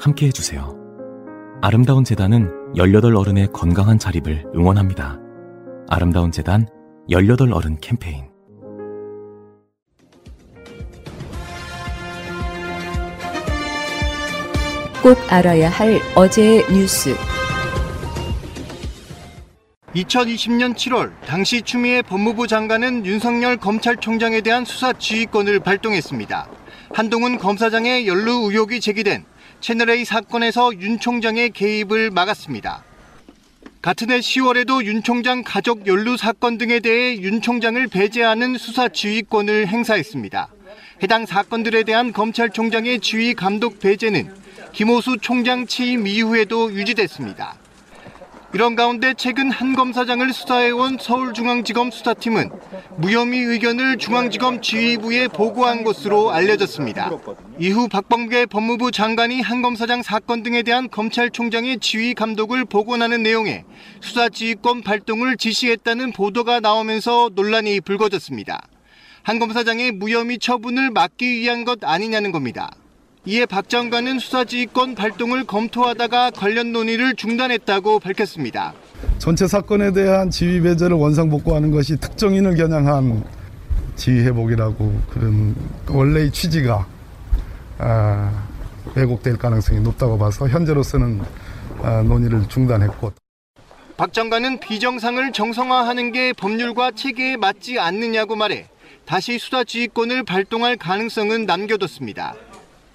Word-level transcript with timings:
함께 0.00 0.26
해주세요. 0.26 0.76
아름다운 1.60 2.04
재단은 2.04 2.50
18 2.76 3.16
어른의 3.16 3.48
건강한 3.52 3.98
자립을 3.98 4.44
응원합니다. 4.54 5.18
아름다운 5.88 6.30
재단 6.30 6.68
18 7.08 7.52
어른 7.52 7.78
캠페인 7.80 8.28
꼭 15.02 15.16
알아야 15.32 15.68
할 15.70 16.00
어제의 16.14 16.64
뉴스. 16.70 17.16
2020년 19.94 20.74
7월 20.74 21.10
당시 21.26 21.62
추미애 21.62 22.02
법무부 22.02 22.46
장관은 22.46 23.06
윤석열 23.06 23.56
검찰총장에 23.56 24.42
대한 24.42 24.64
수사 24.64 24.92
지휘권을 24.92 25.60
발동했습니다. 25.60 26.48
한동훈 26.94 27.38
검사장의 27.38 28.06
연루 28.06 28.50
의혹이 28.50 28.80
제기된 28.80 29.24
채널A 29.60 30.04
사건에서 30.04 30.72
윤 30.80 30.98
총장의 30.98 31.50
개입을 31.50 32.10
막았습니다. 32.10 32.84
같은 33.82 34.10
해 34.10 34.18
10월에도 34.18 34.84
윤 34.84 35.02
총장 35.02 35.42
가족 35.42 35.86
연루 35.86 36.16
사건 36.16 36.58
등에 36.58 36.80
대해 36.80 37.16
윤 37.20 37.40
총장을 37.40 37.86
배제하는 37.88 38.56
수사 38.56 38.88
지휘권을 38.88 39.68
행사했습니다. 39.68 40.48
해당 41.02 41.26
사건들에 41.26 41.84
대한 41.84 42.12
검찰총장의 42.12 43.00
지휘 43.00 43.34
감독 43.34 43.78
배제는 43.78 44.32
김호수 44.72 45.18
총장 45.20 45.66
취임 45.66 46.06
이후에도 46.06 46.72
유지됐습니다. 46.72 47.56
이런 48.54 48.76
가운데 48.76 49.12
최근 49.14 49.50
한 49.50 49.74
검사장을 49.74 50.32
수사해온 50.32 50.96
서울중앙지검 50.98 51.90
수사팀은 51.90 52.50
무혐의 52.96 53.40
의견을 53.40 53.98
중앙지검 53.98 54.62
지휘부에 54.62 55.28
보고한 55.28 55.84
것으로 55.84 56.30
알려졌습니다. 56.30 57.10
이후 57.58 57.88
박범계 57.88 58.46
법무부 58.46 58.90
장관이 58.90 59.42
한 59.42 59.60
검사장 59.60 60.02
사건 60.02 60.42
등에 60.42 60.62
대한 60.62 60.88
검찰총장의 60.88 61.80
지휘 61.80 62.14
감독을 62.14 62.64
복원하는 62.64 63.22
내용의 63.22 63.64
수사지휘권 64.00 64.82
발동을 64.82 65.36
지시했다는 65.36 66.12
보도가 66.12 66.60
나오면서 66.60 67.30
논란이 67.34 67.82
불거졌습니다. 67.82 68.66
한 69.24 69.38
검사장의 69.38 69.92
무혐의 69.92 70.38
처분을 70.38 70.90
막기 70.90 71.40
위한 71.40 71.66
것 71.66 71.84
아니냐는 71.84 72.32
겁니다. 72.32 72.70
이에 73.28 73.44
박 73.44 73.68
장관은 73.68 74.20
수사지휘권 74.20 74.94
발동을 74.94 75.44
검토하다가 75.44 76.30
관련 76.30 76.72
논의를 76.72 77.14
중단했다고 77.14 78.00
밝혔습니다. 78.00 78.72
전체 79.18 79.46
사건에 79.46 79.92
대한 79.92 80.30
지휘 80.30 80.62
배제를 80.62 80.96
원상복구하는 80.96 81.70
것이 81.70 81.98
특정인을 81.98 82.56
겨냥한 82.56 83.22
지휘 83.96 84.20
회복이라고 84.20 85.02
그런 85.10 85.54
원래의 85.90 86.30
취지가 86.30 86.86
아, 87.76 88.48
왜곡될 88.94 89.36
가능성이 89.36 89.80
높다고 89.80 90.16
봐서 90.16 90.48
현재로서는 90.48 91.20
아, 91.82 92.02
논의를 92.02 92.48
중단했고 92.48 93.12
박 93.98 94.14
장관은 94.14 94.58
비정상을 94.60 95.32
정상화하는 95.32 96.12
게 96.12 96.32
법률과 96.32 96.92
체계에 96.92 97.36
맞지 97.36 97.78
않느냐고 97.78 98.36
말해 98.36 98.68
다시 99.04 99.38
수사지휘권을 99.38 100.22
발동할 100.24 100.78
가능성은 100.78 101.44
남겨뒀습니다. 101.44 102.34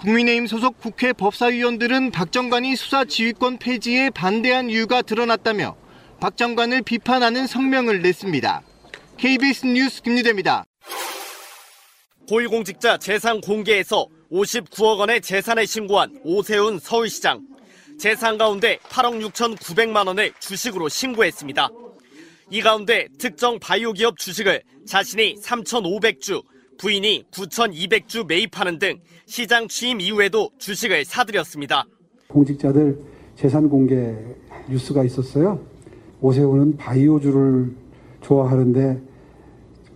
국민의힘 0.04 0.48
소속 0.48 0.82
국회 0.82 1.14
법사위원들은 1.14 2.12
박 2.12 2.34
장관이 2.34 2.76
수사 2.76 3.06
지휘권 3.06 3.58
폐지에 3.58 4.10
반대한 4.10 4.70
이유가 4.70 5.02
드러났다며 5.02 5.78
박 6.20 6.36
장관을 6.36 6.82
비판하는 6.82 7.48
성명을 7.48 8.02
냈습니다. 8.02 8.64
KBS 9.16 9.66
뉴스 9.66 10.02
김유대입니다. 10.02 10.66
고위공직자 12.28 12.98
재산 12.98 13.40
공개에서 13.40 14.08
59억 14.30 15.00
원의 15.00 15.22
재산을 15.22 15.66
신고한 15.66 16.20
오세훈 16.26 16.80
서울시장. 16.80 17.40
재산 17.98 18.38
가운데 18.38 18.80
8억 18.90 19.26
6,900만 19.32 20.08
원을 20.08 20.34
주식으로 20.38 20.90
신고했습니다. 20.90 21.70
이 22.50 22.62
가운데 22.62 23.08
특정 23.18 23.58
바이오 23.58 23.94
기업 23.94 24.18
주식을 24.18 24.64
자신이 24.86 25.36
3,500주, 25.36 26.44
부인이 26.78 27.24
9,200주 27.32 28.26
매입하는 28.28 28.80
등 28.80 29.00
시장 29.26 29.68
취임 29.68 30.02
이후에도 30.02 30.52
주식을 30.60 31.06
사들였습니다. 31.06 31.86
공직자들 32.28 33.00
재산 33.36 33.70
공개 33.70 34.16
뉴스가 34.70 35.04
있었어요. 35.04 35.66
오세훈은 36.22 36.78
바이오주를 36.78 37.76
좋아하는데 38.22 39.02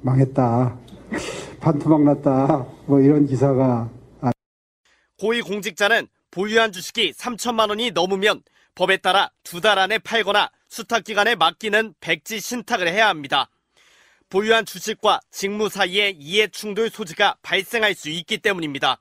망했다. 0.01 0.79
반토막 1.59 2.03
났다. 2.03 2.65
뭐 2.85 2.99
이런 2.99 3.25
기사가 3.25 3.89
고위 5.19 5.41
공직자는 5.41 6.07
보유한 6.29 6.71
주식이 6.71 7.13
3천만 7.13 7.69
원이 7.69 7.91
넘으면 7.91 8.41
법에 8.75 8.97
따라 8.97 9.31
두 9.44 9.59
달 9.61 9.79
안에 9.79 9.97
팔거나 9.97 10.51
수탁기관에 10.69 11.35
맡기는 11.35 11.95
백지 11.99 12.39
신탁을 12.39 12.88
해야 12.88 13.07
합니다. 13.09 13.49
보유한 14.29 14.65
주식과 14.65 15.21
직무 15.31 15.69
사이에 15.69 16.13
이해 16.19 16.47
충돌 16.49 16.89
소지가 16.91 17.38
발생할 17.41 17.95
수 17.95 18.09
있기 18.09 18.38
때문입니다. 18.39 18.99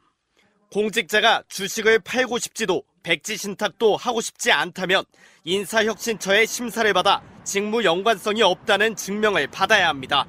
공직자가 0.72 1.42
주식을 1.48 2.00
팔고 2.00 2.38
싶지도 2.38 2.82
백지 3.02 3.36
신탁도 3.36 3.96
하고 3.96 4.20
싶지 4.20 4.50
않다면 4.50 5.04
인사혁신처의 5.44 6.46
심사를 6.46 6.92
받아 6.92 7.22
직무 7.44 7.84
연관성이 7.84 8.42
없다는 8.42 8.96
증명을 8.96 9.46
받아야 9.46 9.88
합니다. 9.88 10.26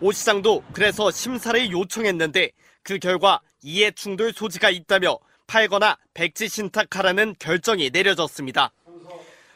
오 0.00 0.10
시장도 0.10 0.64
그래서 0.72 1.10
심사를 1.12 1.70
요청했는데 1.70 2.50
그 2.82 2.98
결과 2.98 3.40
이해 3.62 3.92
충돌 3.92 4.32
소지가 4.32 4.70
있다며 4.70 5.18
팔거나 5.46 5.96
백지 6.14 6.48
신탁하라는 6.48 7.36
결정이 7.38 7.90
내려졌습니다. 7.90 8.72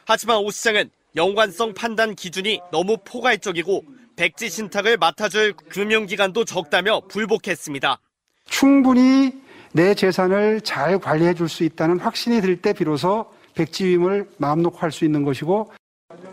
하지만 0.05 0.37
오 0.37 0.49
시장은 0.49 0.89
연관성 1.17 1.73
판단 1.73 2.15
기준이 2.15 2.61
너무 2.71 2.97
포괄적이고 3.03 3.83
백지 4.15 4.49
신탁을 4.49 4.97
맡아줄 4.97 5.53
금융기관도 5.53 6.45
적다며 6.45 7.01
불복했습니다. 7.01 7.99
충분히 8.45 9.33
내 9.73 9.93
재산을 9.93 10.61
잘 10.61 10.97
관리해 10.99 11.33
줄 11.33 11.47
수 11.49 11.63
있다는 11.63 11.99
확신이 11.99 12.41
들 12.41 12.57
때 12.61 12.73
비로소 12.73 13.25
백지임을 13.55 14.27
마음 14.37 14.61
놓고 14.61 14.77
할 14.77 14.91
수 14.91 15.05
있는 15.05 15.23
것이고 15.23 15.71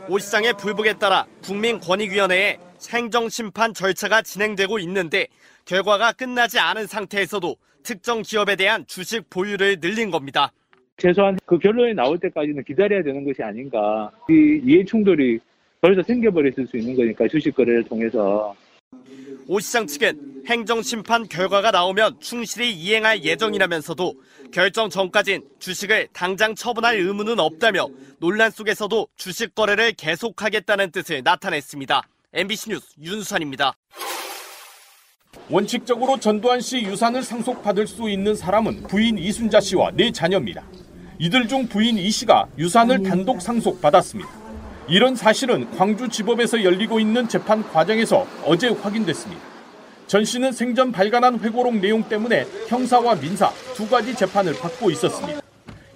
오 0.08 0.18
시장의 0.18 0.54
불복에 0.54 0.94
따라 0.94 1.26
국민권익위원회에 1.44 2.58
행정심판 2.90 3.74
절차가 3.74 4.22
진행되고 4.22 4.78
있는데 4.80 5.26
결과가 5.64 6.12
끝나지 6.12 6.58
않은 6.58 6.86
상태에서도 6.86 7.56
특정 7.82 8.22
기업에 8.22 8.56
대한 8.56 8.84
주식 8.86 9.28
보유를 9.30 9.78
늘린 9.80 10.10
겁니다. 10.10 10.52
최소한 10.96 11.36
그 11.44 11.58
결론이 11.58 11.94
나올 11.94 12.18
때까지는 12.18 12.62
기다려야 12.64 13.02
되는 13.02 13.24
것이 13.24 13.42
아닌가. 13.42 14.10
이 14.30 14.60
이해 14.64 14.84
충돌이 14.84 15.38
벌써 15.80 16.02
생겨버렸을 16.02 16.66
수 16.66 16.76
있는 16.76 16.94
거니까 16.96 17.26
주식 17.28 17.54
거래를 17.54 17.84
통해서. 17.84 18.54
오 19.46 19.60
시장 19.60 19.86
측은 19.86 20.44
행정심판 20.46 21.28
결과가 21.28 21.70
나오면 21.70 22.20
충실히 22.20 22.72
이행할 22.72 23.24
예정이라면서도 23.24 24.14
결정 24.52 24.88
전까진 24.88 25.42
주식을 25.58 26.08
당장 26.12 26.54
처분할 26.54 26.96
의무는 26.96 27.38
없다며 27.38 27.88
논란 28.20 28.50
속에서도 28.50 29.08
주식 29.16 29.54
거래를 29.54 29.92
계속하겠다는 29.92 30.92
뜻을 30.92 31.22
나타냈습니다. 31.22 32.02
MBC 32.32 32.70
뉴스 32.70 32.86
윤수환입니다. 33.00 33.74
원칙적으로 35.50 36.18
전두환 36.18 36.60
씨 36.60 36.82
유산을 36.82 37.22
상속받을 37.22 37.86
수 37.86 38.08
있는 38.08 38.34
사람은 38.34 38.84
부인 38.84 39.18
이순자 39.18 39.60
씨와 39.60 39.90
네 39.92 40.10
자녀입니다. 40.10 40.64
이들 41.18 41.48
중 41.48 41.68
부인 41.68 41.98
이 41.98 42.10
씨가 42.10 42.48
유산을 42.58 43.02
단독 43.02 43.42
상속받았습니다. 43.42 44.43
이런 44.86 45.16
사실은 45.16 45.70
광주지법에서 45.76 46.62
열리고 46.62 47.00
있는 47.00 47.26
재판 47.26 47.62
과정에서 47.62 48.26
어제 48.44 48.68
확인됐습니다. 48.68 49.42
전 50.06 50.24
씨는 50.24 50.52
생전 50.52 50.92
발간한 50.92 51.40
회고록 51.40 51.76
내용 51.76 52.02
때문에 52.02 52.44
형사와 52.68 53.14
민사 53.14 53.50
두 53.74 53.88
가지 53.88 54.14
재판을 54.14 54.52
받고 54.52 54.90
있었습니다. 54.90 55.40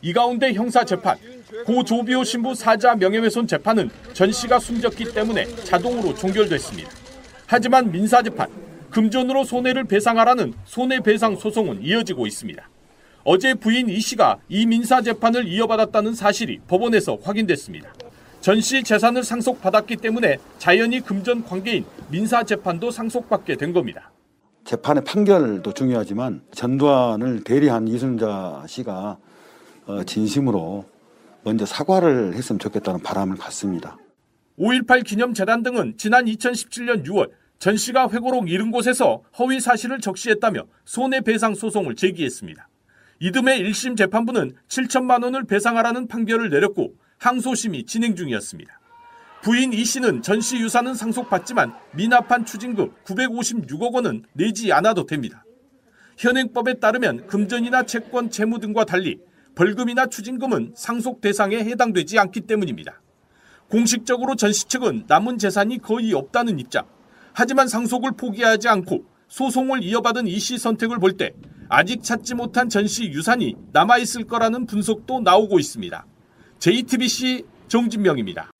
이 0.00 0.12
가운데 0.12 0.54
형사 0.54 0.84
재판, 0.84 1.18
고 1.66 1.84
조비오 1.84 2.24
신부 2.24 2.54
사자 2.54 2.94
명예훼손 2.94 3.46
재판은 3.46 3.90
전 4.14 4.32
씨가 4.32 4.58
숨졌기 4.58 5.12
때문에 5.12 5.46
자동으로 5.64 6.14
종결됐습니다. 6.14 6.88
하지만 7.46 7.90
민사 7.90 8.22
재판, 8.22 8.48
금전으로 8.90 9.44
손해를 9.44 9.84
배상하라는 9.84 10.54
손해배상 10.64 11.36
소송은 11.36 11.82
이어지고 11.82 12.26
있습니다. 12.26 12.66
어제 13.24 13.52
부인 13.52 13.90
이 13.90 14.00
씨가 14.00 14.38
이 14.48 14.64
민사 14.64 15.02
재판을 15.02 15.46
이어받았다는 15.46 16.14
사실이 16.14 16.60
법원에서 16.66 17.18
확인됐습니다. 17.22 17.92
전 18.40 18.60
씨 18.60 18.82
재산을 18.82 19.24
상속받았기 19.24 19.96
때문에 19.96 20.38
자연히 20.58 21.00
금전 21.00 21.44
관계인 21.44 21.84
민사 22.10 22.42
재판도 22.44 22.90
상속받게 22.90 23.56
된 23.56 23.72
겁니다. 23.72 24.10
재판의 24.64 25.04
판결도 25.04 25.72
중요하지만 25.72 26.42
전두환을 26.52 27.42
대리한 27.44 27.88
이순자 27.88 28.64
씨가 28.66 29.18
어, 29.86 30.04
진심으로 30.04 30.84
먼저 31.42 31.64
사과를 31.64 32.34
했으면 32.34 32.58
좋겠다는 32.58 33.02
바람을 33.02 33.36
갖습니다. 33.38 33.96
5.18 34.58 35.04
기념재단 35.04 35.62
등은 35.62 35.94
지난 35.96 36.26
2017년 36.26 37.04
6월 37.06 37.30
전 37.58 37.76
씨가 37.76 38.10
회고록 38.10 38.50
잃은 38.50 38.70
곳에서 38.70 39.22
허위 39.38 39.58
사실을 39.60 40.00
적시했다며 40.00 40.64
손해배상 40.84 41.54
소송을 41.54 41.96
제기했습니다. 41.96 42.68
이듬해 43.20 43.60
1심 43.62 43.96
재판부는 43.96 44.52
7천만 44.68 45.24
원을 45.24 45.44
배상하라는 45.44 46.06
판결을 46.06 46.50
내렸고 46.50 46.92
항소심이 47.18 47.84
진행 47.84 48.14
중이었습니다. 48.16 48.78
부인 49.42 49.72
이 49.72 49.84
씨는 49.84 50.22
전 50.22 50.40
씨 50.40 50.56
유산은 50.58 50.94
상속받지만 50.94 51.72
미납한 51.94 52.44
추징금 52.44 52.92
956억 53.04 53.94
원은 53.94 54.24
내지 54.32 54.72
않아도 54.72 55.06
됩니다. 55.06 55.44
현행법에 56.16 56.74
따르면 56.74 57.26
금전이나 57.28 57.84
채권, 57.84 58.30
재무 58.30 58.58
등과 58.58 58.84
달리 58.84 59.20
벌금이나 59.54 60.06
추징금은 60.06 60.72
상속 60.76 61.20
대상에 61.20 61.56
해당되지 61.58 62.18
않기 62.18 62.42
때문입니다. 62.42 63.00
공식적으로 63.68 64.34
전 64.34 64.52
씨 64.52 64.66
측은 64.66 65.04
남은 65.08 65.38
재산이 65.38 65.78
거의 65.78 66.12
없다는 66.14 66.58
입장. 66.58 66.86
하지만 67.32 67.68
상속을 67.68 68.12
포기하지 68.16 68.66
않고 68.68 69.04
소송을 69.28 69.82
이어받은 69.84 70.26
이 70.26 70.38
씨 70.38 70.58
선택을 70.58 70.98
볼 70.98 71.16
때 71.16 71.32
아직 71.68 72.02
찾지 72.02 72.34
못한 72.34 72.68
전 72.68 72.86
씨 72.86 73.04
유산이 73.10 73.54
남아있을 73.72 74.24
거라는 74.24 74.66
분석도 74.66 75.20
나오고 75.20 75.58
있습니다. 75.60 76.06
JTBC 76.58 77.44
정진명입니다. 77.68 78.50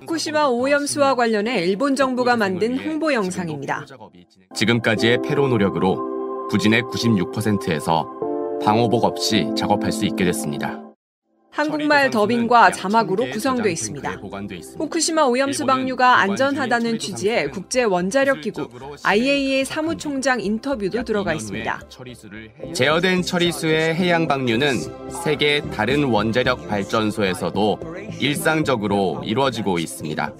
후쿠시마 0.00 0.46
오염수와 0.46 1.14
관련해 1.14 1.64
일본 1.66 1.94
정부가 1.94 2.36
만든 2.36 2.78
홍보 2.78 3.12
영상입니다. 3.12 3.86
지금까지의 4.54 5.20
패로 5.22 5.48
노력으로 5.48 6.48
부진의 6.50 6.82
96%에서 6.82 8.08
방호복 8.64 9.04
없이 9.04 9.50
작업할 9.56 9.92
수 9.92 10.04
있게 10.06 10.24
됐습니다. 10.24 10.89
한국말 11.60 12.08
더빙과 12.08 12.70
자막으로 12.70 13.28
구성되어 13.30 13.70
있습니다. 13.70 14.20
후쿠시마 14.78 15.24
오염수 15.24 15.66
방류가 15.66 16.20
안전하다는 16.20 16.98
취지의 16.98 17.50
국제 17.50 17.82
원자력 17.82 18.40
기구 18.40 18.66
IAEA 19.02 19.66
사무총장 19.66 20.40
인터뷰도 20.40 21.04
들어가 21.04 21.34
있습니다. 21.34 21.82
제어된 22.72 23.20
처리수의 23.20 23.94
해양 23.94 24.26
방류는 24.26 25.10
세계 25.22 25.60
다른 25.70 26.04
원자력 26.04 26.66
발전소에서도 26.66 27.78
일상적으로 28.18 29.20
이루어지고 29.22 29.78
있습니다. 29.78 30.32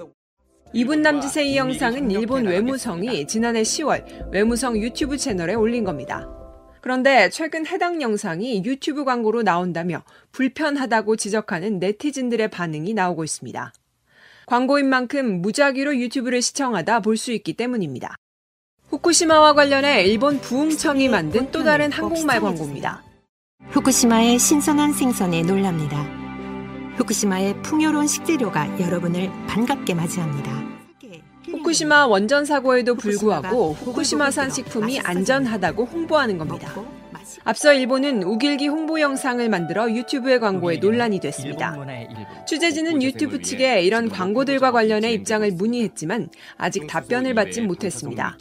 2분 0.75 1.00
남짓의 1.00 1.50
이 1.50 1.56
영상은 1.56 2.11
일본 2.11 2.46
외무성이 2.46 3.26
지난해 3.26 3.61
10월 3.61 4.32
외무성 4.32 4.78
유튜브 4.78 5.19
채널에 5.19 5.55
올린 5.55 5.84
겁니다. 5.84 6.39
그런데 6.81 7.29
최근 7.31 7.67
해당 7.67 8.00
영상이 8.00 8.65
유튜브 8.65 9.05
광고로 9.05 9.43
나온다며 9.43 10.03
불편하다고 10.32 11.17
지적하는 11.17 11.79
네티즌들의 11.79 12.49
반응이 12.50 12.94
나오고 12.94 13.25
있습니다. 13.25 13.73
광고인 14.47 14.88
만큼 14.88 15.43
무작위로 15.43 15.97
유튜브를 15.99 16.43
시청하다 16.43 17.00
볼 17.00 17.17
수 17.17 17.32
있기 17.32 17.53
때문입니다. 17.53 18.17
후쿠시마와 18.88 19.55
관련해 19.55 20.05
일본 20.05 20.41
부흥청이 20.41 21.09
만든 21.09 21.50
또 21.53 21.62
다른 21.62 21.93
한국말 21.93 22.41
광고입니다. 22.41 23.05
후쿠시마의 23.69 24.38
신선한 24.38 24.93
생선에 24.94 25.43
놀랍니다. 25.43 26.03
후쿠시마의 26.97 27.62
풍요로운 27.62 28.09
식재료가 28.09 28.81
여러분을 28.81 29.31
반갑게 29.47 29.94
맞이합니다. 29.94 30.80
후쿠시마 31.60 32.06
원전 32.06 32.46
사고에도 32.46 32.94
불구하고 32.94 33.74
후쿠시마산 33.74 34.50
식품이 34.50 35.00
안전하다고 35.00 35.84
홍보하는 35.84 36.38
겁니다. 36.38 36.74
앞서 37.44 37.74
일본은 37.74 38.22
우길기 38.22 38.68
홍보 38.68 38.98
영상을 39.00 39.46
만들어 39.48 39.90
유튜브의 39.90 40.40
광고에 40.40 40.78
논란이 40.78 41.20
됐습니다. 41.20 41.76
취재진은 42.46 43.02
유튜브 43.02 43.42
측에 43.42 43.82
이런 43.82 44.08
광고들과 44.08 44.72
관련해 44.72 45.12
입장을 45.12 45.50
문의했지만 45.52 46.30
아직 46.56 46.86
답변을 46.86 47.34
받지 47.34 47.60
못했습니다. 47.60 48.38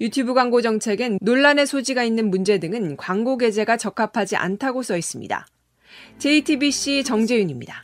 유튜브 0.00 0.32
광고 0.32 0.62
정책엔 0.62 1.18
논란의 1.22 1.66
소지가 1.66 2.04
있는 2.04 2.30
문제 2.30 2.58
등은 2.58 2.96
광고 2.96 3.36
게재가 3.38 3.76
적합하지 3.76 4.36
않다고 4.36 4.82
써 4.82 4.96
있습니다. 4.96 5.46
JTBC 6.18 7.02
정재윤입니다. 7.04 7.82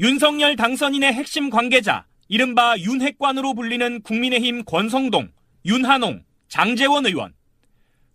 윤석열 0.00 0.56
당선인의 0.56 1.12
핵심 1.12 1.48
관계자 1.48 2.04
이른바 2.32 2.78
윤핵관으로 2.78 3.52
불리는 3.52 4.00
국민의힘 4.00 4.64
권성동, 4.64 5.28
윤한홍, 5.66 6.24
장재원 6.48 7.04
의원. 7.04 7.34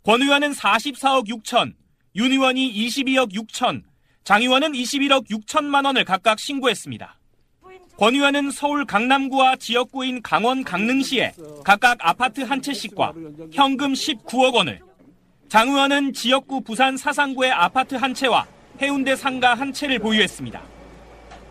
권 0.01 0.23
의원은 0.23 0.53
44억 0.53 1.27
6천, 1.27 1.75
윤 2.15 2.31
의원이 2.31 2.73
22억 2.73 3.31
6천, 3.31 3.83
장 4.23 4.41
의원은 4.41 4.71
21억 4.71 5.29
6천만 5.29 5.85
원을 5.85 6.03
각각 6.03 6.39
신고했습니다. 6.39 7.19
권 7.95 8.15
의원은 8.15 8.49
서울 8.49 8.85
강남구와 8.85 9.57
지역구인 9.57 10.23
강원 10.23 10.63
강릉시에 10.63 11.33
각각 11.63 11.99
아파트 11.99 12.41
한 12.41 12.59
채씩과 12.59 13.13
현금 13.51 13.93
19억 13.93 14.55
원을, 14.55 14.79
장 15.47 15.69
의원은 15.69 16.13
지역구 16.13 16.61
부산 16.61 16.97
사상구의 16.97 17.51
아파트 17.51 17.93
한 17.93 18.15
채와 18.15 18.47
해운대 18.81 19.15
상가 19.15 19.53
한 19.53 19.71
채를 19.71 19.99
보유했습니다. 19.99 20.76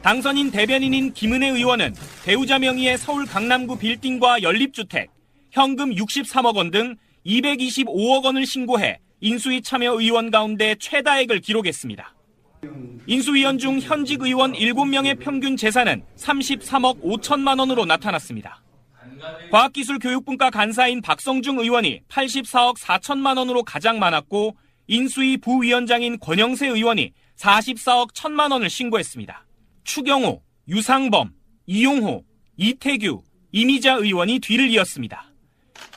당선인 0.07 0.53
대변인인 0.53 1.13
김은혜 1.15 1.49
의원은 1.49 1.93
배우자 2.25 2.61
명의의 2.61 2.97
서울 2.97 3.27
강남구 3.27 3.77
빌딩과 3.77 4.41
연립주택, 4.41 5.11
현금 5.51 5.91
63억 5.91 6.55
원 6.55 6.71
등 6.71 6.95
225억 7.27 8.25
원을 8.25 8.47
신고해 8.47 9.01
인수위 9.21 9.63
참여 9.63 9.99
의원 9.99 10.31
가운데 10.31 10.77
최다액을 10.79 11.41
기록했습니다. 11.41 12.15
인수위원 13.09 13.59
중 13.59 13.81
현직 13.81 14.23
의원 14.23 14.53
7명의 14.53 15.19
평균 15.19 15.57
재산은 15.57 16.05
33억 16.17 17.03
5천만 17.03 17.59
원으로 17.59 17.85
나타났습니다. 17.85 18.63
과학기술교육분과 19.51 20.51
간사인 20.51 21.03
박성중 21.03 21.59
의원이 21.59 22.03
84억 22.09 22.79
4천만 22.79 23.39
원으로 23.39 23.65
가장 23.65 23.99
많았고 23.99 24.57
인수위 24.87 25.39
부위원장인 25.39 26.21
권영세 26.21 26.69
의원이 26.69 27.13
44억 27.37 28.13
1천만 28.13 28.53
원을 28.53 28.71
신고했습니다. 28.71 29.46
추경호, 29.87 30.43
유상범, 30.69 31.31
이용호, 31.67 32.25
이태규, 32.57 33.23
이미자 33.53 33.95
의원이 33.95 34.41
뒤를 34.41 34.69
이었습니다. 34.71 35.33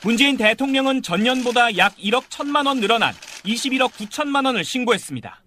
문재인 0.04 0.36
대통령은 0.36 1.02
전년보다 1.02 1.76
약 1.76 1.96
1억 1.96 2.22
1천만 2.28 2.66
원 2.66 2.80
늘어난 2.80 3.12
21억 3.44 3.90
9천만 3.90 4.46
원을 4.46 4.64
신고했습니다. 4.64 5.42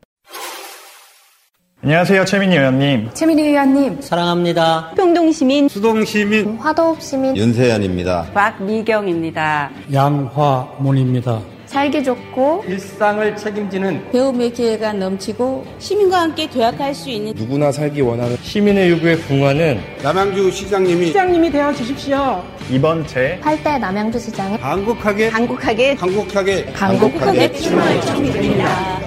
안녕하세요, 1.83 2.25
최민희 2.25 2.55
의원님. 2.55 3.13
최민희 3.13 3.43
의원님. 3.43 4.01
사랑합니다. 4.01 4.91
평동시민. 4.95 5.67
수동시민. 5.69 6.57
화도읍시민. 6.57 7.35
윤세연입니다. 7.35 8.31
곽미경입니다. 8.33 9.71
양화문입니다. 9.91 11.52
살기 11.73 12.03
좋고 12.03 12.65
일상을 12.67 13.35
책임지는 13.35 14.11
배움의 14.11 14.53
기회가 14.53 14.93
넘치고 14.93 15.65
시민과 15.79 16.21
함께 16.21 16.47
도약할 16.47 16.93
수 16.93 17.09
있는 17.09 17.33
누구나 17.33 17.71
살기 17.71 18.01
원하는 18.01 18.37
시민의 18.43 18.91
요구에 18.91 19.15
궁하는 19.17 19.79
남양주 20.03 20.51
시장님이 20.51 21.07
시장님이 21.07 21.49
되어 21.49 21.73
주십시오. 21.73 22.43
이번 22.69 23.07
제 23.07 23.39
8대 23.41 23.79
남양주 23.79 24.19
시장에 24.19 24.55
한국하게 24.57 25.29
한국하게 25.29 25.93
한국하게 25.93 26.65
한국하게 26.73 27.51
출마를 27.53 28.01
축드립니다. 28.01 28.99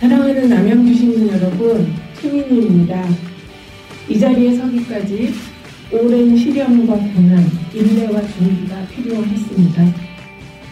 사랑하는 0.00 0.48
남양주 0.50 0.94
시민 0.94 1.28
여러분, 1.32 1.94
최민희입니다. 2.20 3.08
이 4.06 4.18
자리에 4.18 4.54
서기까지 4.56 5.51
오랜 5.92 6.34
시련과 6.34 6.94
고난, 6.94 7.46
인내와 7.74 8.22
준비가 8.28 8.82
필요했습니다. 8.86 9.94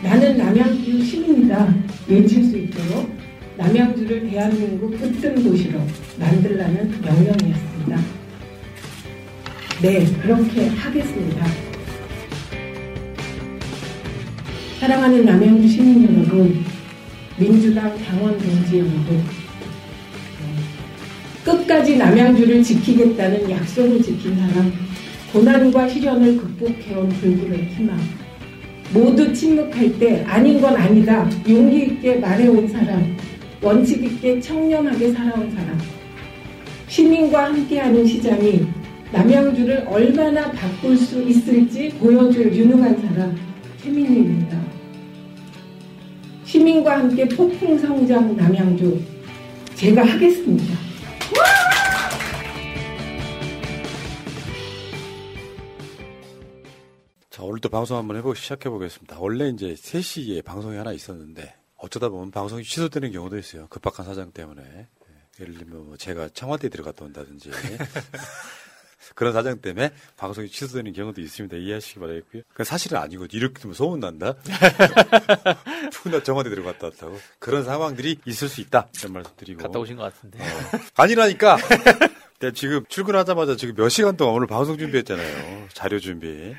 나는 0.03 0.39
남양주 0.39 1.05
시민이다 1.05 1.75
외칠 2.09 2.43
수 2.43 2.57
있도록 2.57 3.11
남양주를 3.59 4.31
대한민국 4.31 4.99
끝든 4.99 5.43
도시로 5.45 5.79
만들라는 6.19 7.03
명령이었습니다. 7.03 8.01
네, 9.83 10.07
그렇게 10.23 10.69
하겠습니다. 10.69 11.47
사랑하는 14.81 15.27
남양주 15.27 15.69
시민 15.69 16.05
여러분, 16.05 16.65
민주당 17.39 17.95
당원 18.03 18.39
동지 18.39 18.79
여러분, 18.79 19.23
끝까지 21.45 21.99
남양주를 21.99 22.63
지키겠다는 22.63 23.51
약속을 23.51 24.03
지킨 24.03 24.35
사람 24.37 24.90
고난과 25.33 25.89
시련을 25.89 26.37
극복해온 26.39 27.09
불굴의 27.09 27.67
희망. 27.67 27.97
모두 28.93 29.33
침묵할 29.33 29.97
때 30.01 30.25
아닌 30.27 30.61
건 30.61 30.77
아니다. 30.77 31.29
용기 31.49 31.85
있게 31.85 32.17
말해온 32.17 32.67
사람. 32.67 33.17
원칙 33.63 34.03
있게 34.03 34.41
청렴하게 34.41 35.13
살아온 35.13 35.49
사람. 35.53 35.79
시민과 36.89 37.45
함께하는 37.45 38.05
시장이 38.05 38.67
남양주를 39.13 39.87
얼마나 39.89 40.51
바꿀 40.51 40.97
수 40.97 41.23
있을지 41.23 41.91
보여줄 42.01 42.53
유능한 42.53 43.01
사람. 43.01 43.37
최민희입니다. 43.85 44.59
시민과 46.45 46.99
함께 46.99 47.29
폭풍 47.29 47.79
성장 47.79 48.37
남양주. 48.37 49.01
제가 49.77 50.05
하겠습니다. 50.05 50.75
자, 57.41 57.45
오늘도 57.45 57.71
방송 57.71 57.97
한번 57.97 58.19
해보고 58.19 58.35
시작해 58.35 58.69
보겠습니다. 58.69 59.17
원래 59.19 59.49
이제 59.49 59.73
3시에 59.73 60.45
방송이 60.45 60.77
하나 60.77 60.93
있었는데, 60.93 61.55
어쩌다 61.79 62.11
보면 62.11 62.31
방송이 62.31 62.63
취소되는 62.63 63.13
경우도 63.13 63.39
있어요. 63.39 63.67
급박한 63.69 64.05
사정 64.05 64.31
때문에. 64.31 64.63
예, 64.63 64.87
예를 65.41 65.57
들면 65.57 65.87
뭐 65.87 65.97
제가 65.97 66.29
청와대에 66.35 66.69
들어갔다 66.69 67.07
온다든지. 67.07 67.51
그런 69.17 69.33
사정 69.33 69.59
때문에 69.59 69.91
방송이 70.19 70.51
취소되는 70.51 70.93
경우도 70.93 71.23
있습니다. 71.23 71.57
이해하시기 71.57 71.99
바라겠고요. 71.99 72.43
그 72.53 72.63
사실은 72.65 72.99
아니고, 72.99 73.27
이렇게 73.33 73.59
되면 73.59 73.73
소문 73.73 74.01
난다? 74.01 74.35
푸나 75.93 76.21
청와대 76.23 76.51
들어갔다 76.51 76.89
왔다고. 76.89 77.19
그런 77.39 77.65
상황들이 77.65 78.19
있을 78.27 78.51
수 78.51 78.61
있다. 78.61 78.89
이런 78.99 79.15
말씀 79.15 79.33
드리고. 79.39 79.63
갔다 79.63 79.79
오신 79.79 79.97
것 79.97 80.03
같은데. 80.03 80.43
어. 80.43 80.47
아니라니까! 80.97 81.57
네, 82.41 82.53
지금 82.53 82.85
출근하자마자 82.87 83.57
지금 83.57 83.75
몇 83.77 83.89
시간 83.89 84.19
동안 84.19 84.35
오늘 84.35 84.47
방송 84.47 84.77
준비했잖아요. 84.77 85.69
자료 85.73 85.99
준비. 85.99 86.55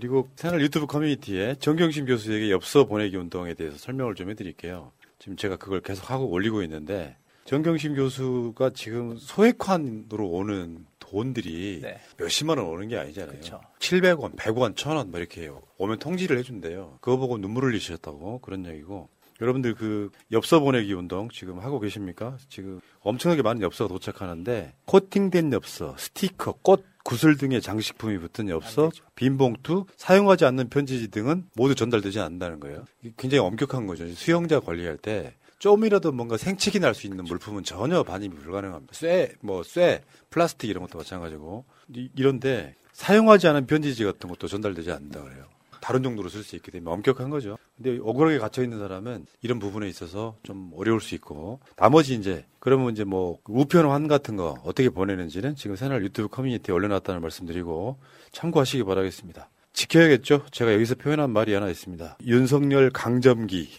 어. 0.00 0.10
그리고 0.10 0.28
채널 0.34 0.62
유튜브 0.62 0.86
커뮤니티에 0.86 1.56
정경심 1.56 2.06
교수에게 2.06 2.50
엽서 2.50 2.84
보내기 2.86 3.16
운동에 3.16 3.54
대해서 3.54 3.76
설명을 3.76 4.14
좀 4.14 4.30
해드릴게요. 4.30 4.92
지금 5.18 5.36
제가 5.36 5.56
그걸 5.56 5.80
계속 5.80 6.10
하고 6.10 6.26
올리고 6.30 6.62
있는데 6.62 7.16
정경심 7.44 7.94
교수가 7.96 8.70
지금 8.74 9.16
소액환으로 9.18 10.26
오는 10.26 10.86
돈들이 10.98 11.80
네. 11.82 11.98
몇십만 12.16 12.58
원 12.58 12.68
오는 12.68 12.88
게 12.88 12.96
아니잖아요. 12.96 13.36
그쵸. 13.36 13.60
700원, 13.80 14.36
100원, 14.36 14.74
1000원 14.74 15.08
뭐 15.08 15.18
이렇게. 15.20 15.50
오면 15.76 15.98
통지를 15.98 16.38
해준대요. 16.38 16.98
그거 17.00 17.16
보고 17.16 17.36
눈물 17.36 17.64
흘리셨다고 17.64 18.38
그런 18.40 18.64
얘기고 18.66 19.08
여러분들 19.40 19.74
그 19.74 20.10
엽서 20.32 20.60
보내기 20.60 20.92
운동 20.92 21.28
지금 21.30 21.58
하고 21.58 21.80
계십니까? 21.80 22.36
지금 22.48 22.80
엄청나게 23.00 23.42
많은 23.42 23.62
엽서가 23.62 23.88
도착하는데 23.88 24.74
코팅된 24.84 25.52
엽서, 25.52 25.96
스티커, 25.98 26.52
꽃, 26.62 26.84
구슬 27.04 27.36
등의 27.36 27.60
장식품이 27.62 28.18
붙은 28.18 28.48
엽서, 28.48 28.90
빈 29.14 29.38
봉투, 29.38 29.86
사용하지 29.96 30.44
않는 30.44 30.68
편지지 30.68 31.08
등은 31.10 31.46
모두 31.54 31.74
전달되지 31.74 32.20
않는다는 32.20 32.60
거예요. 32.60 32.84
굉장히 33.16 33.38
엄격한 33.38 33.86
거죠. 33.86 34.06
수영자 34.14 34.60
관리할 34.60 34.96
때 34.98 35.34
좀이라도 35.58 36.12
뭔가 36.12 36.36
생치기 36.36 36.80
날 36.80 36.94
수 36.94 37.06
있는 37.06 37.24
물품은 37.24 37.64
전혀 37.64 38.02
반입이 38.02 38.34
불가능합니다. 38.36 38.94
쇠, 38.94 39.32
뭐 39.40 39.62
쇠, 39.62 40.02
플라스틱 40.30 40.70
이런 40.70 40.82
것도 40.84 40.98
마찬가지고 40.98 41.64
이, 41.94 42.08
이런데 42.16 42.74
사용하지 42.92 43.46
않은 43.48 43.66
편지지 43.66 44.04
같은 44.04 44.28
것도 44.28 44.48
전달되지 44.48 44.90
않는다 44.90 45.22
그래요. 45.22 45.44
다른 45.80 46.02
정도로 46.02 46.28
쓸 46.28 46.42
수 46.42 46.56
있게 46.56 46.70
되면 46.70 46.92
엄격한 46.92 47.30
거죠. 47.30 47.58
근데 47.76 47.98
억울하게 48.02 48.38
갇혀 48.38 48.62
있는 48.62 48.78
사람은 48.78 49.26
이런 49.42 49.58
부분에 49.58 49.88
있어서 49.88 50.36
좀 50.42 50.70
어려울 50.76 51.00
수 51.00 51.14
있고 51.14 51.60
나머지 51.76 52.14
이제 52.14 52.44
그러면 52.58 52.92
이제 52.92 53.04
뭐 53.04 53.38
우편 53.48 53.86
환 53.86 54.08
같은 54.08 54.36
거 54.36 54.56
어떻게 54.64 54.90
보내는지는 54.90 55.56
지금 55.56 55.76
새날 55.76 56.02
유튜브 56.02 56.28
커뮤니티에 56.28 56.74
올려놨다는 56.74 57.20
말씀드리고 57.22 57.98
참고하시기 58.32 58.84
바라겠습니다. 58.84 59.50
지켜야겠죠. 59.72 60.46
제가 60.50 60.74
여기서 60.74 60.96
표현한 60.96 61.30
말이 61.30 61.54
하나 61.54 61.68
있습니다. 61.68 62.18
윤석열 62.26 62.90
강점기. 62.90 63.70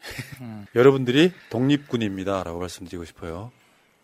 여러분들이 0.74 1.32
독립군입니다라고 1.50 2.58
말씀드리고 2.58 3.04
싶어요. 3.04 3.52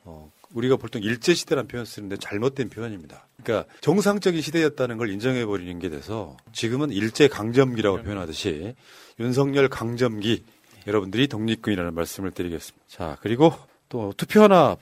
어, 0.05 0.31
우리가 0.55 0.77
보통 0.77 1.03
일제 1.03 1.35
시대라는 1.35 1.69
표현 1.69 1.85
쓰는데 1.85 2.17
잘못된 2.17 2.69
표현입니다. 2.71 3.29
그러니까 3.43 3.73
정상적인 3.81 4.41
시대였다는 4.41 4.97
걸 4.99 5.11
인정해 5.11 5.47
버리는 5.47 5.79
게 5.79 5.89
돼서 5.89 6.37
지금은 6.53 6.91
일제 6.91 7.29
강점기라고 7.29 8.03
표현하듯이 8.03 8.75
윤석열 9.19 9.69
강점기 9.69 10.45
여러분들이 10.87 11.29
독립군이라는 11.29 11.95
말씀을 11.95 12.31
드리겠습니다. 12.33 12.85
자, 12.89 13.17
그리고 13.21 13.53
또 13.89 14.13
투표 14.17 14.43
하나 14.43 14.77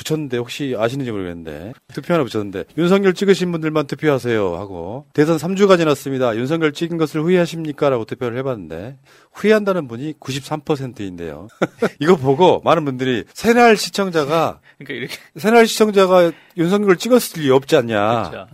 붙였는데 0.00 0.38
혹시 0.38 0.74
아시는지 0.76 1.10
모르겠는데 1.10 1.72
투표 1.92 2.14
하나 2.14 2.24
붙였는데 2.24 2.64
윤석열 2.78 3.14
찍으신 3.14 3.52
분들만 3.52 3.86
투표하세요 3.86 4.56
하고 4.56 5.06
대선 5.12 5.36
3주가 5.36 5.76
지났습니다. 5.78 6.36
윤석열 6.36 6.72
찍은 6.72 6.96
것을 6.96 7.20
후회하십니까? 7.22 7.90
라고 7.90 8.04
투표를 8.04 8.38
해봤는데 8.38 8.96
후회한다는 9.32 9.88
분이 9.88 10.14
93%인데요. 10.20 11.48
이거 12.00 12.16
보고 12.16 12.60
많은 12.64 12.84
분들이 12.84 13.24
새날 13.32 13.76
시청자가 13.76 14.60
그러니까 14.78 14.94
이렇게 14.94 15.16
새날 15.36 15.66
시청자가 15.66 16.32
윤석열을 16.56 16.96
찍었을 16.96 17.42
리 17.42 17.50
없지 17.50 17.76
않냐. 17.76 18.30
그렇죠. 18.30 18.48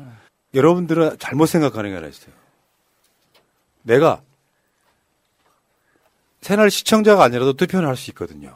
여러분들은 0.55 1.17
잘못 1.19 1.47
생각하는 1.47 1.91
게 1.91 1.97
하나 1.97 2.09
있어요. 2.09 2.33
내가 3.83 4.21
새날 6.41 6.71
시청자가 6.71 7.25
아니라도 7.25 7.55
투표를 7.55 7.89
할수 7.89 8.11
있거든요. 8.11 8.55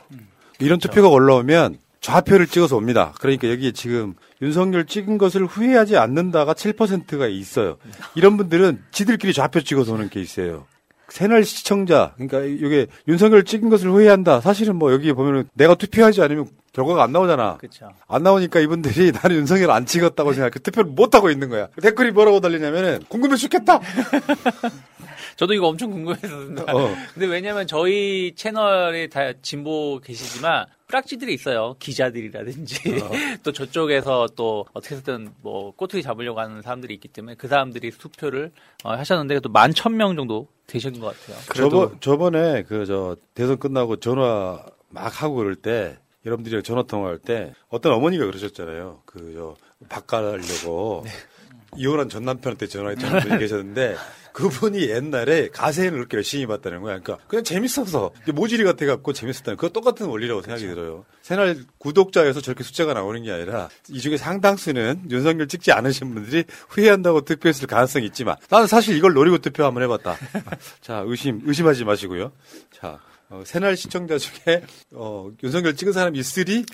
이런 0.61 0.79
투표가 0.79 1.09
올라오면 1.09 1.79
좌표를 2.01 2.47
찍어서 2.47 2.77
옵니다. 2.77 3.13
그러니까 3.21 3.51
여기 3.51 3.73
지금 3.73 4.15
윤석열 4.41 4.87
찍은 4.87 5.19
것을 5.19 5.45
후회하지 5.47 5.97
않는다가 5.97 6.55
7%가 6.55 7.27
있어요. 7.27 7.77
이런 8.15 8.37
분들은 8.37 8.83
지들끼리 8.91 9.33
좌표 9.33 9.61
찍어서 9.61 9.93
오는 9.95 10.09
케이스예요. 10.09 10.67
새날 11.09 11.45
시청자, 11.45 12.13
그러니까 12.15 12.41
이게 12.43 12.87
윤석열 13.09 13.45
찍은 13.45 13.69
것을 13.69 13.91
후회한다. 13.91 14.41
사실은 14.41 14.77
뭐 14.77 14.93
여기 14.93 15.13
보면은 15.13 15.49
내가 15.55 15.75
투표하지 15.75 16.23
않으면 16.23 16.47
결과가 16.73 17.03
안 17.03 17.13
나오잖아. 17.13 17.57
그렇죠. 17.59 17.91
안 18.07 18.23
나오니까 18.23 18.61
이분들이 18.61 19.11
나는 19.21 19.37
윤석열 19.37 19.73
안 19.73 19.87
찍었다고 19.87 20.33
생각해 20.33 20.53
투표를 20.63 20.91
못 20.93 21.15
하고 21.15 21.31
있는 21.31 21.49
거야. 21.49 21.67
댓글이 21.83 22.13
뭐라고 22.13 22.41
달리냐면은 22.41 23.01
궁금해 23.09 23.37
죽겠다. 23.37 23.81
저도 25.41 25.55
이거 25.55 25.69
엄청 25.69 25.91
궁금했었는데. 25.91 26.71
어. 26.71 26.95
근데 27.15 27.27
왜냐면 27.27 27.67
저희 27.67 28.35
채널에 28.37 29.07
다 29.07 29.33
진보 29.41 29.99
계시지만 30.05 30.67
프락지들이 30.87 31.33
있어요. 31.33 31.77
기자들이라든지 31.79 33.01
어. 33.03 33.11
또 33.43 33.51
저쪽에서 33.51 34.29
또 34.37 34.67
어떻게 34.75 34.97
해서든 34.97 35.31
뭐 35.41 35.71
꼬투리 35.77 36.03
잡으려고 36.03 36.41
하는 36.41 36.61
사람들이 36.61 36.93
있기 36.93 37.09
때문에 37.09 37.37
그 37.37 37.49
사람들이 37.49 37.91
투표를 37.93 38.51
어, 38.85 38.93
하셨는데 38.93 39.41
또 39.41 39.49
만 39.51 39.73
천 39.73 39.97
명 39.97 40.15
정도 40.15 40.47
되신 40.67 41.01
것 41.01 41.19
같아요. 41.19 41.39
저번 41.55 41.97
저번 42.01 42.35
에 42.35 42.63
그 42.69 42.85
저 42.85 43.17
대선 43.33 43.59
끝나고 43.59 43.97
전화 43.97 44.63
막 44.91 45.23
하고 45.23 45.37
그럴 45.37 45.55
때 45.57 45.97
여러분들이 46.27 46.63
전화 46.63 46.83
통화할 46.83 47.17
때 47.19 47.55
어떤 47.71 47.95
어머니가 47.95 48.27
그러셨잖아요. 48.27 49.01
그 49.07 49.33
저 49.35 49.57
바꿔려고 49.89 51.07
이혼한 51.79 52.11
전 52.11 52.25
남편한테 52.25 52.67
전화했던 52.67 53.21
분이 53.21 53.39
계셨는데 53.41 53.97
그분이 54.33 54.89
옛날에 54.89 55.49
가세를 55.49 55.93
그렇게 55.93 56.17
열심히 56.19 56.47
봤다는 56.47 56.81
거야. 56.81 56.99
그러니까 57.01 57.25
그냥 57.29 57.45
재밌어서 57.45 58.13
모질이 58.33 58.65
같아 58.65 58.87
갖고 58.87 59.13
재밌었다는 59.13 59.57
그거 59.57 59.69
똑같은 59.69 60.07
원리라고 60.07 60.43
생각이 60.43 60.67
들어요. 60.67 61.05
새날 61.23 61.57
구독자에서 61.79 62.41
저렇게 62.41 62.65
숫자가 62.65 62.95
나오는 62.95 63.23
게 63.23 63.31
아니라 63.31 63.69
이 63.89 64.01
중에 64.01 64.17
상당수는 64.17 65.11
윤석열 65.11 65.49
찍지 65.49 65.73
않으신 65.73 66.15
분들이 66.15 66.45
후회한다고 66.69 67.23
투표했을 67.23 67.67
가능성이 67.67 68.07
있지만 68.07 68.37
나는 68.49 68.67
사실 68.67 68.97
이걸 68.97 69.13
노리고 69.13 69.39
투표 69.39 69.65
한번 69.65 69.83
해봤다. 69.85 70.17
자 70.81 71.03
의심 71.07 71.41
의심하지 71.45 71.85
마시고요. 71.85 72.33
자 72.73 72.99
어, 73.29 73.43
새날 73.47 73.77
시청자 73.77 74.19
중에 74.19 74.63
어, 74.93 75.31
윤석열 75.43 75.77
찍은 75.77 75.93
사람이 75.93 76.19
있으리 76.19 76.65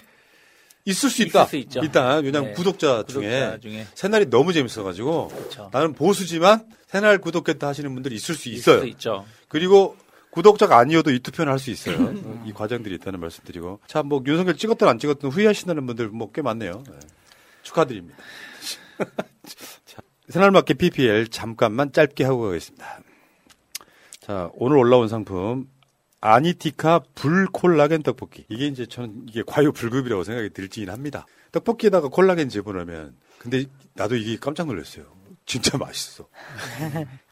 있을 0.86 1.10
수 1.10 1.22
있다. 1.22 1.44
있을 1.44 1.60
수. 1.60 1.80
일단 1.82 2.24
왜냐하면 2.24 2.50
네. 2.50 2.54
구독자, 2.54 3.02
구독자 3.02 3.58
중에, 3.58 3.58
중에. 3.60 3.86
새날이 3.94 4.30
너무 4.30 4.52
재밌어가지고 4.52 5.28
그렇죠. 5.28 5.68
나는 5.72 5.92
보수지만 5.92 6.64
새날 6.86 7.18
구독했다 7.18 7.66
하시는 7.66 7.92
분들이 7.92 8.14
있을 8.14 8.34
수 8.34 8.48
있어요. 8.48 8.80
수 8.80 8.86
있죠. 8.86 9.26
그리고 9.48 9.96
구독자가 10.30 10.78
아니어도 10.78 11.10
이 11.10 11.18
투표는 11.18 11.50
할 11.52 11.58
수 11.58 11.70
있어요. 11.70 11.96
어, 12.04 12.44
이 12.46 12.52
과정들이 12.52 12.94
있다는 12.96 13.20
말씀드리고 13.20 13.80
자뭐 13.86 14.22
윤석열 14.26 14.56
찍었든 14.56 14.86
안 14.86 14.98
찍었든 14.98 15.30
후회하신다는 15.30 15.86
분들 15.86 16.08
뭐 16.08 16.30
꽤 16.32 16.42
많네요. 16.42 16.82
네. 16.86 16.92
축하드립니다. 17.62 18.16
자, 19.84 20.02
새날맞게 20.28 20.74
PPL 20.74 21.28
잠깐만 21.28 21.90
짧게 21.92 22.24
하고 22.24 22.42
가겠습니다. 22.42 23.00
자 24.20 24.50
오늘 24.54 24.76
올라온 24.76 25.08
상품 25.08 25.66
아니티카 26.20 27.00
불 27.14 27.46
콜라겐 27.46 28.02
떡볶이. 28.02 28.44
이게 28.48 28.66
이제 28.66 28.86
저는 28.86 29.26
이게 29.28 29.42
과유불급이라고 29.46 30.24
생각이 30.24 30.50
들긴 30.50 30.90
합니다. 30.90 31.26
떡볶이에다가 31.52 32.08
콜라겐 32.08 32.48
집어넣으면 32.48 33.14
근데 33.38 33.64
나도 33.94 34.16
이게 34.16 34.36
깜짝 34.38 34.66
놀랐어요. 34.66 35.04
진짜 35.44 35.78
맛있어. 35.78 36.26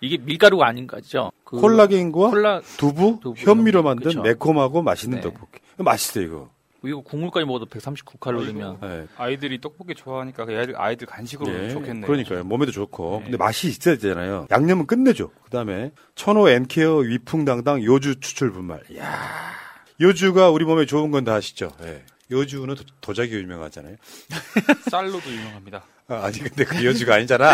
이게 0.01 0.19
밀가루가 0.19 0.69
아닌 0.69 0.87
거죠. 0.87 1.33
그 1.45 1.59
콜라겐과 1.61 2.31
콜라- 2.31 2.61
두부, 2.77 3.19
두부, 3.23 3.35
현미로 3.41 3.83
만든 3.83 4.05
그쵸. 4.05 4.23
매콤하고 4.23 4.83
맛있는 4.83 5.19
네. 5.19 5.23
떡볶이. 5.23 5.59
맛있어 5.79 6.21
이거. 6.21 6.51
이거 6.89 7.01
국물까지 7.01 7.47
먹어도 7.47 7.67
139칼로리면 7.67 8.81
네. 8.81 9.07
아이들이 9.17 9.61
떡볶이 9.61 9.95
좋아하니까 9.95 10.45
그 10.45 10.57
아이들, 10.57 10.75
아이들 10.81 11.07
간식으로 11.07 11.53
예, 11.53 11.71
좋겠네요. 11.71 12.07
그러니까요. 12.07 12.45
몸에도 12.45 12.73
좋고. 12.73 13.23
근데 13.25 13.37
맛이 13.37 13.69
있어야 13.69 13.97
되잖아요. 13.97 14.47
양념은 14.51 14.87
끝내줘. 14.87 15.31
그 15.45 15.51
다음에 15.51 15.91
천호 16.15 16.49
엔케어 16.49 16.99
위풍당당 16.99 17.83
요주 17.85 18.21
추출 18.21 18.53
분말. 18.53 18.83
이야. 18.91 19.53
요주가 20.01 20.51
우리 20.51 20.65
몸에 20.65 20.87
좋은 20.87 21.11
건 21.11 21.25
다 21.25 21.35
아시죠? 21.35 21.71
예. 21.85 22.03
요주는 22.31 22.75
도, 22.75 22.83
도자기 23.01 23.35
유명하잖아요. 23.35 23.97
쌀로도 24.91 25.31
유명합니다. 25.31 25.85
아, 26.09 26.25
아니 26.25 26.39
근데 26.39 26.65
그 26.65 26.85
요주가 26.85 27.15
아니잖아. 27.17 27.53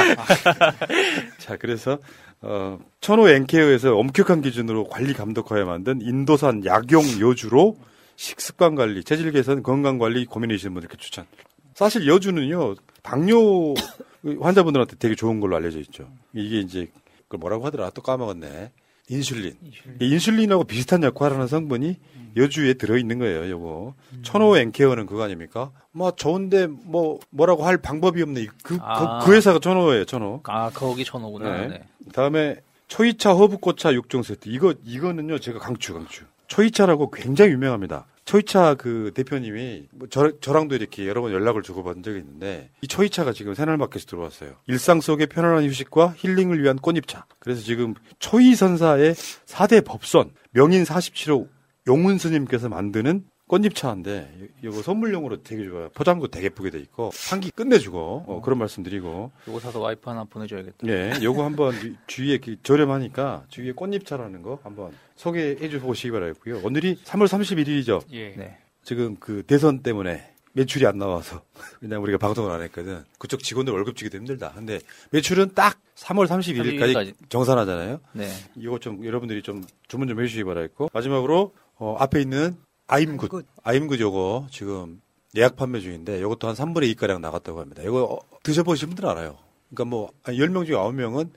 자, 1.39 1.57
그래서 1.57 1.99
어, 2.41 2.79
천호 3.01 3.29
엔케어에서 3.29 3.97
엄격한 3.97 4.43
기준으로 4.43 4.89
관리 4.89 5.13
감독하여 5.13 5.67
만든 5.67 6.01
인도산 6.01 6.65
약용 6.65 7.03
요주로 7.21 7.77
식습관 8.21 8.75
관리, 8.75 9.03
체질 9.03 9.33
개선, 9.33 9.63
건강 9.63 9.97
관리 9.97 10.27
고민이시는 10.27 10.75
분들께 10.75 10.99
추천. 10.99 11.25
사실 11.73 12.07
여주는요 12.07 12.75
당뇨 13.03 13.73
환자분들한테 14.43 14.97
되게 14.97 15.15
좋은 15.15 15.41
걸로 15.41 15.57
알려져 15.57 15.79
있죠. 15.79 16.07
이게 16.35 16.61
이제 16.61 16.91
그걸 17.23 17.39
뭐라고 17.39 17.65
하더라 17.65 17.89
또 17.91 18.03
까먹었네. 18.03 18.73
인슐린. 19.09 19.57
인슐린. 20.01 20.53
하고 20.53 20.65
비슷한 20.65 21.03
역할을 21.03 21.37
하는 21.37 21.49
성분이 21.49 21.97
여주에 22.37 22.75
들어 22.75 22.99
있는 22.99 23.19
거예요. 23.19 23.49
요거 23.49 23.95
천호 24.23 24.59
엔케어는 24.59 25.07
그거 25.07 25.23
아닙니까? 25.23 25.73
뭐 25.91 26.11
좋은데 26.11 26.67
뭐 26.67 27.21
뭐라고 27.31 27.65
할 27.65 27.79
방법이 27.79 28.21
없네. 28.21 28.49
그, 28.63 28.77
아. 28.83 29.21
그, 29.21 29.27
그 29.31 29.35
회사가 29.35 29.61
천호예요. 29.61 30.05
천호. 30.05 30.43
아 30.45 30.69
거기 30.69 31.07
천호구나. 31.07 31.57
네. 31.57 31.69
네. 31.69 31.83
다음에 32.13 32.61
초이차 32.89 33.33
허브꽃차 33.33 33.93
6종 33.93 34.23
세트. 34.23 34.51
이거 34.51 34.75
이거는요 34.85 35.39
제가 35.39 35.59
강추 35.59 35.95
강추. 35.95 36.25
초이차라고 36.51 37.11
굉장히 37.13 37.53
유명합니다. 37.53 38.07
초이차 38.25 38.75
그 38.75 39.13
대표님이 39.15 39.89
뭐 39.93 40.09
저, 40.11 40.39
저랑도 40.41 40.75
이렇게 40.75 41.09
여러 41.09 41.21
번 41.23 41.33
연락을 41.33 41.63
주고받은 41.63 42.03
적이 42.03 42.19
있는데 42.19 42.71
이 42.83 42.87
초이차가 42.87 43.33
지금 43.33 43.55
새날마켓에 43.55 44.05
들어왔어요. 44.07 44.53
일상 44.67 45.01
속의 45.01 45.29
편안한 45.29 45.65
휴식과 45.65 46.15
힐링을 46.17 46.63
위한 46.63 46.77
꽃잎차. 46.77 47.25
그래서 47.39 47.63
지금 47.63 47.95
초이 48.19 48.55
선사의 48.55 49.15
4대 49.15 49.85
법선 49.85 50.31
명인 50.53 50.85
47호 50.85 51.49
용훈 51.87 52.19
스님께서 52.19 52.69
만드는 52.69 53.25
꽃잎차인데 53.51 54.51
이거 54.63 54.81
선물용으로 54.81 55.43
되게 55.43 55.65
좋아요. 55.65 55.89
포장도 55.93 56.29
되게 56.29 56.47
예쁘게 56.47 56.71
돼 56.71 56.79
있고 56.79 57.11
향기 57.31 57.51
끝내주고 57.51 58.25
어, 58.29 58.41
그런 58.45 58.61
말씀드리고 58.61 59.33
요거 59.49 59.59
사서 59.59 59.81
와이프 59.81 60.09
하나 60.09 60.23
보내줘야겠다. 60.23 60.87
예, 60.87 61.15
요거 61.21 61.45
한번 61.45 61.75
주위에 62.07 62.39
그 62.39 62.63
저렴하니까 62.63 63.45
주위에 63.49 63.73
꽃잎차라는 63.73 64.43
거 64.43 64.61
한번 64.63 64.93
소개해 65.21 65.69
주 65.69 65.81
보시기 65.81 66.11
바라겠고요. 66.13 66.63
오늘이 66.65 66.97
3월 67.05 67.27
31일이죠. 67.27 68.03
예. 68.13 68.31
네. 68.31 68.57
지금 68.83 69.17
그 69.21 69.43
대선 69.47 69.83
때문에 69.83 70.33
매출이 70.55 70.87
안 70.87 70.97
나와서 70.97 71.43
왜냐면 71.83 72.03
우리가 72.05 72.17
방송을 72.17 72.51
안 72.51 72.63
했거든. 72.63 73.05
그쪽 73.19 73.43
직원들 73.43 73.73
월급 73.75 73.97
주기도 73.97 74.17
힘들다. 74.17 74.53
근데 74.55 74.81
매출은 75.11 75.51
딱 75.55 75.79
3월 75.97 76.27
31일까지 76.27 76.95
31일까지. 76.95 77.15
정산하잖아요. 77.29 78.01
네. 78.15 78.29
이거 78.57 78.79
좀 78.79 79.05
여러분들이 79.05 79.43
좀 79.43 79.63
주문 79.89 80.09
좀 80.09 80.19
해주시기 80.21 80.45
바라겠고 80.45 80.89
마지막으로 80.95 81.53
어, 81.77 81.97
앞에 81.99 82.23
있는 82.23 82.57
아임굿 82.87 83.45
아임굿 83.63 84.01
요거 84.01 84.47
지금 84.51 85.03
예약 85.37 85.55
판매 85.55 85.81
중인데 85.81 86.19
이것도 86.19 86.49
한 86.49 86.55
3분의 86.55 86.97
2가량 86.97 87.21
나갔다고 87.21 87.61
합니다. 87.61 87.83
이거 87.85 88.05
어, 88.05 88.39
드셔보신 88.43 88.89
분들은 88.89 89.09
알아요. 89.11 89.37
그러니까 89.69 89.85
뭐 89.85 90.11
10명 90.25 90.65
중에 90.65 90.77
9명은 90.77 91.31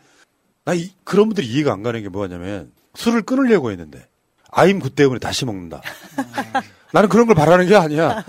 나 0.64 0.74
이, 0.74 0.90
그런 1.04 1.28
분들이 1.28 1.46
이해가 1.48 1.74
안 1.74 1.84
가는 1.84 2.02
게 2.02 2.08
뭐냐면 2.08 2.72
술을 2.96 3.24
끊으려고 3.24 3.72
했는데 3.72 4.08
I'm 4.52 4.80
Good 4.80 4.92
때문에 4.96 5.20
다시 5.20 5.46
먹는다. 5.46 5.82
나는 6.92 7.10
그런 7.10 7.26
걸 7.26 7.36
바라는 7.36 7.68
게 7.68 7.76
아니야. 7.76 8.24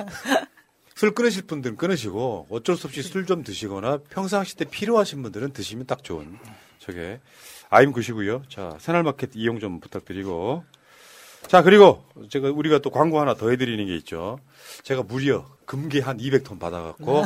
술 0.94 1.12
끊으실 1.14 1.42
분들은 1.46 1.76
끊으시고 1.76 2.46
어쩔 2.50 2.76
수 2.76 2.86
없이 2.86 3.02
술 3.02 3.26
좀 3.26 3.42
드시거나 3.42 3.98
평상시 4.10 4.56
때 4.56 4.64
필요하신 4.64 5.22
분들은 5.22 5.52
드시면 5.52 5.86
딱 5.86 6.02
좋은 6.04 6.38
저게 6.78 7.20
I'm 7.68 7.92
Good이고요. 7.92 8.44
자 8.48 8.76
새날마켓 8.80 9.30
이용 9.34 9.58
좀 9.60 9.80
부탁드리고 9.80 10.64
자 11.48 11.62
그리고 11.62 12.04
제가 12.30 12.48
우리가 12.50 12.78
또 12.78 12.88
광고 12.90 13.20
하나 13.20 13.34
더 13.34 13.50
해드리는 13.50 13.84
게 13.84 13.96
있죠. 13.96 14.38
제가 14.82 15.02
무려 15.02 15.44
금괴 15.66 16.00
한 16.00 16.16
200톤 16.16 16.58
받아갖고 16.58 17.24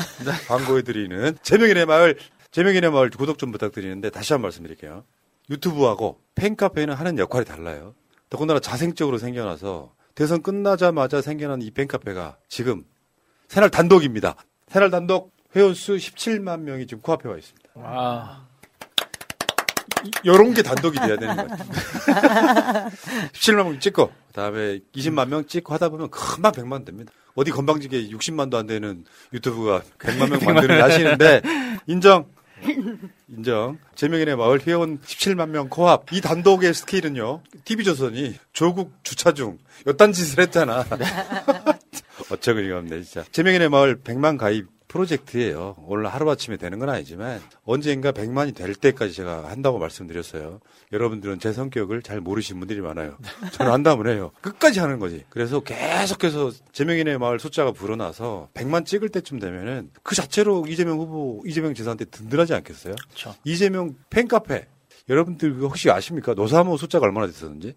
광고해드리는 0.49 1.39
제명인의 1.43 1.87
마을 1.87 2.19
제명인의 2.51 2.91
마을 2.91 3.11
구독 3.11 3.39
좀 3.39 3.53
부탁드리는데 3.53 4.11
다시 4.11 4.33
한번 4.33 4.47
말씀드릴게요. 4.49 5.05
유튜브하고 5.51 6.21
팬카페는 6.35 6.95
하는 6.95 7.19
역할이 7.19 7.45
달라요. 7.45 7.95
더군다나 8.31 8.61
자생적으로 8.61 9.19
생겨나서 9.19 9.93
대선 10.15 10.43
끝나자마자 10.43 11.23
생겨난 11.23 11.63
이 11.63 11.71
팬카페가 11.71 12.39
지금 12.49 12.85
새날 13.49 13.71
단독입니다. 13.71 14.37
새날 14.69 14.91
단독 14.91 15.33
회원수 15.57 15.97
17만 15.97 16.61
명이 16.61 16.87
지금 16.87 17.01
코앞에 17.03 17.29
와 17.29 17.37
있습니다. 17.37 17.69
와. 17.75 18.47
이런 20.23 20.55
게 20.55 20.63
단독이 20.63 20.99
돼야 20.99 21.17
되는 21.17 21.35
것 21.37 21.49
같아요. 21.49 22.91
17만 23.33 23.65
명 23.65 23.81
찍고 23.81 24.07
그 24.29 24.33
다음에 24.33 24.81
20만 24.95 25.29
명 25.29 25.47
찍고 25.47 25.73
하다 25.75 25.89
보면 25.89 26.11
금방 26.11 26.53
100만 26.53 26.85
됩니다. 26.85 27.13
어디 27.35 27.51
건방지게 27.51 28.09
60만도 28.11 28.55
안 28.55 28.67
되는 28.67 29.05
유튜브가 29.33 29.83
100만 29.99 30.31
명 30.31 30.55
만드는 30.55 30.83
하시는데 30.83 31.43
인정. 31.87 32.27
인정. 33.29 33.79
제명인의 33.95 34.37
마을 34.37 34.61
회원 34.67 34.99
17만 35.01 35.51
명 35.51 35.69
코앞. 35.69 36.13
이 36.13 36.21
단독의 36.21 36.75
스케일은요. 36.75 37.43
TV조선이 37.65 38.37
조국 38.53 38.93
주차 39.03 39.33
중 39.33 39.59
여딴 39.87 40.13
짓을 40.13 40.43
했잖아. 40.43 40.85
어처구니가 42.31 42.79
없네, 42.79 43.03
진짜. 43.03 43.25
제명인의 43.33 43.69
마을 43.69 44.01
100만 44.03 44.39
가입 44.39 44.67
프로젝트예요. 44.89 45.77
오늘 45.87 46.07
하루아침에 46.07 46.57
되는 46.57 46.79
건 46.79 46.89
아니지만 46.89 47.41
언젠가 47.65 48.11
100만이 48.11 48.55
될 48.55 48.75
때까지 48.75 49.13
제가 49.13 49.49
한다고 49.49 49.79
말씀드렸어요. 49.79 50.61
여러분들은 50.93 51.39
제 51.39 51.53
성격을 51.53 52.03
잘 52.03 52.21
모르시는 52.21 52.59
분들이 52.59 52.81
많아요. 52.81 53.19
저는 53.53 53.71
한다면 53.71 54.09
해요. 54.09 54.33
끝까지 54.41 54.81
하는 54.81 54.99
거지. 54.99 55.25
그래서 55.29 55.61
계속해서 55.61 56.51
제명인의 56.73 57.19
마을 57.19 57.39
숫자가 57.39 57.73
불어나서 57.73 58.49
100만 58.55 58.87
찍을 58.87 59.11
때쯤 59.11 59.39
되면은 59.39 59.91
그 60.03 60.15
자체로 60.15 60.67
이재명 60.67 60.99
후보, 60.99 61.43
이재명 61.47 61.75
지사한테 61.75 62.07
든든하지 62.07 62.55
않겠어요? 62.55 62.95
그렇죠. 62.97 63.35
이재명 63.45 63.95
팬카페. 64.11 64.67
여러분들 65.11 65.55
그거 65.55 65.69
혹시 65.69 65.91
아십니까? 65.91 66.35
노사모 66.35 66.77
숫자가 66.77 67.07
얼마나 67.07 67.27
됐었는지? 67.27 67.75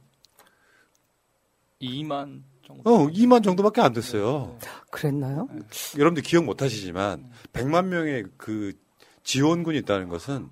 2만 1.81 2.43
정도. 2.75 2.89
어, 2.89 3.07
2만 3.07 3.43
정도밖에 3.43 3.81
안 3.81 3.93
됐어요. 3.93 4.57
그랬나요? 4.89 5.47
여러분들 5.97 6.23
기억 6.23 6.45
못 6.45 6.61
하시지만 6.61 7.29
100만 7.53 7.85
명의 7.85 8.25
그 8.37 8.73
지원군이 9.23 9.79
있다는 9.79 10.09
것은 10.09 10.49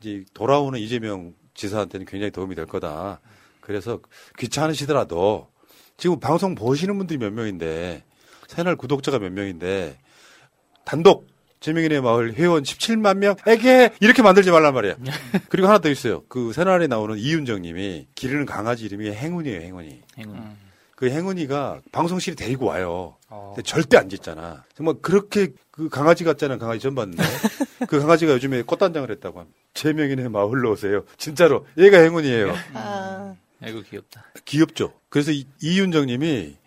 이제 0.00 0.24
돌아오는 0.34 0.78
이재명 0.78 1.34
지사한테는 1.54 2.06
굉장히 2.06 2.30
도움이 2.30 2.54
될 2.54 2.66
거다. 2.66 3.20
그래서 3.60 4.00
귀찮으시더라도 4.38 5.48
지금 5.96 6.18
방송 6.18 6.54
보시는 6.54 6.96
분들이 6.96 7.18
몇 7.18 7.32
명인데 7.32 8.04
채널 8.46 8.76
구독자가 8.76 9.18
몇 9.18 9.32
명인데 9.32 9.98
단독 10.84 11.28
재명인의 11.60 12.00
마을 12.00 12.34
회원 12.34 12.62
17만 12.62 13.18
명에게 13.18 13.90
이렇게 14.00 14.22
만들지 14.22 14.50
말란 14.50 14.72
말이야. 14.72 14.96
그리고 15.50 15.68
하나 15.68 15.78
더 15.78 15.90
있어요. 15.90 16.22
그 16.28 16.52
새날에 16.54 16.86
나오는 16.86 17.18
이윤정 17.18 17.62
님이 17.62 18.08
기르는 18.14 18.46
강아지 18.46 18.86
이름이 18.86 19.10
행운이에요, 19.10 19.60
행운이. 19.60 20.02
행운. 20.18 20.40
그 21.00 21.08
행운이가 21.08 21.80
방송실에 21.92 22.36
데리고 22.36 22.66
와요. 22.66 23.16
근데 23.30 23.62
절대 23.62 23.96
안 23.96 24.10
짖잖아. 24.10 24.66
정말 24.74 24.96
그렇게 25.00 25.48
그 25.70 25.88
강아지 25.88 26.24
같지 26.24 26.44
않은 26.44 26.58
강아지 26.58 26.80
전 26.80 26.94
봤는데 26.94 27.22
그 27.88 27.98
강아지가 27.98 28.34
요즘에 28.34 28.60
꽃단장을 28.60 29.10
했다고 29.10 29.40
합니다. 29.40 29.58
제명인의 29.72 30.28
마을로 30.28 30.72
오세요. 30.72 31.06
진짜로 31.16 31.66
얘가 31.78 31.96
행운이에요. 32.00 32.54
아, 32.74 33.34
아이고 33.62 33.80
귀엽다. 33.80 34.26
귀엽죠. 34.44 34.92
그래서 35.08 35.32
이, 35.32 35.46
이윤정 35.62 36.04
님이 36.04 36.58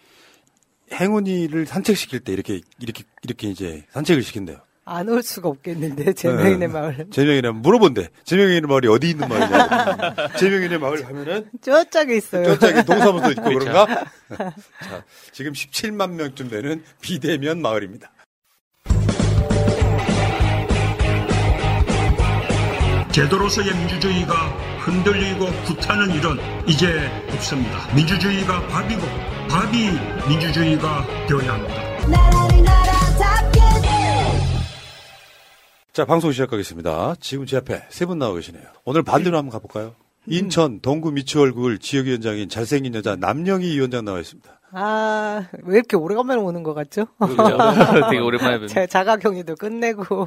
행운이를 0.91 1.67
산책시킬 1.67 2.21
때 2.21 2.33
이렇게 2.33 2.61
이렇게 2.79 3.03
이렇게 3.21 3.49
이제 3.49 3.85
산책을 3.91 4.23
시킨대요. 4.23 4.57
안 4.85 5.07
올 5.07 5.23
수가 5.23 5.47
없겠는데 5.49 6.13
제명인의 6.13 6.57
네. 6.59 6.67
마을. 6.67 7.07
제명인의 7.11 7.53
물어본대. 7.53 8.09
제명인의 8.25 8.61
마을이 8.61 8.87
어디 8.89 9.11
있는 9.11 9.27
마을이냐. 9.29 10.27
제명인의 10.37 10.77
마을 10.79 11.05
하면은 11.05 11.49
저쪽에 11.61 12.17
있어요. 12.17 12.57
저쪽에 12.57 12.83
동사무소 12.83 13.31
있고 13.31 13.43
그렇죠. 13.43 13.59
그런가? 13.59 14.05
자, 14.83 15.03
지금 15.31 15.53
17만 15.53 16.11
명쯤 16.11 16.49
되는 16.49 16.83
비대면 17.01 17.61
마을입니다. 17.61 18.11
제도로서의 23.11 23.73
민주주의가 23.75 24.33
흔들리고 24.79 25.45
구타는 25.65 26.09
일은 26.15 26.37
이제 26.67 27.09
없습니다. 27.31 27.93
민주주의가 27.95 28.65
밥이고 28.67 29.01
밥이 29.49 29.91
민주주의가 30.27 31.05
되어야 31.27 31.53
합니다. 31.53 32.92
자, 35.93 36.05
방송 36.05 36.31
시작하겠습니다. 36.31 37.15
지금 37.19 37.45
제 37.45 37.57
앞에 37.57 37.83
세 37.89 38.05
분 38.05 38.17
나와 38.19 38.33
계시네요. 38.33 38.63
오늘 38.83 39.03
반대로 39.03 39.37
한번 39.37 39.51
가볼까요? 39.51 39.93
인천 40.25 40.79
동구 40.79 41.11
미추홀굴 41.11 41.79
지역위원장인 41.79 42.49
잘생긴 42.49 42.95
여자 42.95 43.15
남영희 43.15 43.67
위원장 43.75 44.05
나와 44.05 44.19
있습니다. 44.19 44.49
아, 44.71 45.47
왜 45.63 45.75
이렇게 45.77 45.95
오래간만에 45.95 46.41
오는 46.41 46.63
것 46.63 46.73
같죠? 46.73 47.05
그렇죠. 47.19 47.57
되게 48.09 48.19
오랜만에 48.19 48.53
뵙는. 48.53 48.67
제 48.69 48.87
자가 48.87 49.17
격리도 49.17 49.55
끝내고. 49.55 50.25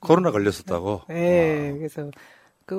코로나 0.00 0.32
걸렸었다고. 0.32 1.02
예, 1.10 1.72
그래서 1.78 2.10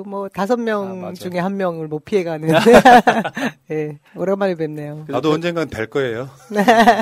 그뭐 0.02 0.28
다섯 0.28 0.56
명 0.58 1.14
중에 1.14 1.38
한 1.38 1.56
명을 1.56 1.86
못 1.88 2.04
피해가는. 2.04 2.48
예, 3.70 3.98
오랜만에 4.16 4.54
뵙네요. 4.54 5.04
나도 5.08 5.30
언젠간 5.32 5.68
될 5.68 5.86
거예요. 5.88 6.28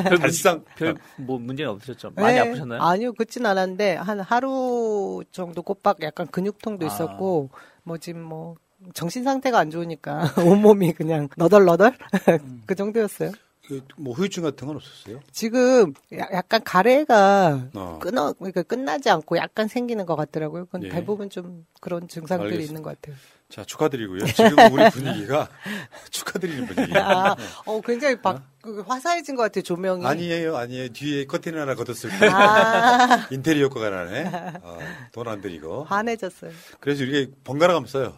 별 0.09 0.19
발상. 0.19 0.65
별 0.77 0.97
뭐 1.17 1.39
문제는 1.39 1.71
없으셨죠? 1.73 2.13
많이 2.17 2.35
네, 2.35 2.41
아프셨나요? 2.41 2.81
아니요, 2.83 3.13
그렇진 3.13 3.47
않았는데 3.47 3.97
한 3.97 4.21
하루 4.21 5.23
정도 5.31 5.63
꼬박 5.63 6.03
약간 6.03 6.27
근육통도 6.27 6.85
아. 6.85 6.89
있었고 6.89 7.51
뭐 7.85 7.99
지금 7.99 8.23
뭐 8.23 8.57
정신 8.95 9.23
상태가 9.25 9.59
안 9.59 9.71
좋으니까 9.71 10.23
온몸이 10.45 10.93
그냥 10.93 11.29
너덜너덜 11.37 11.93
그 12.67 12.75
정도였어요. 12.75 13.31
그, 13.81 13.83
뭐 13.97 14.13
후유증 14.15 14.43
같은 14.43 14.67
건 14.67 14.77
없었어요? 14.77 15.21
지금 15.33 15.95
야- 16.19 16.29
약간 16.33 16.63
가래가 16.63 17.69
어. 17.75 17.99
끊어 18.03 18.33
그러니까 18.35 18.63
끝나지 18.63 19.09
않고 19.11 19.37
약간 19.39 19.69
생기는 19.69 20.05
것 20.07 20.17
같더라고요. 20.17 20.67
그건 20.67 20.85
예. 20.85 20.89
대부분 20.91 21.31
좀 21.31 21.65
그런 21.81 22.07
증상들이 22.09 22.53
알겠습니다. 22.53 22.71
있는 22.71 22.83
것 22.83 23.01
같아요. 23.01 23.17
자, 23.49 23.65
축하드리고요. 23.65 24.25
지금 24.27 24.57
우리 24.73 24.91
분위기가 24.91 25.49
축하드리는 26.11 26.67
분위기예요. 26.67 27.03
아, 27.05 27.37
어 27.67 27.81
굉장히 27.83 28.21
박, 28.21 28.43
그 28.63 28.81
화사해진 28.81 29.37
것 29.37 29.43
같아요 29.43 29.63
조명이. 29.63 30.07
아니에요, 30.07 30.57
아니에요. 30.57 30.89
뒤에 30.91 31.27
커튼 31.27 31.59
하나 31.59 31.75
걷었을 31.75 32.11
때 32.19 32.29
아. 32.29 33.29
인테리어 33.33 33.65
효과가 33.67 33.91
나네. 33.91 34.31
어, 34.63 34.79
돈안 35.13 35.41
들이고. 35.43 35.85
환해졌어요. 35.85 36.51
그래서 36.81 37.05
이렇게 37.05 37.31
번갈아 37.45 37.75
가면서 37.75 37.99
써요. 37.99 38.17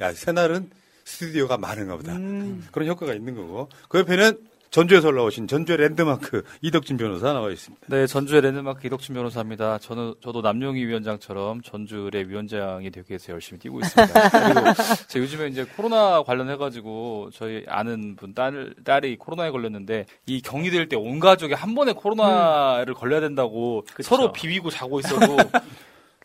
야, 0.00 0.12
새날은 0.12 0.70
스튜디오가 1.04 1.56
많은가 1.58 1.96
보다. 1.96 2.12
음. 2.12 2.66
그런 2.72 2.88
효과가 2.88 3.14
있는 3.14 3.34
거고. 3.36 3.68
그 3.88 3.98
옆에는 4.00 4.38
전주에서 4.70 5.08
올라오신 5.08 5.48
전주의 5.48 5.78
랜드마크 5.78 6.42
이덕진 6.60 6.96
변호사 6.96 7.32
나와 7.32 7.50
있습니다. 7.50 7.86
네, 7.88 8.06
전주의 8.06 8.42
랜드마크 8.42 8.86
이덕춘 8.86 9.14
변호사입니다. 9.14 9.78
저는 9.78 10.14
저도 10.22 10.42
남용희 10.42 10.84
위원장처럼 10.84 11.62
전주의 11.62 12.10
위원장이 12.28 12.90
되기 12.90 13.06
위해서 13.10 13.32
열심히 13.32 13.58
뛰고 13.60 13.80
있습니다. 13.80 14.28
그리고 14.52 14.72
제가 15.08 15.22
요즘에 15.24 15.48
이제 15.48 15.64
코로나 15.76 16.22
관련해 16.22 16.56
가지고 16.56 17.30
저희 17.32 17.64
아는 17.68 18.16
분 18.16 18.34
딸, 18.34 18.74
딸이 18.84 19.16
코로나에 19.16 19.50
걸렸는데 19.50 20.06
이 20.26 20.40
격리될 20.42 20.88
때 20.88 20.96
온 20.96 21.20
가족이 21.20 21.54
한 21.54 21.74
번에 21.74 21.92
코로나를 21.92 22.94
걸려야 22.94 23.20
된다고 23.20 23.84
서로 24.02 24.32
비비고 24.32 24.70
자고 24.70 24.98
있어도 25.00 25.36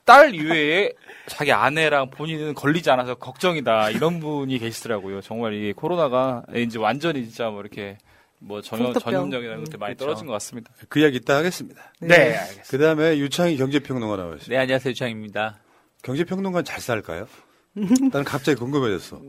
딸 0.06 0.34
이외에 0.34 0.92
자기 1.28 1.52
아내랑 1.52 2.10
본인은 2.10 2.56
걸리지 2.56 2.90
않아서 2.90 3.16
걱정이다 3.16 3.92
이런 3.92 4.20
분이 4.20 4.58
계시더라고요. 4.60 5.22
정말 5.22 5.54
이 5.54 5.74
코로나가 5.74 6.42
이제 6.56 6.80
완전히 6.80 7.24
진짜 7.26 7.50
뭐 7.50 7.62
이렇게 7.62 7.98
뭐 8.44 8.60
전염, 8.62 8.88
풍토병. 8.94 9.12
전염력이라는 9.14 9.64
것들 9.66 9.78
많이 9.78 9.94
그렇죠. 9.96 10.06
떨어진 10.06 10.26
것 10.28 10.34
같습니다. 10.34 10.72
그 10.90 11.00
이야기 11.00 11.18
이따 11.18 11.36
하겠습니다. 11.38 11.82
네, 12.00 12.36
알겠습니다. 12.38 12.64
그 12.70 12.78
다음에 12.80 13.18
유창희 13.20 13.56
경제평론가 13.58 14.16
나와 14.18 14.30
있습니다. 14.34 14.50
네, 14.50 14.58
안녕하세요. 14.58 14.90
유창입니다. 14.92 15.60
경제평론가는 16.02 16.66
잘 16.66 16.82
살까요? 16.82 17.28
나는 17.74 18.26
갑자기 18.26 18.58
궁금해졌어. 18.58 19.22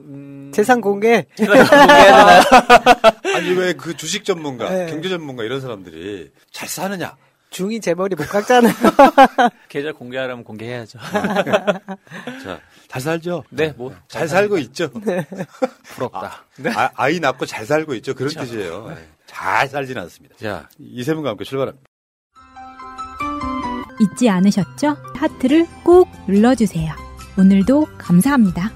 재산 0.52 0.80
공개. 0.80 1.26
아니 3.34 3.50
왜 3.56 3.72
그 3.74 3.96
주식 3.96 4.24
전문가, 4.24 4.68
네. 4.70 4.86
경제 4.86 5.08
전문가 5.08 5.44
이런 5.44 5.60
사람들이 5.60 6.30
잘 6.50 6.68
사느냐? 6.68 7.16
중이 7.50 7.80
제 7.80 7.92
머리 7.94 8.16
못 8.16 8.26
깎잖아요. 8.28 8.72
계좌 9.68 9.92
공개하려면 9.92 10.42
공개해야죠. 10.42 10.98
자, 12.42 12.60
잘 12.92 13.00
살죠? 13.00 13.44
네, 13.48 13.72
뭐. 13.74 13.94
잘 14.06 14.28
살고 14.28 14.58
있죠? 14.58 14.90
부럽다. 15.94 16.44
아, 16.76 16.90
아이 16.94 17.20
낳고 17.20 17.46
잘 17.46 17.64
살고 17.64 17.94
있죠? 17.94 18.12
그런 18.12 18.28
그렇죠. 18.30 18.46
뜻이에요. 18.46 18.88
네. 18.88 19.08
잘 19.24 19.66
살지는 19.66 20.02
않습니다. 20.02 20.36
자, 20.36 20.68
이세 20.78 21.14
분과 21.14 21.30
함께 21.30 21.42
출발합니다. 21.44 21.86
잊지 23.98 24.28
않으셨죠? 24.28 24.98
하트를 25.14 25.66
꼭 25.82 26.06
눌러주세요. 26.28 26.92
오늘도 27.38 27.86
감사합니다. 27.96 28.70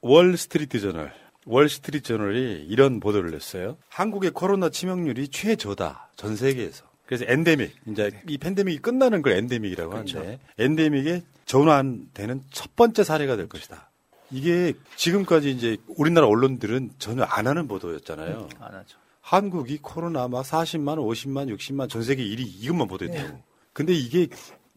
월스트리트 0.00 0.80
저널. 0.80 1.12
월스트리트 1.44 2.08
저널이 2.08 2.64
이런 2.70 3.00
보도를 3.00 3.32
냈어요. 3.32 3.76
한국의 3.90 4.30
코로나 4.30 4.70
치명률이 4.70 5.28
최저다. 5.28 6.12
전 6.16 6.36
세계에서. 6.36 6.89
그래서 7.10 7.24
엔데믹, 7.26 7.74
이제 7.88 8.12
이 8.28 8.38
팬데믹이 8.38 8.78
끝나는 8.78 9.20
걸 9.20 9.32
엔데믹이라고 9.32 9.92
하는데 9.92 10.38
엔데믹의 10.58 11.22
전환되는 11.44 12.44
첫 12.52 12.76
번째 12.76 13.02
사례가 13.02 13.34
될 13.34 13.48
것이다. 13.48 13.90
이게 14.30 14.74
지금까지 14.94 15.50
이제 15.50 15.76
우리나라 15.88 16.28
언론들은 16.28 16.90
전혀 17.00 17.24
안 17.24 17.48
하는 17.48 17.66
보도였잖아요. 17.66 18.48
안 18.60 18.74
하죠. 18.74 18.96
한국이 19.22 19.78
코로나 19.82 20.28
막 20.28 20.44
40만, 20.44 20.98
50만, 20.98 21.52
60만 21.52 21.88
전 21.88 22.04
세계 22.04 22.22
1위 22.22 22.42
이것만 22.42 22.86
보도했다고. 22.86 23.42
근데 23.72 23.92
이게 23.92 24.28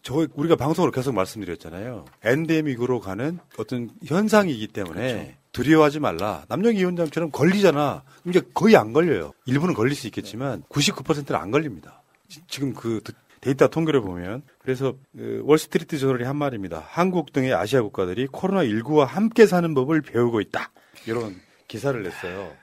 저 0.02 0.26
우리가 0.34 0.56
방송으로 0.56 0.92
계속 0.92 1.14
말씀드렸잖아요. 1.14 2.06
엔데믹으로 2.24 3.00
가는 3.00 3.38
어떤 3.58 3.92
현상이기 4.04 4.70
때문에 4.70 5.38
두려워하지 5.52 6.00
말라. 6.00 6.46
남영희 6.48 6.80
위원장처럼 6.80 7.30
걸리잖아. 7.30 8.02
이제 8.28 8.42
거의 8.56 8.76
안 8.76 8.92
걸려요. 8.92 9.34
일부는 9.46 9.76
걸릴 9.76 9.94
수 9.94 10.08
있겠지만 10.08 10.64
99%는 10.64 11.40
안 11.40 11.52
걸립니다. 11.52 12.00
지- 12.34 12.42
지금 12.48 12.74
그 12.74 13.02
데이터 13.42 13.68
통계를 13.68 14.02
보면 14.02 14.42
그래서 14.58 14.96
그 15.16 15.42
월스트리트 15.46 15.98
저널이 16.00 16.24
한 16.24 16.36
말입니다. 16.38 16.84
한국 16.88 17.32
등의 17.34 17.54
아시아 17.54 17.82
국가들이 17.84 18.28
코로나 18.32 18.64
19와 18.64 19.06
함께 19.06 19.46
사는 19.46 19.72
법을 19.74 20.02
배우고 20.02 20.42
있다. 20.42 20.72
이런 21.06 21.36
기사를 21.68 22.02
냈어요. 22.02 22.56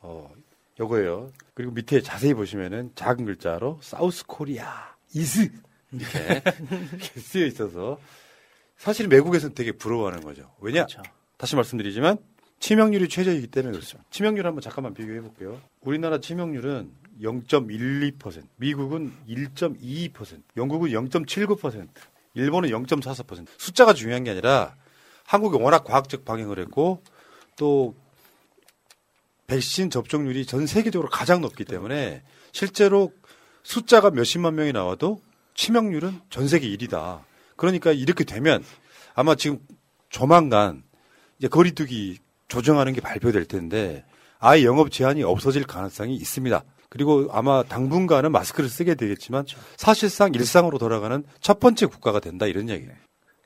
어, 0.00 0.30
요거예요. 0.80 1.32
그리고 1.54 1.72
밑에 1.72 2.02
자세히 2.02 2.34
보시면은 2.34 2.90
작은 2.96 3.24
글자로 3.24 3.78
사우스 3.80 4.26
코리아 4.26 4.94
이스 5.14 5.50
이렇게 5.92 7.20
쓰여 7.20 7.46
있어서 7.46 7.98
사실 8.76 9.06
외국에서는 9.08 9.54
되게 9.54 9.72
부러워하는 9.72 10.20
거죠. 10.22 10.50
왜냐? 10.60 10.86
다시 11.38 11.54
말씀드리지만 11.56 12.18
치명률이 12.58 13.08
최저이기 13.08 13.46
때문에 13.46 13.72
그렇습니다. 13.72 14.06
치명률 14.10 14.44
한번 14.46 14.60
잠깐만 14.60 14.92
비교해 14.94 15.20
볼게요. 15.20 15.60
우리나라 15.80 16.18
치명률은 16.18 16.90
0.12%, 17.20 18.42
미국은 18.56 19.12
1.22%, 19.28 20.42
영국은 20.56 20.90
0.79%, 20.90 21.88
일본은 22.34 22.70
0.44%. 22.70 23.46
숫자가 23.58 23.94
중요한 23.94 24.24
게 24.24 24.30
아니라 24.30 24.74
한국이 25.24 25.56
워낙 25.56 25.84
과학적 25.84 26.24
방향을 26.24 26.58
했고 26.58 27.02
또 27.56 27.94
백신 29.46 29.90
접종률이 29.90 30.46
전 30.46 30.66
세계적으로 30.66 31.08
가장 31.10 31.40
높기 31.40 31.64
때문에 31.64 32.22
실제로 32.52 33.12
숫자가 33.62 34.10
몇십만 34.10 34.54
명이 34.54 34.72
나와도 34.72 35.20
치명률은 35.54 36.20
전 36.30 36.48
세계 36.48 36.68
1위다. 36.68 37.22
그러니까 37.56 37.92
이렇게 37.92 38.24
되면 38.24 38.64
아마 39.14 39.34
지금 39.34 39.60
조만간 40.08 40.82
이제 41.38 41.48
거리두기 41.48 42.18
조정하는 42.48 42.92
게 42.92 43.00
발표될 43.00 43.46
텐데 43.46 44.04
아예 44.38 44.64
영업 44.64 44.90
제한이 44.90 45.22
없어질 45.22 45.64
가능성이 45.64 46.16
있습니다. 46.16 46.62
그리고 46.94 47.28
아마 47.32 47.64
당분간은 47.64 48.30
마스크를 48.30 48.70
쓰게 48.70 48.94
되겠지만 48.94 49.44
사실상 49.76 50.32
일상으로 50.32 50.78
돌아가는 50.78 51.24
첫 51.40 51.58
번째 51.58 51.86
국가가 51.86 52.20
된다 52.20 52.46
이런 52.46 52.68
얘기예요. 52.68 52.92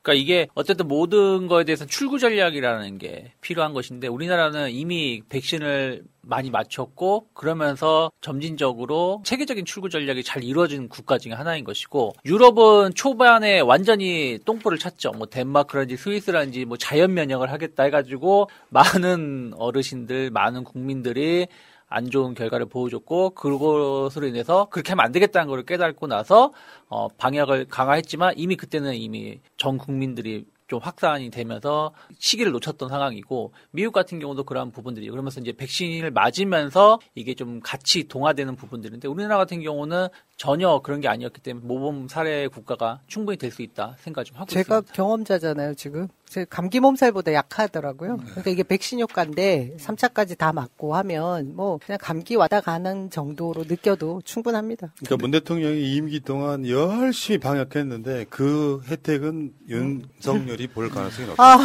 그러니까 0.02 0.22
이게 0.22 0.48
어쨌든 0.54 0.86
모든 0.86 1.48
거에 1.48 1.64
대해서 1.64 1.86
출구 1.86 2.18
전략이라는 2.18 2.98
게 2.98 3.32
필요한 3.40 3.72
것인데 3.72 4.06
우리나라는 4.06 4.70
이미 4.70 5.22
백신을 5.30 6.04
많이 6.20 6.50
맞췄고 6.50 7.28
그러면서 7.32 8.12
점진적으로 8.20 9.22
체계적인 9.24 9.64
출구 9.64 9.88
전략이 9.88 10.22
잘 10.24 10.44
이루어진 10.44 10.88
국가 10.90 11.16
중에 11.16 11.32
하나인 11.32 11.64
것이고 11.64 12.14
유럽은 12.26 12.92
초반에 12.94 13.60
완전히 13.60 14.38
똥볼을 14.44 14.78
찼죠. 14.78 15.12
뭐 15.12 15.26
덴마크라든지 15.26 15.96
스위스라든지 15.96 16.66
뭐 16.66 16.76
자연 16.76 17.14
면역을 17.14 17.50
하겠다 17.50 17.84
해가지고 17.84 18.50
많은 18.68 19.54
어르신들, 19.56 20.30
많은 20.30 20.64
국민들이 20.64 21.46
안 21.88 22.10
좋은 22.10 22.34
결과를 22.34 22.66
보여줬고 22.66 23.30
그것으로 23.30 24.26
인해서 24.26 24.66
그렇게 24.70 24.92
하면 24.92 25.04
안 25.06 25.12
되겠다는 25.12 25.48
걸 25.48 25.62
깨닫고 25.64 26.06
나서 26.06 26.52
어, 26.88 27.08
방역을 27.08 27.66
강화했지만 27.68 28.34
이미 28.36 28.56
그때는 28.56 28.94
이미 28.94 29.40
전 29.56 29.78
국민들이 29.78 30.44
좀 30.66 30.80
확산이 30.82 31.30
되면서 31.30 31.94
시기를 32.18 32.52
놓쳤던 32.52 32.90
상황이고 32.90 33.54
미국 33.70 33.92
같은 33.92 34.18
경우도 34.18 34.44
그러한 34.44 34.70
부분들이 34.70 35.08
그러면서 35.08 35.40
이제 35.40 35.52
백신을 35.52 36.10
맞으면서 36.10 36.98
이게 37.14 37.32
좀 37.32 37.60
같이 37.60 38.06
동화되는 38.06 38.54
부분들인데 38.54 39.08
우리나라 39.08 39.38
같은 39.38 39.62
경우는 39.62 40.08
전혀 40.36 40.80
그런 40.80 41.00
게 41.00 41.08
아니었기 41.08 41.40
때문에 41.40 41.66
모범 41.66 42.06
사례 42.08 42.48
국가가 42.48 43.00
충분히 43.06 43.38
될 43.38 43.50
수 43.50 43.62
있다 43.62 43.94
생각 44.00 44.24
좀 44.24 44.36
하고 44.36 44.44
제가 44.50 44.80
있습니다. 44.80 44.92
경험자잖아요, 44.92 45.72
지금. 45.74 46.08
제 46.28 46.44
감기 46.48 46.80
몸살보다 46.80 47.32
약하더라고요. 47.32 48.18
그러니까 48.18 48.50
이게 48.50 48.62
백신 48.62 49.00
효과인데 49.00 49.76
3차까지 49.78 50.36
다 50.36 50.52
맞고 50.52 50.94
하면 50.96 51.56
뭐 51.56 51.78
그냥 51.84 51.98
감기 52.00 52.36
왔다 52.36 52.60
가는 52.60 53.10
정도로 53.10 53.64
느껴도 53.64 54.20
충분합니다. 54.24 54.92
그러니까 54.98 55.16
문 55.16 55.30
대통령이 55.30 55.94
임기 55.94 56.20
동안 56.20 56.68
열심히 56.68 57.38
방역했는데 57.38 58.26
그 58.28 58.82
혜택은 58.86 59.52
윤석열이 59.68 60.68
볼 60.68 60.90
가능성이 60.90 61.28
높다. 61.28 61.42
아. 61.42 61.58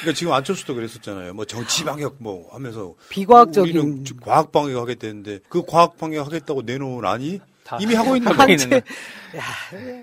그러니까 0.00 0.14
지금 0.14 0.32
안철수도 0.32 0.74
그랬었잖아요. 0.74 1.34
뭐 1.34 1.44
정치 1.44 1.84
방역 1.84 2.16
뭐 2.18 2.48
하면서 2.52 2.94
비과학적인 3.08 3.76
우리는 3.76 4.04
과학 4.20 4.52
방역 4.52 4.80
하겠다는데 4.82 5.40
그 5.48 5.62
과학 5.66 5.96
방역 5.96 6.26
하겠다고 6.26 6.62
내놓은 6.62 7.04
안이 7.04 7.40
이미 7.80 7.94
하고 7.94 8.16
있는 8.16 8.32
거예요. 8.32 8.52
있는 8.52 8.82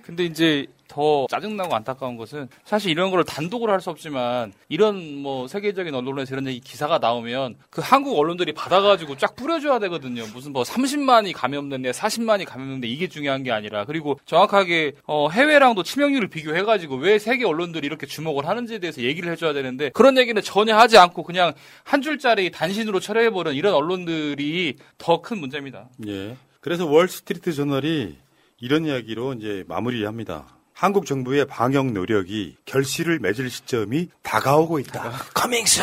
근데 0.03 0.25
이제 0.25 0.65
더 0.89 1.25
짜증나고 1.29 1.73
안타까운 1.73 2.17
것은 2.17 2.49
사실 2.65 2.91
이런 2.91 3.11
걸 3.11 3.23
단독으로 3.23 3.71
할 3.71 3.79
수 3.79 3.89
없지만 3.91 4.51
이런 4.67 5.15
뭐 5.21 5.47
세계적인 5.47 5.95
언론에서 5.95 6.35
이런 6.35 6.47
얘기 6.47 6.59
기사가 6.59 6.97
나오면 6.97 7.55
그 7.69 7.79
한국 7.81 8.19
언론들이 8.19 8.51
받아가지고 8.51 9.15
쫙 9.15 9.37
뿌려줘야 9.37 9.79
되거든요. 9.79 10.25
무슨 10.33 10.51
뭐 10.51 10.63
30만이 10.63 11.31
감염됐네, 11.33 11.91
40만이 11.91 12.45
감염됐네 12.45 12.87
이게 12.87 13.07
중요한 13.07 13.43
게 13.43 13.51
아니라 13.53 13.85
그리고 13.85 14.19
정확하게 14.25 14.93
어 15.05 15.29
해외랑도 15.29 15.83
치명률을 15.83 16.27
비교해가지고 16.27 16.97
왜 16.97 17.19
세계 17.19 17.45
언론들이 17.45 17.85
이렇게 17.87 18.05
주목을 18.05 18.47
하는지에 18.47 18.79
대해서 18.79 19.01
얘기를 19.01 19.31
해줘야 19.31 19.53
되는데 19.53 19.91
그런 19.91 20.17
얘기는 20.17 20.41
전혀 20.41 20.75
하지 20.75 20.97
않고 20.97 21.23
그냥 21.23 21.53
한 21.85 22.01
줄짜리 22.01 22.51
단신으로 22.51 22.99
처리해버린 22.99 23.53
이런 23.53 23.73
언론들이 23.75 24.75
더 24.97 25.21
큰 25.21 25.37
문제입니다. 25.39 25.87
예. 26.07 26.35
그래서 26.59 26.85
월스트리트 26.85 27.53
저널이 27.53 28.17
이런 28.59 28.85
이야기로 28.85 29.33
이제 29.35 29.63
마무리합니다. 29.67 30.58
한국 30.79 31.05
정부의 31.05 31.45
방역 31.45 31.91
노력이 31.91 32.55
결실을 32.63 33.19
맺을 33.19 33.49
시점이 33.49 34.07
다가오고 34.21 34.79
있다. 34.79 35.11
Coming 35.33 35.59
soon. 35.59 35.81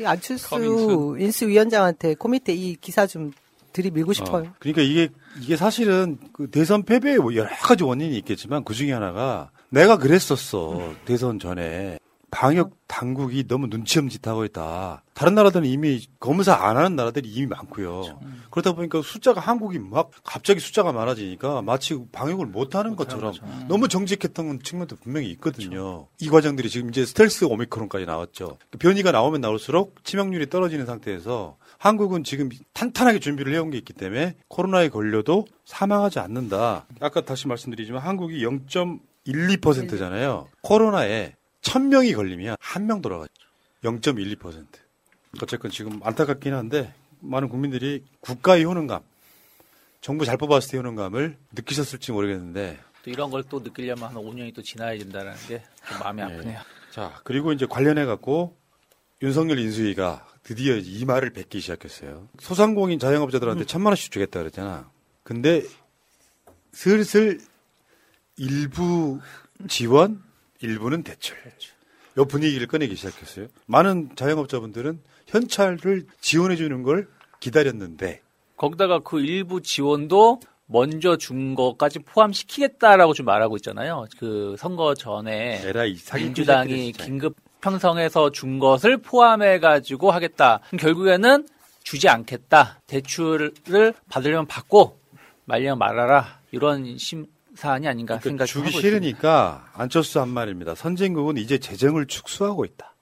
이 0.00 0.04
안철수 0.04 1.16
인수위원장한테 1.20 2.16
코밑에 2.16 2.52
이 2.52 2.74
기사 2.80 3.06
좀 3.06 3.32
들이밀고 3.72 4.12
싶어요. 4.12 4.52
그러니까 4.58 4.82
이게 4.82 5.08
이게 5.40 5.56
사실은 5.56 6.18
그 6.32 6.50
대선 6.50 6.82
패배에 6.82 7.18
뭐 7.18 7.36
여러 7.36 7.48
가지 7.48 7.84
원인이 7.84 8.18
있겠지만 8.18 8.64
그 8.64 8.74
중에 8.74 8.90
하나가 8.92 9.50
내가 9.68 9.98
그랬었어 9.98 10.92
대선 11.04 11.38
전에 11.38 12.00
방역 12.30 12.72
당국이 12.86 13.46
너무 13.46 13.68
눈치 13.68 13.98
없짓하고 13.98 14.44
있다. 14.44 15.02
다른 15.14 15.34
나라들은 15.34 15.66
이미 15.66 16.06
검사 16.20 16.54
안 16.54 16.76
하는 16.76 16.96
나라들이 16.96 17.28
이미 17.28 17.46
많고요. 17.46 18.18
그러다 18.50 18.72
보니까 18.72 19.00
숫자가 19.02 19.40
한국이 19.40 19.78
막 19.78 20.10
갑자기 20.24 20.60
숫자가 20.60 20.92
많아지니까 20.92 21.62
마치 21.62 21.98
방역을 22.12 22.46
못 22.46 22.74
하는 22.74 22.96
것처럼 22.96 23.32
너무 23.68 23.88
정직했던 23.88 24.60
측면도 24.62 24.96
분명히 24.96 25.30
있거든요. 25.32 26.08
이 26.20 26.28
과정들이 26.28 26.68
지금 26.68 26.90
이제 26.90 27.06
스텔스 27.06 27.44
오미크론까지 27.44 28.06
나왔죠. 28.06 28.58
그 28.70 28.78
변이가 28.78 29.12
나오면 29.12 29.40
나올수록 29.40 30.04
치명률이 30.04 30.50
떨어지는 30.50 30.86
상태에서 30.86 31.56
한국은 31.78 32.24
지금 32.24 32.48
탄탄하게 32.72 33.20
준비를 33.20 33.54
해온 33.54 33.70
게 33.70 33.78
있기 33.78 33.92
때문에 33.92 34.34
코로나에 34.48 34.88
걸려도 34.88 35.46
사망하지 35.64 36.18
않는다. 36.18 36.86
아까 37.00 37.20
다시 37.22 37.48
말씀드리지만 37.48 38.02
한국이 38.02 38.44
0.12%잖아요. 38.44 40.48
코로나에 40.62 41.34
1000명이 41.70 42.14
걸리면 42.14 42.56
한 42.60 42.86
명 42.86 43.02
돌아가죠. 43.02 43.32
0.12%. 43.82 44.66
어쨌건 45.42 45.70
지금 45.70 46.00
안타깝긴 46.02 46.54
한데 46.54 46.94
많은 47.20 47.48
국민들이 47.48 48.04
국가의 48.20 48.64
효능감, 48.64 49.02
정부 50.00 50.24
잘 50.24 50.36
뽑았을 50.36 50.70
때 50.70 50.78
효능감을 50.78 51.36
느끼셨을지 51.52 52.12
모르겠는데 52.12 52.78
또 53.02 53.10
이런 53.10 53.30
걸 53.30 53.42
또 53.44 53.60
느끼려면 53.60 54.04
한 54.08 54.14
5년이 54.14 54.54
또 54.54 54.62
지나야 54.62 54.96
된다는 54.98 55.34
게 55.48 55.62
좀 55.88 55.98
마음이 56.00 56.22
아프네요. 56.22 56.60
자, 56.90 57.20
그리고 57.24 57.52
이제 57.52 57.66
관련해 57.66 58.04
갖고 58.06 58.56
윤석열 59.22 59.58
인수위가 59.58 60.26
드디어 60.42 60.76
이 60.76 61.04
말을 61.04 61.30
뱉기 61.30 61.60
시작했어요. 61.60 62.28
소상공인 62.40 62.98
자영업자들한테 62.98 63.64
천만 63.66 63.90
원씩 63.92 64.10
주겠다 64.12 64.40
그랬잖아. 64.40 64.90
근데 65.22 65.62
슬슬 66.72 67.40
일부 68.36 69.20
지원, 69.68 70.22
일부는 70.66 71.02
대출. 71.02 71.36
요 72.18 72.24
분위기를 72.24 72.66
꺼내기 72.66 72.96
시작했어요. 72.96 73.46
많은 73.66 74.10
자영업자분들은 74.16 75.00
현찰을 75.26 76.06
지원해 76.20 76.56
주는 76.56 76.82
걸 76.82 77.08
기다렸는데 77.40 78.22
거기다가 78.56 79.00
그 79.00 79.20
일부 79.20 79.60
지원도 79.60 80.40
먼저 80.66 81.16
준 81.16 81.54
것까지 81.54 82.00
포함시키겠다라고 82.00 83.14
좀 83.14 83.26
말하고 83.26 83.56
있잖아요. 83.56 84.06
그 84.18 84.56
선거 84.58 84.94
전에 84.94 85.60
민주당이. 86.14 86.92
긴급 86.92 87.36
편성해서 87.60 88.30
준 88.30 88.58
것을 88.58 88.96
포함해 88.96 89.58
가지고 89.60 90.10
하겠다. 90.10 90.60
결국에는 90.78 91.46
주지 91.82 92.08
않겠다. 92.08 92.80
대출을 92.86 93.52
받으려면 94.08 94.46
받고 94.46 94.98
말려면 95.44 95.78
말아라. 95.78 96.40
이런 96.50 96.98
심 96.98 97.26
사안이 97.56 97.88
아닌가 97.88 98.18
그러니까 98.18 98.46
생각이 98.46 98.70
주기 98.70 98.80
싫으니까 98.80 99.70
안철수 99.74 100.20
한 100.20 100.28
말입니다. 100.28 100.74
선진국은 100.74 101.38
이제 101.38 101.58
재정을 101.58 102.06
축소하고 102.06 102.64
있다. 102.64 102.94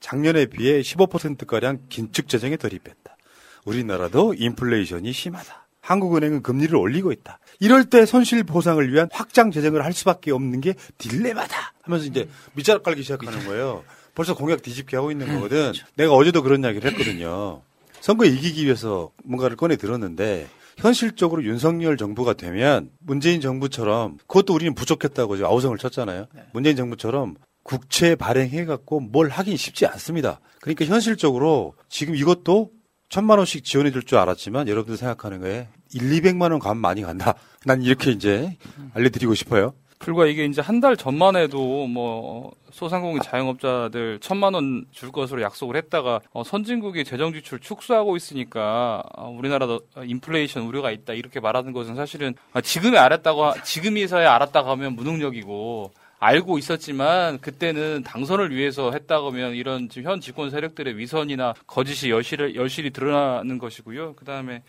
작년에 0.00 0.46
비해 0.46 0.80
15%가량 0.80 1.80
긴축 1.88 2.28
재정에 2.28 2.56
돌입했다. 2.56 3.16
우리나라도 3.64 4.34
인플레이션이 4.34 5.12
심하다. 5.12 5.66
한국은행은 5.80 6.42
금리를 6.42 6.74
올리고 6.76 7.12
있다. 7.12 7.38
이럴 7.60 7.84
때 7.86 8.06
손실 8.06 8.44
보상을 8.44 8.92
위한 8.92 9.08
확장 9.10 9.50
재정을 9.50 9.84
할 9.84 9.92
수밖에 9.92 10.30
없는 10.30 10.60
게 10.60 10.74
딜레마다. 10.98 11.72
하면서 11.82 12.04
이제 12.04 12.28
밑자락 12.54 12.82
깔기 12.82 13.02
시작하는 13.02 13.46
거예요. 13.46 13.84
벌써 14.14 14.34
공약 14.34 14.62
뒤집기 14.62 14.96
하고 14.96 15.10
있는 15.10 15.32
거거든. 15.34 15.72
내가 15.96 16.12
어제도 16.12 16.42
그런 16.42 16.62
이야기를 16.62 16.90
했거든요. 16.92 17.62
선거 18.00 18.24
이기기 18.24 18.64
위해서 18.64 19.10
뭔가를 19.24 19.56
꺼내 19.56 19.76
들었는데 19.76 20.48
현실적으로 20.78 21.42
윤석열 21.44 21.96
정부가 21.96 22.34
되면 22.34 22.90
문재인 23.00 23.40
정부처럼 23.40 24.18
그것도 24.28 24.54
우리는 24.54 24.74
부족했다고 24.74 25.36
지금 25.36 25.50
아우성을 25.50 25.76
쳤잖아요. 25.76 26.26
문재인 26.52 26.76
정부처럼 26.76 27.34
국채 27.64 28.14
발행해갖고 28.14 29.00
뭘 29.00 29.28
하긴 29.28 29.56
쉽지 29.56 29.86
않습니다. 29.86 30.40
그러니까 30.60 30.84
현실적으로 30.84 31.74
지금 31.88 32.14
이것도 32.14 32.70
천만 33.10 33.38
원씩 33.38 33.64
지원해 33.64 33.90
줄 33.90 34.02
줄 34.02 34.18
알았지만 34.18 34.68
여러분들 34.68 34.96
생각하는 34.96 35.40
거에 35.40 35.68
1, 35.92 36.00
200만 36.22 36.50
원 36.52 36.60
가면 36.60 36.80
많이 36.80 37.02
간다. 37.02 37.34
난 37.64 37.82
이렇게 37.82 38.10
이제 38.12 38.56
알려드리고 38.94 39.34
싶어요. 39.34 39.74
불과 39.98 40.26
이게 40.26 40.44
이제 40.44 40.60
한 40.62 40.80
달 40.80 40.96
전만 40.96 41.34
해도 41.36 41.86
뭐 41.88 42.52
소상공인 42.70 43.20
자영업자들 43.22 44.18
천만 44.20 44.54
원 44.54 44.86
줄 44.92 45.10
것으로 45.10 45.42
약속을 45.42 45.76
했다가 45.76 46.20
어, 46.32 46.44
선진국이 46.44 47.02
재정 47.04 47.32
지출 47.32 47.58
축소하고 47.58 48.16
있으니까 48.16 49.02
어, 49.16 49.28
우리나라도 49.36 49.80
인플레이션 50.04 50.62
우려가 50.64 50.90
있다 50.92 51.14
이렇게 51.14 51.40
말하는 51.40 51.72
것은 51.72 51.96
사실은 51.96 52.34
아, 52.52 52.60
지금에 52.60 52.96
알았다고 52.98 53.44
하- 53.44 53.62
지금에서야 53.62 54.32
알았다고 54.34 54.70
하면 54.70 54.94
무능력이고 54.94 55.92
알고 56.20 56.58
있었지만 56.58 57.38
그때는 57.40 58.02
당선을 58.04 58.54
위해서 58.54 58.90
했다고 58.92 59.28
하면 59.30 59.54
이런 59.54 59.88
지금 59.88 60.10
현 60.10 60.20
집권 60.20 60.50
세력들의 60.50 60.96
위선이나 60.96 61.54
거짓이 61.66 62.10
여실히, 62.10 62.54
여실히 62.56 62.90
드러나는 62.90 63.58
것이고요. 63.58 64.14
그 64.14 64.24
다음에 64.24 64.62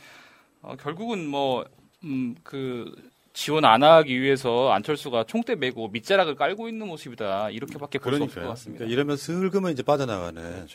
어, 0.61 0.75
결국은 0.79 1.25
뭐, 1.27 1.65
음, 2.03 2.35
그, 2.43 2.93
지원 3.33 3.63
안 3.65 3.83
하기 3.83 4.19
위해서 4.21 4.71
안철수가 4.71 5.25
총대 5.25 5.55
메고 5.55 5.87
밑자락을 5.87 6.35
깔고 6.35 6.67
있는 6.67 6.87
모습이다. 6.87 7.51
이렇게밖에 7.51 7.99
볼 7.99 8.15
수 8.17 8.23
없을 8.23 8.41
것. 8.43 8.49
같습니다. 8.49 8.79
그러니까 8.79 8.93
이러면 8.93 9.17
슬그면 9.17 9.71
이제 9.71 9.83
빠져나가는. 9.83 10.67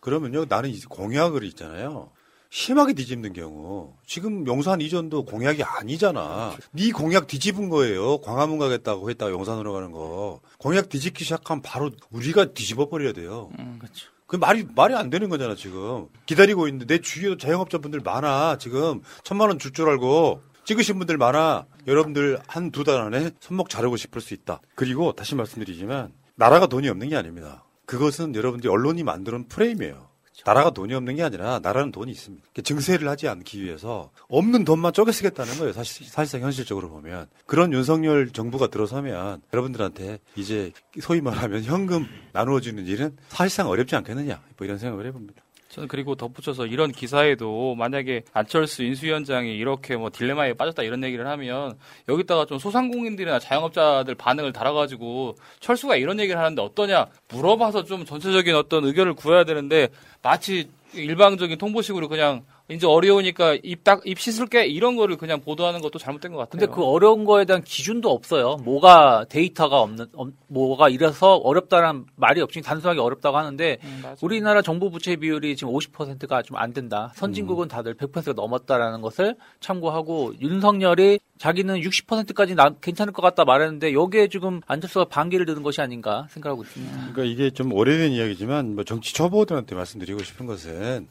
그러면요, 0.00 0.44
나는 0.48 0.70
이제 0.70 0.86
공약을 0.88 1.44
있잖아요. 1.44 2.10
심하게 2.50 2.92
뒤집는 2.92 3.32
경우 3.32 3.94
지금 4.06 4.46
용산 4.46 4.80
이전도 4.80 5.24
공약이 5.24 5.64
아니잖아. 5.64 6.54
네 6.72 6.90
공약 6.92 7.26
뒤집은 7.26 7.68
거예요. 7.68 8.18
광화문 8.18 8.58
가겠다고 8.58 9.10
했다가 9.10 9.32
용산으로 9.32 9.72
가는 9.72 9.90
거. 9.90 10.40
공약 10.58 10.88
뒤집기 10.88 11.24
시작하면 11.24 11.62
바로 11.62 11.90
우리가 12.10 12.52
뒤집어 12.52 12.88
버려야 12.88 13.12
돼요. 13.12 13.50
그렇죠. 13.80 14.08
그 14.26 14.36
말이 14.36 14.64
말이 14.74 14.94
안 14.94 15.10
되는 15.10 15.28
거잖아 15.30 15.56
지금. 15.56 16.06
기다리고 16.26 16.68
있는데 16.68 16.86
내 16.96 17.00
주위에도 17.00 17.36
자영업자분들 17.38 18.00
많아. 18.04 18.58
지금 18.58 19.02
천만 19.24 19.48
원 19.48 19.58
줄 19.58 19.72
줄 19.72 19.88
알고 19.88 20.40
찍으신 20.64 20.98
분들 20.98 21.16
많아. 21.18 21.66
여러분들 21.86 22.38
한 22.46 22.70
두 22.70 22.84
달 22.84 23.00
안에 23.00 23.30
손목 23.40 23.68
자르고 23.68 23.96
싶을 23.96 24.20
수 24.20 24.34
있다. 24.34 24.60
그리고 24.74 25.12
다시 25.12 25.34
말씀드리지만 25.34 26.12
나라가 26.36 26.66
돈이 26.66 26.88
없는 26.88 27.08
게 27.10 27.16
아닙니다. 27.16 27.64
그것은 27.86 28.34
여러분들이 28.34 28.70
언론이 28.70 29.02
만드는 29.02 29.48
프레임이에요. 29.48 30.08
나라가 30.44 30.70
돈이 30.70 30.92
없는 30.94 31.14
게 31.16 31.22
아니라 31.22 31.60
나라는 31.62 31.92
돈이 31.92 32.10
있습니다. 32.10 32.42
그러니까 32.52 32.62
증세를 32.62 33.08
하지 33.08 33.28
않기 33.28 33.62
위해서 33.62 34.10
없는 34.28 34.64
돈만 34.64 34.92
쪼개 34.92 35.12
쓰겠다는 35.12 35.58
거예요. 35.58 35.72
사실, 35.72 36.06
사실상 36.06 36.40
현실적으로 36.42 36.90
보면. 36.90 37.28
그런 37.46 37.72
윤석열 37.72 38.30
정부가 38.30 38.66
들어서면 38.66 39.42
여러분들한테 39.52 40.18
이제 40.34 40.72
소위 41.00 41.20
말하면 41.20 41.62
현금 41.62 42.06
나누어주는 42.32 42.84
일은 42.86 43.16
사실상 43.28 43.68
어렵지 43.68 43.94
않겠느냐. 43.96 44.42
뭐 44.56 44.64
이런 44.66 44.78
생각을 44.78 45.06
해봅니다. 45.06 45.43
저는 45.74 45.88
그리고 45.88 46.14
덧붙여서 46.14 46.66
이런 46.66 46.92
기사에도 46.92 47.74
만약에 47.74 48.22
안철수 48.32 48.84
인수위원장이 48.84 49.56
이렇게 49.56 49.96
뭐 49.96 50.08
딜레마에 50.08 50.54
빠졌다 50.54 50.80
이런 50.84 51.02
얘기를 51.02 51.26
하면 51.26 51.76
여기다가 52.08 52.46
좀 52.46 52.60
소상공인들이나 52.60 53.40
자영업자들 53.40 54.14
반응을 54.14 54.52
달아가지고 54.52 55.34
철수가 55.58 55.96
이런 55.96 56.20
얘기를 56.20 56.40
하는데 56.40 56.62
어떠냐 56.62 57.06
물어봐서 57.28 57.84
좀 57.84 58.04
전체적인 58.04 58.54
어떤 58.54 58.84
의견을 58.84 59.14
구해야 59.14 59.42
되는데 59.42 59.88
마치 60.22 60.70
일방적인 60.92 61.58
통보식으로 61.58 62.08
그냥 62.08 62.44
이제 62.70 62.86
어려우니까 62.86 63.58
입 63.62 63.84
딱 63.84 64.00
입 64.06 64.18
씻을게 64.18 64.66
이런 64.66 64.96
거를 64.96 65.18
그냥 65.18 65.42
보도하는 65.42 65.82
것도 65.82 65.98
잘못된 65.98 66.32
것 66.32 66.38
같아요. 66.38 66.50
근데 66.58 66.66
그 66.74 66.82
어려운 66.82 67.26
거에 67.26 67.44
대한 67.44 67.62
기준도 67.62 68.10
없어요. 68.10 68.56
뭐가 68.64 69.26
데이터가 69.28 69.80
없는, 69.82 70.06
없- 70.14 70.32
뭐가 70.48 70.88
이래서 70.88 71.34
어렵다는 71.36 72.06
말이 72.16 72.40
없이 72.40 72.62
단순하게 72.62 73.00
어렵다고 73.00 73.36
하는데 73.36 73.78
우리나라 74.22 74.62
정부 74.62 74.90
부채 74.90 75.16
비율이 75.16 75.56
지금 75.56 75.74
50%가 75.74 76.40
좀 76.42 76.56
안 76.56 76.72
된다. 76.72 77.12
선진국은 77.16 77.68
다들 77.68 77.94
100%가 77.96 78.32
넘었다라는 78.32 79.02
것을 79.02 79.34
참고하고 79.60 80.32
윤석열이 80.40 81.18
자기는 81.36 81.80
60%까지 81.80 82.54
나, 82.54 82.70
괜찮을 82.80 83.12
것 83.12 83.20
같다 83.20 83.44
말했는데 83.44 83.92
여기에 83.92 84.28
지금 84.28 84.60
안철수가 84.66 85.06
반기를 85.06 85.44
드는 85.44 85.62
것이 85.62 85.82
아닌가 85.82 86.26
생각하고 86.30 86.62
있습니다. 86.62 86.92
그러니까 87.12 87.24
이게 87.24 87.50
좀 87.50 87.72
오래된 87.74 88.12
이야기지만 88.12 88.74
뭐 88.76 88.84
정치 88.84 89.12
초보들한테 89.12 89.74
말씀드리고 89.74 90.22
싶은 90.22 90.46
것은 90.46 91.08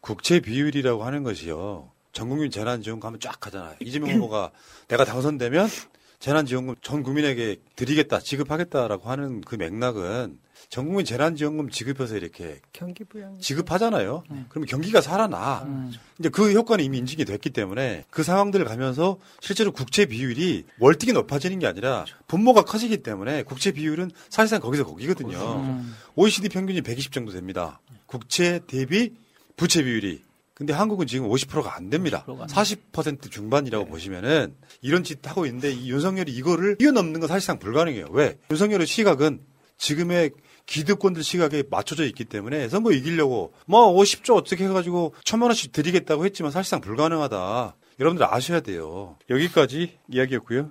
국채 0.00 0.40
비율이라고 0.40 1.04
하는 1.04 1.22
것이요. 1.22 1.90
전국민 2.12 2.50
재난지원금 2.50 3.06
하면 3.06 3.20
쫙 3.20 3.38
가잖아요. 3.40 3.76
이재명 3.80 4.10
후보가 4.16 4.50
내가 4.88 5.04
당선되면 5.04 5.68
재난지원금 6.18 6.76
전 6.82 7.02
국민에게 7.04 7.56
드리겠다, 7.76 8.18
지급하겠다라고 8.18 9.08
하는 9.08 9.40
그 9.42 9.54
맥락은 9.54 10.38
전국민 10.68 11.06
재난지원금 11.06 11.70
지급해서 11.70 12.16
이렇게 12.16 12.60
경기 12.72 13.04
부양 13.04 13.38
지급하잖아요. 13.38 14.24
그러면 14.48 14.66
경기가 14.66 15.00
살아나. 15.00 15.64
이제 16.18 16.28
그 16.28 16.52
효과는 16.52 16.84
이미 16.84 16.98
인증이 16.98 17.24
됐기 17.24 17.50
때문에 17.50 18.04
그 18.10 18.24
상황들을 18.24 18.66
가면서 18.66 19.18
실제로 19.40 19.70
국채 19.70 20.06
비율이 20.06 20.64
월등히 20.80 21.12
높아지는 21.12 21.60
게 21.60 21.68
아니라 21.68 22.04
분모가 22.26 22.62
커지기 22.62 23.04
때문에 23.04 23.44
국채 23.44 23.70
비율은 23.70 24.10
사실상 24.28 24.60
거기서 24.60 24.84
거기거든요. 24.84 25.84
OECD 26.16 26.48
평균이 26.48 26.82
120 26.82 27.12
정도 27.12 27.30
됩니다. 27.30 27.80
국채 28.06 28.60
대비 28.66 29.14
부채 29.58 29.82
비율이. 29.82 30.22
근데 30.54 30.72
한국은 30.72 31.06
지금 31.06 31.28
50%가 31.28 31.76
안 31.76 31.90
됩니다. 31.90 32.24
40% 32.26 33.30
중반이라고 33.30 33.86
보시면은 33.86 34.56
이런 34.80 35.04
짓 35.04 35.18
하고 35.28 35.46
있는데 35.46 35.70
이 35.70 35.90
윤석열이 35.90 36.32
이거를 36.32 36.78
뛰어넘는 36.78 37.20
건 37.20 37.28
사실상 37.28 37.58
불가능해요. 37.58 38.06
왜? 38.10 38.38
윤석열의 38.50 38.86
시각은 38.86 39.40
지금의 39.76 40.32
기득권들 40.66 41.22
시각에 41.22 41.62
맞춰져 41.70 42.04
있기 42.06 42.24
때문에 42.24 42.68
선거 42.68 42.92
이기려고 42.92 43.52
뭐 43.66 43.92
50조 43.94 44.34
어떻게 44.36 44.64
해가지고 44.64 45.14
천만 45.24 45.48
원씩 45.50 45.72
드리겠다고 45.72 46.24
했지만 46.24 46.50
사실상 46.50 46.80
불가능하다. 46.80 47.76
여러분들 48.00 48.26
아셔야 48.28 48.60
돼요. 48.60 49.16
여기까지 49.30 49.98
이야기였고요. 50.08 50.70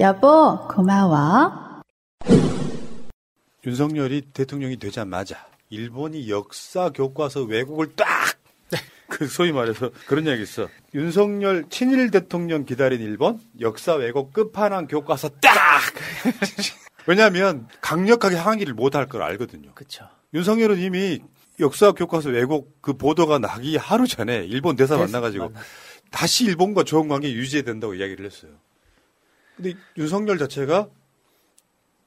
여보, 0.00 0.56
고마워. 0.68 1.82
윤석열이 3.66 4.30
대통령이 4.32 4.76
되자마자 4.76 5.44
일본이 5.70 6.30
역사 6.30 6.90
교과서 6.90 7.42
왜곡을 7.42 7.96
딱! 7.96 8.06
그 9.08 9.26
소위 9.26 9.50
말해서 9.50 9.90
그런 10.06 10.28
얘기 10.28 10.44
있어. 10.44 10.68
윤석열 10.94 11.64
친일 11.68 12.12
대통령 12.12 12.64
기다린 12.64 13.00
일본 13.00 13.40
역사 13.60 13.94
왜곡 13.94 14.32
끝판왕 14.32 14.86
교과서 14.86 15.30
딱! 15.40 15.82
왜냐하면 17.08 17.66
강력하게 17.80 18.36
항의를 18.36 18.74
못할 18.74 19.08
걸 19.08 19.22
알거든요. 19.22 19.72
그렇죠. 19.74 20.08
윤석열은 20.32 20.78
이미 20.78 21.18
역사 21.58 21.90
교과서 21.90 22.28
왜곡 22.28 22.82
그 22.82 22.92
보도가 22.92 23.40
나기 23.40 23.76
하루 23.76 24.06
전에 24.06 24.44
일본 24.44 24.76
대사 24.76 24.94
대사 24.96 25.06
만나가지고 25.06 25.52
다시 26.12 26.44
일본과 26.44 26.84
좋은 26.84 27.08
관계 27.08 27.32
유지해야 27.32 27.64
된다고 27.64 27.94
이야기를 27.94 28.24
했어요. 28.24 28.52
근데 29.58 29.74
윤석열 29.96 30.38
자체가 30.38 30.88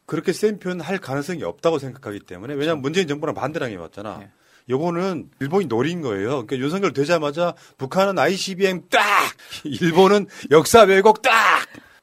그렇게 0.05 0.33
센 0.33 0.57
표현 0.57 0.81
할 0.81 0.97
가능성이 0.97 1.43
없다고 1.43 1.77
생각하기 1.79 2.21
때문에 2.21 2.53
왜냐하면 2.55 2.81
문재인 2.81 3.07
정부랑 3.07 3.35
반대랑 3.35 3.71
해왔잖아. 3.71 4.29
요거는 4.69 5.29
일본이 5.39 5.65
노린 5.65 6.01
거예요. 6.01 6.45
그러니까 6.45 6.57
윤석열 6.57 6.93
되자마자 6.93 7.53
북한은 7.77 8.17
ICBM 8.17 8.87
딱! 8.89 9.01
일본은 9.63 10.27
역사 10.49 10.81
왜곡 10.83 11.21
딱! 11.21 11.31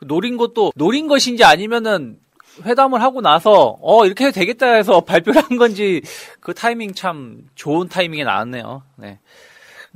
노린 0.01 0.37
것도 0.37 0.73
노린 0.77 1.09
것인지 1.09 1.45
아니면은 1.45 2.19
회담을 2.65 3.03
하고 3.03 3.21
나서 3.21 3.79
어 3.81 4.05
이렇게 4.05 4.27
해도 4.27 4.35
되겠다 4.35 4.75
해서 4.75 5.01
발표를 5.07 5.43
한 5.43 5.57
건지 5.57 6.03
그 6.41 6.55
타이밍 6.55 6.93
참 6.93 7.43
좋은 7.55 7.89
타이밍에 7.89 8.25
나왔네요. 8.25 8.83
네. 8.97 9.21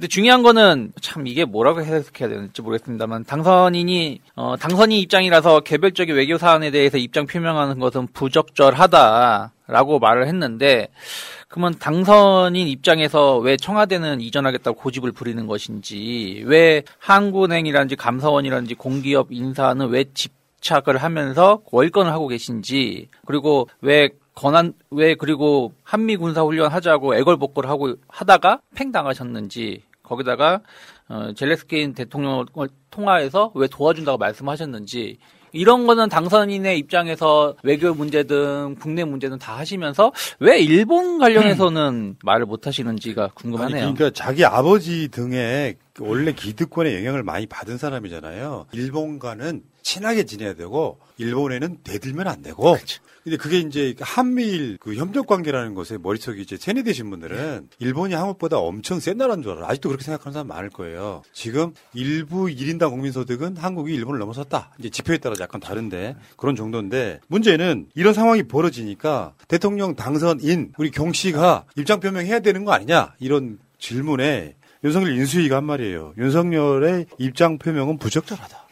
근데 0.03 0.11
중요한 0.11 0.43
거는 0.43 0.93
참 1.01 1.29
이게 1.29 1.45
뭐라고 1.45 1.81
해석해야 1.81 2.29
되는지 2.29 2.61
모르겠습니다만 2.61 3.23
당선인이 3.23 4.21
어 4.35 4.57
당선인 4.57 4.99
입장이라서 4.99 5.61
개별적인 5.61 6.17
외교 6.17 6.39
사안에 6.39 6.73
대해서 6.73 6.99
입장 6.99 7.25
표명하는 7.25 7.79
것은 7.79 8.09
부적절하다라고 8.09 10.01
말을 10.01 10.27
했는데 10.27 10.89
그러면 11.47 11.77
당선인 11.79 12.67
입장에서 12.67 13.39
왜 13.39 13.57
청와대는 13.57 14.21
이전하겠다고 14.21 14.77
고집을 14.77 15.13
부리는 15.13 15.47
것인지 15.47 16.43
왜 16.47 16.83
한국은행이라든지 16.99 17.95
감사원이라든지 17.95 18.75
공기업 18.75 19.29
인사는 19.31 19.89
왜 19.89 20.07
집착을 20.13 20.97
하면서 20.97 21.63
월권을 21.71 22.11
하고 22.11 22.27
계신지 22.27 23.07
그리고 23.25 23.69
왜 23.81 24.09
권한 24.35 24.73
왜 24.91 25.15
그리고 25.15 25.75
한미 25.85 26.17
군사 26.17 26.43
훈련 26.43 26.73
하자고 26.73 27.15
애걸복걸 27.15 27.69
하고 27.69 27.95
하다가 28.09 28.63
팽 28.75 28.91
당하셨는지 28.91 29.83
거기다가 30.13 30.61
어, 31.09 31.33
젤레스킨 31.35 31.95
대통령을 31.95 32.47
통화해서 32.91 33.53
왜 33.55 33.67
도와준다고 33.67 34.19
말씀하셨는지 34.19 35.19
이런 35.53 35.87
거는 35.87 36.09
당선인의 36.09 36.79
입장에서 36.79 37.57
외교 37.63 37.93
문제든 37.93 38.77
국내 38.77 39.05
문제든 39.05 39.39
다 39.39 39.59
하시면서 39.59 40.13
왜 40.41 40.59
일본 40.61 41.19
관련해서는 41.19 42.17
말을 42.25 42.47
못 42.47 42.67
하시는지가 42.67 43.23
아니, 43.23 43.35
궁금하네요. 43.35 43.95
그러니까 43.95 44.11
자기 44.15 44.45
아버지 44.47 45.09
등에 45.09 45.77
원래 46.01 46.33
기득권의 46.33 46.97
영향을 46.97 47.23
많이 47.23 47.47
받은 47.47 47.77
사람이잖아요. 47.77 48.67
일본과는 48.73 49.63
친하게 49.83 50.25
지내야 50.25 50.55
되고 50.55 50.99
일본에는 51.19 51.79
대들면 51.85 52.29
안 52.29 52.41
되고. 52.41 52.77
근데 53.25 53.37
그게 53.37 53.59
이제 53.61 53.95
한미일 54.01 54.79
그 54.81 54.95
협력 54.97 55.29
관계라는 55.29 55.75
것에 55.75 55.97
머릿속에 55.97 56.41
이제 56.41 56.57
세뇌되신 56.57 57.09
분들은 57.09 57.69
일본이 57.79 58.15
한국보다 58.15 58.59
엄청 58.59 58.99
센 58.99 59.17
나라인 59.17 59.43
줄 59.43 59.53
알아요. 59.53 59.67
아직도 59.67 59.91
그렇게 59.91 60.05
생각하는 60.05 60.33
사람 60.33 60.49
많을 60.49 60.71
거예요. 60.71 61.23
지금 61.33 61.73
일부 61.95 62.47
1인당 62.47 62.91
국민소득은 62.91 63.57
한국이 63.57 63.95
일본을 63.95 64.19
넘어섰다. 64.19 64.73
이제 64.81 64.91
지표에 64.91 65.19
따라 65.19 65.37
약간 65.41 65.61
다른데 65.61 66.17
그런 66.37 66.57
정도인데 66.57 67.21
문제는 67.29 67.87
이런 67.95 68.13
상황이 68.13 68.43
벌어지니까 68.43 69.35
대통령 69.47 69.95
당선인 69.95 70.73
우리 70.77 70.91
경 70.91 71.13
씨가 71.13 71.65
입장 71.77 72.01
표명해야 72.01 72.41
되는 72.41 72.65
거 72.65 72.73
아니냐 72.73 73.15
이런 73.21 73.59
질문에 73.79 74.57
윤석열 74.83 75.17
인수위가 75.17 75.57
한 75.59 75.65
말이에요. 75.65 76.15
윤석열의 76.19 77.07
입장 77.19 77.59
표명은 77.59 77.99
부적절하다. 77.99 78.63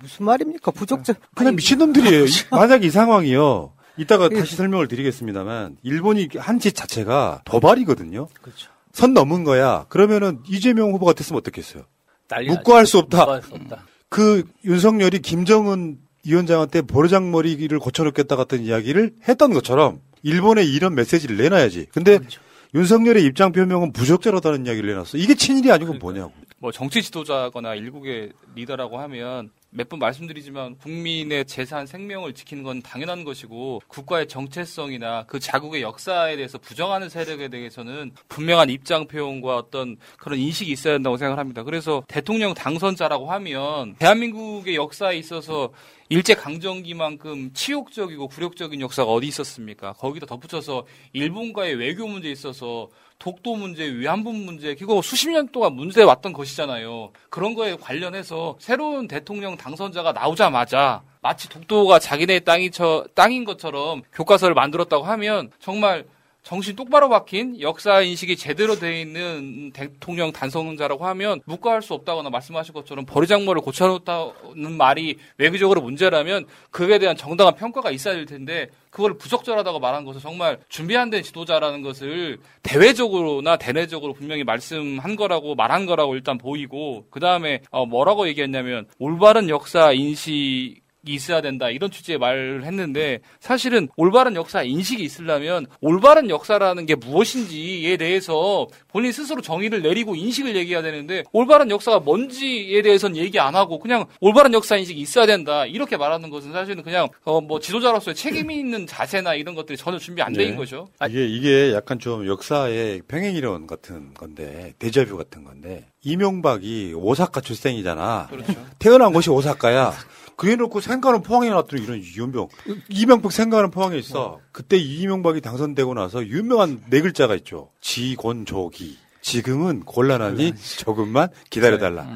무슨 0.00 0.24
말입니까? 0.24 0.70
부적절. 0.70 1.16
그냥 1.34 1.56
미친놈들이에요. 1.56 2.24
이- 2.24 2.28
만약 2.50 2.84
이 2.84 2.90
상황이요. 2.90 3.72
이따가 3.98 4.28
다시 4.28 4.56
설명을 4.56 4.88
드리겠습니다만 4.88 5.76
일본이 5.82 6.28
한 6.38 6.58
짓 6.58 6.72
자체가 6.74 7.42
도발이거든요. 7.44 8.28
그렇죠. 8.42 8.70
선 8.92 9.12
넘은 9.14 9.44
거야. 9.44 9.86
그러면은 9.88 10.40
이재명 10.48 10.92
후보 10.92 11.06
같았으면 11.06 11.38
어떻겠어요? 11.38 11.84
난리 12.28 12.48
묵고 12.48 12.74
할 12.74 12.86
수. 12.86 12.98
없다. 12.98 13.18
묵고 13.18 13.32
할수 13.32 13.54
없다. 13.54 13.84
그 14.08 14.44
윤석열이 14.64 15.20
김정은 15.20 15.98
위원장한테 16.24 16.82
버르장머리를 16.82 17.78
고쳐놓겠다 17.78 18.36
같은 18.36 18.62
이야기를 18.62 19.14
했던 19.28 19.52
것처럼 19.52 20.00
일본에 20.22 20.64
이런 20.64 20.94
메시지를 20.94 21.36
내놔야지. 21.36 21.86
근데 21.92 22.18
그렇죠. 22.18 22.40
윤석열의 22.74 23.24
입장 23.24 23.52
표명은 23.52 23.92
부적절하다는 23.92 24.66
이야기를 24.66 24.90
내놨어. 24.90 25.16
이게 25.16 25.34
친일이 25.34 25.70
아니고 25.72 25.94
뭐냐고. 25.94 26.32
뭐 26.58 26.72
정치 26.72 27.02
지도자거나 27.02 27.74
일국의 27.76 28.32
리더라고 28.56 28.98
하면 28.98 29.50
몇 29.70 29.88
번 29.88 29.98
말씀드리지만 29.98 30.76
국민의 30.78 31.44
재산 31.46 31.86
생명을 31.86 32.32
지키는 32.34 32.62
건 32.62 32.80
당연한 32.82 33.24
것이고 33.24 33.82
국가의 33.86 34.26
정체성이나 34.26 35.24
그 35.26 35.38
자국의 35.38 35.82
역사에 35.82 36.36
대해서 36.36 36.58
부정하는 36.58 37.08
세력에 37.08 37.48
대해서는 37.48 38.12
분명한 38.28 38.70
입장 38.70 39.06
표현과 39.06 39.56
어떤 39.56 39.96
그런 40.18 40.38
인식이 40.38 40.70
있어야 40.72 40.94
된다고 40.94 41.16
생각을 41.16 41.38
합니다. 41.38 41.62
그래서 41.64 42.02
대통령 42.08 42.54
당선자라고 42.54 43.30
하면 43.30 43.94
대한민국의 43.96 44.74
역사에 44.76 45.16
있어서 45.18 45.70
일제 46.10 46.34
강점기만큼 46.34 47.52
치욕적이고 47.52 48.28
굴욕적인 48.28 48.80
역사가 48.80 49.10
어디 49.10 49.26
있었습니까? 49.26 49.92
거기다 49.92 50.24
덧붙여서 50.24 50.86
일본과의 51.12 51.74
외교 51.74 52.06
문제에 52.06 52.32
있어서 52.32 52.88
독도 53.18 53.56
문제, 53.56 53.84
위안부 53.84 54.32
문제, 54.32 54.74
그거 54.74 55.02
수십 55.02 55.28
년 55.28 55.48
동안 55.48 55.74
문제해 55.74 56.04
왔던 56.04 56.32
것이잖아요. 56.32 57.10
그런 57.30 57.54
거에 57.54 57.76
관련해서 57.76 58.56
새로운 58.60 59.08
대통령 59.08 59.56
당선자가 59.56 60.12
나오자마자 60.12 61.02
마치 61.20 61.48
독도가 61.48 61.98
자기네 61.98 62.40
땅이 62.40 62.70
저, 62.70 63.04
땅인 63.14 63.44
것처럼 63.44 64.02
교과서를 64.12 64.54
만들었다고 64.54 65.04
하면 65.04 65.50
정말 65.58 66.04
정신 66.48 66.74
똑바로 66.74 67.10
박힌 67.10 67.60
역사 67.60 68.00
인식이 68.00 68.38
제대로 68.38 68.74
돼 68.78 69.02
있는 69.02 69.70
대통령 69.72 70.32
단성자라고 70.32 71.04
하면 71.08 71.42
묵과할 71.44 71.82
수 71.82 71.92
없다거나 71.92 72.30
말씀하신 72.30 72.72
것처럼 72.72 73.04
버리장머를 73.04 73.60
고쳐놓다는 73.60 74.72
말이 74.78 75.18
외교적으로 75.36 75.82
문제라면 75.82 76.46
그에 76.70 76.98
대한 76.98 77.18
정당한 77.18 77.54
평가가 77.54 77.90
있어야 77.90 78.14
될 78.14 78.24
텐데 78.24 78.70
그걸 78.88 79.18
부적절하다고 79.18 79.78
말한 79.78 80.06
것은 80.06 80.22
정말 80.22 80.58
준비 80.70 80.96
안 80.96 81.10
된 81.10 81.22
지도자라는 81.22 81.82
것을 81.82 82.38
대외적으로나 82.62 83.58
대내적으로 83.58 84.14
분명히 84.14 84.42
말씀한 84.42 85.16
거라고 85.16 85.54
말한 85.54 85.84
거라고 85.84 86.14
일단 86.14 86.38
보이고 86.38 87.04
그 87.10 87.20
다음에 87.20 87.60
어 87.70 87.84
뭐라고 87.84 88.26
얘기했냐면 88.26 88.86
올바른 88.98 89.50
역사 89.50 89.92
인식 89.92 90.80
있어야 91.14 91.40
된다 91.40 91.70
이런 91.70 91.90
취지의 91.90 92.18
말을 92.18 92.64
했는데 92.64 93.20
사실은 93.40 93.88
올바른 93.96 94.36
역사 94.36 94.62
인식이 94.62 95.02
있으려면 95.02 95.66
올바른 95.80 96.30
역사라는 96.30 96.86
게 96.86 96.94
무엇인지에 96.94 97.96
대해서 97.96 98.66
본인 98.88 99.10
스스로 99.12 99.40
정의를 99.42 99.82
내리고 99.82 100.14
인식을 100.14 100.54
얘기해야 100.56 100.82
되는데 100.82 101.24
올바른 101.32 101.70
역사가 101.70 102.00
뭔지에 102.00 102.82
대해서는 102.82 103.16
얘기 103.16 103.38
안 103.40 103.54
하고 103.56 103.78
그냥 103.78 104.04
올바른 104.20 104.52
역사 104.52 104.76
인식이 104.76 105.00
있어야 105.00 105.26
된다 105.26 105.66
이렇게 105.66 105.96
말하는 105.96 106.30
것은 106.30 106.52
사실은 106.52 106.82
그냥 106.82 107.08
어 107.24 107.38
뭐 107.48 107.60
지도자로서의 107.60 108.14
책임이 108.14 108.58
있는 108.58 108.86
자세나 108.86 109.34
이런 109.34 109.54
것들이 109.54 109.78
전혀 109.78 109.96
준비 109.98 110.20
안된 110.20 110.50
네. 110.50 110.54
거죠. 110.56 110.88
이게 111.08 111.26
이게 111.26 111.72
약간 111.72 111.98
좀 111.98 112.26
역사의 112.26 113.02
평행 113.08 113.34
이론 113.36 113.66
같은 113.66 114.12
건데 114.12 114.74
데자뷰 114.78 115.16
같은 115.16 115.44
건데 115.44 115.86
이명박이 116.04 116.92
오사카 116.94 117.40
출생이잖아. 117.40 118.26
그렇죠. 118.28 118.54
태어난 118.78 119.12
곳이 119.14 119.30
오사카야. 119.30 119.92
그래놓고 120.38 120.80
생가는 120.80 121.22
포항에 121.22 121.50
놨더니 121.50 121.82
이런 121.82 122.00
이연병. 122.00 122.48
이명박 122.90 123.32
생가는 123.32 123.72
포항에 123.72 123.98
있어. 123.98 124.38
그때 124.52 124.76
이명박이 124.76 125.40
당선되고 125.40 125.94
나서 125.94 126.24
유명한 126.24 126.80
네 126.88 127.00
글자가 127.00 127.34
있죠. 127.34 127.70
지곤조기. 127.80 128.98
지금은 129.20 129.80
곤란하니 129.80 130.54
조금만 130.78 131.28
기다려달라. 131.50 132.06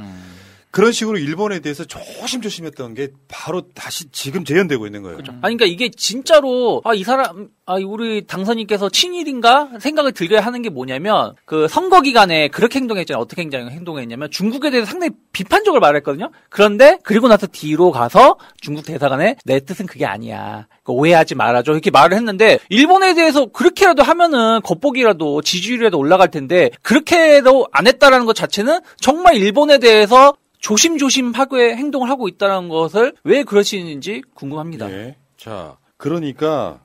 그런 0.73 0.91
식으로 0.91 1.19
일본에 1.19 1.61
대해서 1.61 1.85
조심조심했던 1.85 2.95
게 2.95 3.09
바로 3.29 3.61
다시 3.75 4.11
지금 4.11 4.43
재현되고 4.43 4.87
있는 4.87 5.03
거예요. 5.03 5.19
아니, 5.43 5.57
그러니까 5.57 5.67
이게 5.67 5.91
진짜로, 5.91 6.81
아, 6.85 6.95
이 6.95 7.05
사람, 7.05 7.49
아, 7.67 7.75
우리 7.75 8.27
당선인께서 8.27 8.89
친일인가? 8.89 9.69
생각을 9.79 10.13
들게 10.13 10.39
하는 10.39 10.63
게 10.63 10.71
뭐냐면, 10.71 11.35
그 11.45 11.69
선거 11.69 12.01
기간에 12.01 12.49
그렇게 12.49 12.79
행동했잖아요. 12.79 13.21
어떻게 13.23 13.43
행동- 13.43 13.69
행동했냐면, 13.69 14.31
중국에 14.31 14.71
대해서 14.71 14.91
상당히 14.91 15.13
비판적으로 15.33 15.79
말했거든요? 15.81 16.31
그런데, 16.49 16.99
그리고 17.05 17.29
나서 17.29 17.47
뒤로 17.47 17.91
가서 17.91 18.39
중국 18.59 18.87
대사관에 18.87 19.37
내 19.45 19.61
뜻은 19.61 19.85
그게 19.85 20.07
아니야. 20.07 20.69
오해하지 20.87 21.35
말아줘. 21.35 21.73
이렇게 21.73 21.91
말을 21.91 22.17
했는데, 22.17 22.59
일본에 22.71 23.13
대해서 23.15 23.45
그렇게라도 23.45 24.03
하면은 24.03 24.63
겉보기라도 24.63 25.43
지지율이라도 25.43 25.99
올라갈 25.99 26.31
텐데, 26.31 26.71
그렇게도 26.81 27.69
안 27.73 27.87
했다라는 27.87 28.25
것 28.25 28.35
자체는 28.35 28.81
정말 28.99 29.37
일본에 29.37 29.77
대해서 29.79 30.35
조심조심하게 30.63 31.77
행동을 31.77 32.09
하고 32.09 32.29
있다는 32.29 32.69
것을 32.69 33.15
왜 33.25 33.43
그러시는지 33.43 34.23
궁금합니다. 34.35 34.91
예. 34.91 35.17
자, 35.37 35.77
그러니까 35.99 36.81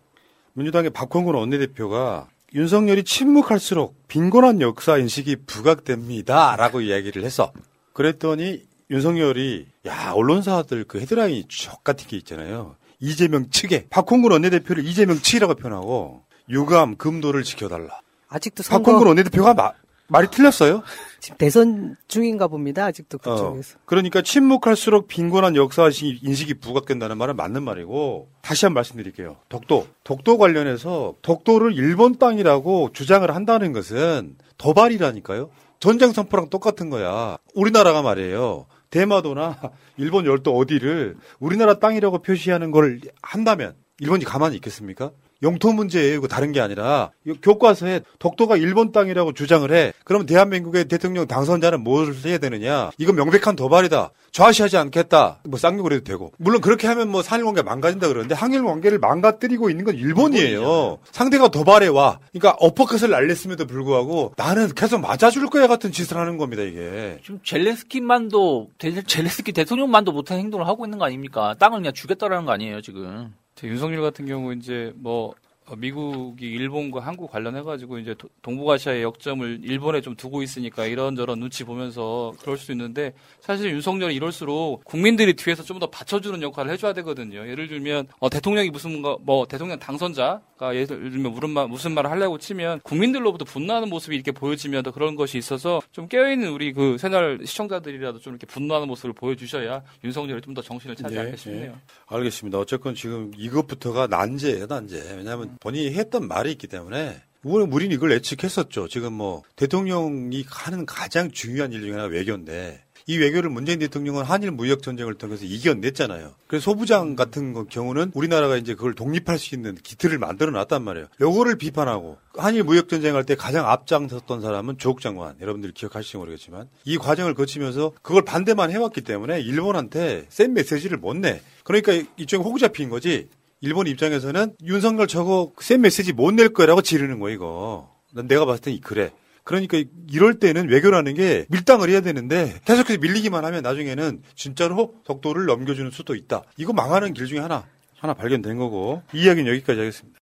민주당의 0.53 0.89
박홍근 0.89 1.35
원내대표가 1.35 2.27
윤석열이 2.53 3.03
침묵할수록 3.03 3.95
빈곤한 4.07 4.61
역사 4.61 4.97
인식이 4.97 5.37
부각됩니다라고 5.45 6.81
이야기를 6.81 7.23
했어. 7.23 7.51
그랬더니 7.93 8.63
윤석열이 8.89 9.67
야 9.85 10.11
언론사들 10.13 10.85
그 10.85 10.99
헤드라인 10.99 11.43
적 11.49 11.83
같은 11.83 12.07
게 12.07 12.17
있잖아요. 12.17 12.75
이재명 12.99 13.49
측에 13.51 13.87
박홍근 13.89 14.31
원내대표를 14.31 14.85
이재명 14.85 15.17
측이라고 15.17 15.55
표현하고 15.55 16.23
유감 16.49 16.95
금도를 16.97 17.43
지켜달라. 17.43 17.99
아직도 18.29 18.63
선거 18.63 18.83
박홍근 18.91 19.07
원내대표가 19.07 19.53
마- 19.53 19.73
말이 20.09 20.27
틀렸어요? 20.31 20.83
지금 21.19 21.37
대선 21.37 21.95
중인가 22.07 22.47
봅니다. 22.47 22.85
아직도 22.85 23.17
어, 23.25 23.35
그쪽에서. 23.35 23.77
그러니까 23.85 24.21
침묵할수록 24.21 25.07
빈곤한 25.07 25.55
역사 25.55 25.89
인식이 25.91 26.55
부각된다는 26.55 27.17
말은 27.17 27.35
맞는 27.35 27.63
말이고 27.63 28.29
다시 28.41 28.65
한 28.65 28.71
번 28.71 28.75
말씀드릴게요. 28.75 29.37
독도. 29.49 29.87
독도 30.03 30.37
관련해서 30.37 31.15
독도를 31.21 31.73
일본 31.75 32.17
땅이라고 32.17 32.91
주장을 32.93 33.29
한다는 33.33 33.73
것은 33.73 34.35
도발이라니까요. 34.57 35.49
전쟁 35.79 36.11
선포랑 36.13 36.49
똑같은 36.49 36.89
거야. 36.89 37.37
우리나라가 37.53 38.01
말이에요. 38.01 38.65
대마도나 38.89 39.57
일본 39.97 40.25
열도 40.25 40.55
어디를 40.55 41.17
우리나라 41.39 41.79
땅이라고 41.79 42.19
표시하는 42.21 42.71
걸 42.71 43.01
한다면 43.21 43.75
일본이 43.99 44.23
가만히 44.23 44.55
있겠습니까? 44.55 45.11
영토 45.43 45.71
문제예요. 45.71 46.15
이거 46.15 46.27
다른 46.27 46.51
게 46.51 46.59
아니라 46.61 47.11
이 47.25 47.33
교과서에 47.41 48.01
독도가 48.19 48.57
일본 48.57 48.91
땅이라고 48.91 49.33
주장을 49.33 49.71
해. 49.71 49.93
그러면 50.03 50.25
대한민국의 50.25 50.85
대통령 50.85 51.27
당선자는 51.27 51.81
무엇을 51.83 52.15
해야 52.29 52.37
되느냐? 52.37 52.91
이건 52.97 53.15
명백한 53.15 53.55
도발이다. 53.55 54.11
좌시하지 54.31 54.77
않겠다. 54.77 55.39
뭐 55.45 55.57
쌍욕을 55.59 55.93
해도 55.93 56.03
되고. 56.03 56.31
물론 56.37 56.61
그렇게 56.61 56.87
하면 56.87 57.09
뭐 57.09 57.21
한일 57.25 57.45
관계 57.45 57.61
망가진다 57.61 58.07
그러는데 58.07 58.35
한일 58.35 58.63
관계를 58.63 58.99
망가뜨리고 58.99 59.69
있는 59.69 59.85
건 59.85 59.95
일본이에요. 59.95 60.99
상대가 61.11 61.47
도발해 61.47 61.87
와. 61.87 62.19
그러니까 62.31 62.55
어퍼컷을 62.59 63.09
날렸음에도 63.09 63.65
불구하고 63.67 64.33
나는 64.37 64.69
계속 64.75 64.99
맞아줄 65.01 65.47
거야 65.49 65.67
같은 65.67 65.91
짓을 65.91 66.17
하는 66.17 66.37
겁니다 66.37 66.63
이게. 66.63 67.19
지금 67.23 67.39
젤렌스키만도 67.43 68.69
델- 68.77 69.03
젤렌스키 69.03 69.51
대통령만도 69.53 70.11
못한 70.11 70.37
행동을 70.39 70.67
하고 70.67 70.85
있는 70.85 70.97
거 70.99 71.05
아닙니까? 71.05 71.55
땅을 71.59 71.79
그냥 71.79 71.93
주겠다라는 71.93 72.45
거 72.45 72.51
아니에요 72.51 72.81
지금? 72.81 73.33
제 73.57 73.67
윤석열 73.67 74.01
같은 74.01 74.25
경우 74.27 74.53
이제 74.53 74.93
뭐 74.95 75.33
어, 75.69 75.75
미국이 75.75 76.45
일본과 76.49 77.01
한국 77.01 77.29
관련해 77.29 77.61
가지고 77.61 77.99
이제 77.99 78.13
도- 78.13 78.29
동북아시아의 78.41 79.03
역점을 79.03 79.59
일본에 79.63 79.99
좀 79.99 80.15
두고 80.15 80.41
있으니까 80.41 80.85
이런저런 80.85 81.41
눈치 81.41 81.65
보면서 81.65 82.31
그럴 82.39 82.55
수 82.57 82.71
있는데 82.71 83.11
사실 83.41 83.71
윤석열이 83.71 84.15
이럴수록 84.15 84.85
국민들이 84.85 85.33
뒤에서 85.33 85.63
좀 85.63 85.77
더 85.79 85.87
받쳐주는 85.87 86.41
역할을 86.41 86.71
해줘야 86.71 86.93
되거든요. 86.93 87.45
예를 87.45 87.67
들면 87.67 88.07
어, 88.19 88.29
대통령이 88.29 88.69
무슨 88.69 89.01
거- 89.01 89.19
뭐 89.21 89.45
대통령 89.45 89.77
당선자가 89.77 90.73
예를 90.73 90.87
들면 90.87 91.33
무슨 91.33 91.49
말 91.49 91.67
무슨 91.67 91.91
말을 91.91 92.09
하려고 92.11 92.37
치면 92.37 92.79
국민들로부터 92.83 93.43
분노하는 93.43 93.89
모습이 93.89 94.15
이렇게 94.15 94.31
보여지면 94.31 94.83
더 94.83 94.91
그런 94.91 95.15
것이 95.17 95.37
있어서 95.37 95.81
좀 95.91 96.07
깨어있는 96.07 96.47
우리 96.49 96.71
그 96.71 96.97
새날 96.97 97.39
시청자들이라도 97.43 98.19
좀 98.19 98.33
이렇게 98.35 98.47
분노하는 98.47 98.87
모습을 98.87 99.11
보여주셔야 99.11 99.83
윤석열이 100.05 100.41
좀 100.43 100.53
더 100.53 100.61
정신을 100.61 100.95
차지 100.95 101.13
예, 101.13 101.19
않을까 101.19 101.35
싶네요. 101.35 101.71
예. 101.73 101.75
알겠습니다. 102.07 102.57
어쨌건 102.57 102.95
지금 102.95 103.31
이것부터가 103.37 104.07
난제예요, 104.07 104.67
난제. 104.67 105.15
왜냐하면 105.17 105.57
본인이 105.59 105.93
했던 105.93 106.27
말이 106.27 106.51
있기 106.51 106.67
때문에 106.67 107.21
우리는 107.43 107.93
이걸 107.93 108.11
예측했었죠. 108.11 108.87
지금 108.87 109.13
뭐 109.13 109.43
대통령이 109.55 110.45
하는 110.49 110.85
가장 110.85 111.31
중요한 111.31 111.71
일 111.71 111.81
중에 111.81 111.91
하나가 111.91 112.09
외교인데 112.09 112.83
이 113.09 113.17
외교를 113.17 113.49
문재인 113.49 113.79
대통령은 113.79 114.23
한일 114.23 114.51
무역 114.51 114.83
전쟁을 114.83 115.13
통해서 115.15 115.45
이겨냈잖아요. 115.45 116.33
그래서 116.47 116.63
소부장 116.63 117.15
같은 117.15 117.53
거 117.53 117.63
경우는 117.63 118.11
우리나라가 118.13 118.57
이제 118.57 118.73
그걸 118.75 118.93
독립할 118.93 119.39
수 119.39 119.55
있는 119.55 119.75
기틀을 119.75 120.17
만들어 120.17 120.51
놨단 120.51 120.83
말이에요. 120.83 121.07
요거를 121.21 121.57
비판하고 121.57 122.17
한일 122.35 122.63
무역 122.65 122.89
전쟁할 122.89 123.23
때 123.23 123.35
가장 123.35 123.65
앞장섰던 123.69 124.41
사람은 124.41 124.77
조국 124.77 124.99
장관. 124.99 125.35
여러분들 125.39 125.71
기억하실지 125.71 126.17
모르겠지만 126.17 126.67
이 126.83 126.97
과정을 126.97 127.33
거치면서 127.33 127.93
그걸 128.01 128.25
반대만 128.25 128.71
해왔기 128.71 129.01
때문에 129.01 129.39
일본한테 129.39 130.25
센 130.27 130.53
메시지를 130.53 130.97
못 130.97 131.15
내. 131.15 131.41
그러니까 131.63 131.93
이쪽에 132.17 132.43
호구 132.43 132.59
잡힌 132.59 132.89
거지. 132.89 133.29
일본 133.61 133.87
입장에서는 133.87 134.55
윤석열 134.65 135.07
저거 135.07 135.53
센 135.59 135.79
메시지 135.81 136.11
못 136.11 136.33
낼 136.33 136.49
거라고 136.49 136.81
지르는 136.81 137.19
거 137.19 137.29
이거. 137.29 137.89
난 138.13 138.27
내가 138.27 138.45
봤을 138.45 138.61
땐 138.61 138.79
그래. 138.83 139.11
그러니까 139.47 139.81
이럴 140.11 140.39
때는 140.39 140.67
외교라는 140.67 141.13
게 141.13 141.45
밀당을 141.47 141.89
해야 141.89 142.01
되는데 142.01 142.59
계속해서 142.65 142.99
밀리기만 142.99 143.45
하면 143.45 143.63
나중에는 143.63 144.21
진짜로 144.35 144.95
독도를 145.05 145.45
넘겨주는 145.45 145.89
수도 145.91 146.15
있다. 146.15 146.43
이거 146.57 146.73
망하는 146.73 147.13
길 147.13 147.27
중에 147.27 147.39
하나 147.39 147.65
하나 147.97 148.13
발견된 148.13 148.57
거고 148.57 149.03
이 149.13 149.23
이야기는 149.23 149.49
여기까지 149.49 149.79
하겠습니다. 149.79 150.19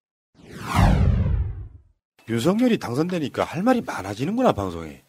윤석열이 2.28 2.78
당선되니까 2.78 3.42
할 3.42 3.64
말이 3.64 3.80
많아지는구나 3.80 4.52
방송에. 4.52 5.02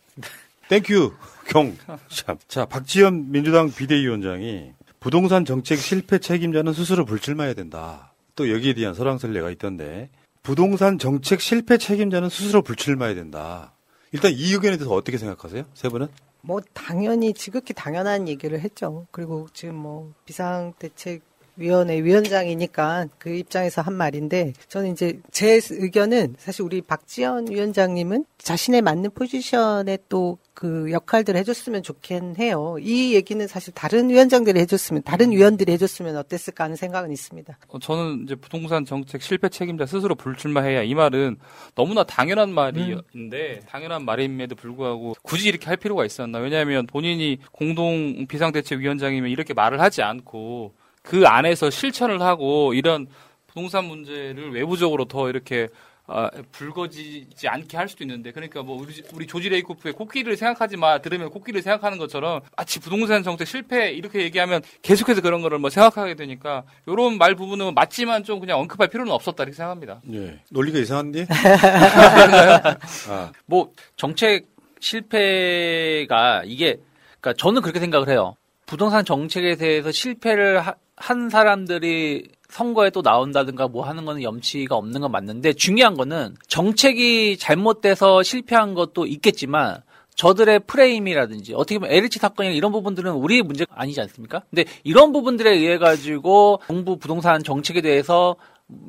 Thank 0.70 0.97
you 0.97 1.14
경. 1.48 1.78
참. 2.10 2.36
자 2.48 2.66
박지원 2.66 3.30
민주당 3.32 3.72
비대위원장이 3.72 4.72
부동산 5.00 5.46
정책 5.46 5.78
실패 5.78 6.18
책임자는 6.18 6.74
스스로 6.74 7.06
불출마해야 7.06 7.54
된다. 7.54 8.14
또 8.36 8.52
여기에 8.52 8.74
대한 8.74 8.96
설왕설래가 8.96 9.52
있던데 9.52 10.10
부동산 10.42 10.98
정책 10.98 11.42
실패 11.42 11.78
책임자는 11.78 12.30
스스로 12.30 12.64
불출마해야 12.64 13.14
된다. 13.14 13.76
일단 14.12 14.32
이 14.32 14.54
의견에 14.54 14.78
대해서 14.78 14.94
어떻게 14.94 15.18
생각하세요? 15.18 15.66
세 15.74 15.90
분은? 15.90 16.08
뭐 16.42 16.62
당연히 16.74 17.34
지극히 17.34 17.74
당연한 17.74 18.28
얘기를 18.28 18.60
했죠. 18.60 19.06
그리고 19.12 19.48
지금 19.54 19.76
뭐 19.76 20.14
비상 20.26 20.74
대책 20.80 21.22
위원회 21.60 22.02
위원장이니까 22.02 23.08
그 23.18 23.30
입장에서 23.36 23.82
한 23.82 23.94
말인데 23.94 24.54
저는 24.68 24.94
이제 24.94 25.20
제 25.32 25.60
의견은 25.70 26.36
사실 26.38 26.64
우리 26.64 26.82
박지원 26.82 27.50
위원장님은 27.50 28.26
자신의 28.38 28.82
맞는 28.82 29.12
포지션에 29.12 29.98
또 30.08 30.38
그 30.60 30.92
역할들을 30.92 31.40
해줬으면 31.40 31.84
좋긴 31.84 32.36
해요. 32.38 32.76
이 32.82 33.16
얘기는 33.16 33.48
사실 33.48 33.74
다른 33.74 34.10
위원장들이 34.10 34.60
해줬으면 34.60 35.04
다른 35.04 35.32
위원들이 35.32 35.72
해줬으면 35.72 36.18
어땠을까 36.18 36.66
하는 36.66 36.76
생각은 36.76 37.14
있습니다. 37.14 37.58
어, 37.70 37.80
저는 37.80 38.24
이제 38.26 38.36
부동산 38.36 38.84
정책 38.84 39.22
실패 39.22 39.48
책임자 39.48 39.86
스스로 39.86 40.16
불출마해야 40.16 40.84
이 40.84 40.94
말은 40.96 41.38
너무나 41.76 42.04
당연한 42.04 42.54
말인데 42.54 43.62
당연한 43.70 44.04
말임에도 44.04 44.56
불구하고 44.56 45.16
굳이 45.22 45.48
이렇게 45.48 45.68
할 45.68 45.78
필요가 45.78 46.04
있었나? 46.04 46.40
왜냐하면 46.40 46.88
본인이 46.88 47.38
공동 47.54 48.28
비상대책위원장이면 48.28 49.30
이렇게 49.32 49.54
말을 49.54 49.80
하지 49.80 50.02
않고 50.02 50.74
그 51.02 51.26
안에서 51.28 51.70
실천을 51.70 52.22
하고 52.22 52.74
이런 52.74 53.08
부동산 53.48 53.86
문제를 53.86 54.52
외부적으로 54.54 55.06
더 55.06 55.30
이렇게 55.30 55.68
아, 56.12 56.30
불거지지 56.52 57.48
않게 57.48 57.78
할 57.78 57.88
수도 57.88 58.04
있는데 58.04 58.32
그러니까 58.32 58.64
뭐 58.64 58.82
우리, 58.82 59.04
우리 59.14 59.28
조지 59.28 59.48
레이코프의 59.50 59.94
코끼리를 59.94 60.36
생각하지 60.38 60.76
마 60.76 60.98
들으면 61.00 61.30
코끼리를 61.30 61.62
생각하는 61.62 62.00
것처럼 62.00 62.42
마치 62.58 62.80
부동산 62.80 63.22
정책 63.22 63.48
실패 63.48 63.92
이렇게 63.92 64.24
얘기하면 64.24 64.64
계속해서 64.82 65.22
그런 65.22 65.44
거를 65.44 65.60
뭐 65.60 65.70
생각하게 65.70 66.16
되니까 66.16 66.64
이런 66.88 67.20
말 67.20 67.36
부분은 67.36 67.76
맞지만 67.76 68.24
좀 68.24 68.40
그냥 68.40 68.60
언급할 68.60 68.88
필요는 68.88 69.12
없었다 69.12 69.44
이렇게 69.44 69.56
생각합니다. 69.56 70.02
예. 70.12 70.40
논리가 70.50 70.80
이상한데? 70.80 71.28
아. 73.10 73.32
뭐 73.46 73.72
정책 73.96 74.48
실패가 74.80 76.42
이게 76.46 76.80
그러니까 77.22 77.34
저는 77.38 77.62
그렇게 77.62 77.80
생각을 77.80 78.10
해요. 78.10 78.36
부동산 78.70 79.04
정책에 79.04 79.56
대해서 79.56 79.92
실패를 79.92 80.60
하, 80.60 80.76
한 80.96 81.32
사람들이 81.32 82.28
선거에 82.50 82.92
또 82.92 83.02
나온다든가 83.02 83.68
뭐 83.68 83.84
하는 83.84 84.06
거는 84.06 84.22
염치가 84.22 84.76
없는 84.76 85.02
건 85.02 85.12
맞는데 85.12 85.54
중요한 85.54 85.96
거는 85.96 86.36
정책이 86.48 87.38
잘못돼서 87.38 88.22
실패한 88.22 88.76
것도 88.76 89.08
있겠지만 89.08 89.82
저들의 90.14 90.60
프레임이라든지 90.68 91.56
어떻게 91.56 91.80
보면 91.80 91.92
LH 91.96 92.20
사건이나 92.20 92.54
이런 92.54 92.72
부분들은 92.72 93.12
우리의 93.14 93.42
문제가 93.42 93.74
아니지 93.76 94.02
않습니까? 94.02 94.44
근데 94.52 94.66
이런 94.84 95.14
부분들에 95.14 95.52
의해 95.52 95.80
가지고 95.80 96.60
정부 96.68 96.98
부동산 96.98 97.42
정책에 97.42 97.82
대해서 97.82 98.36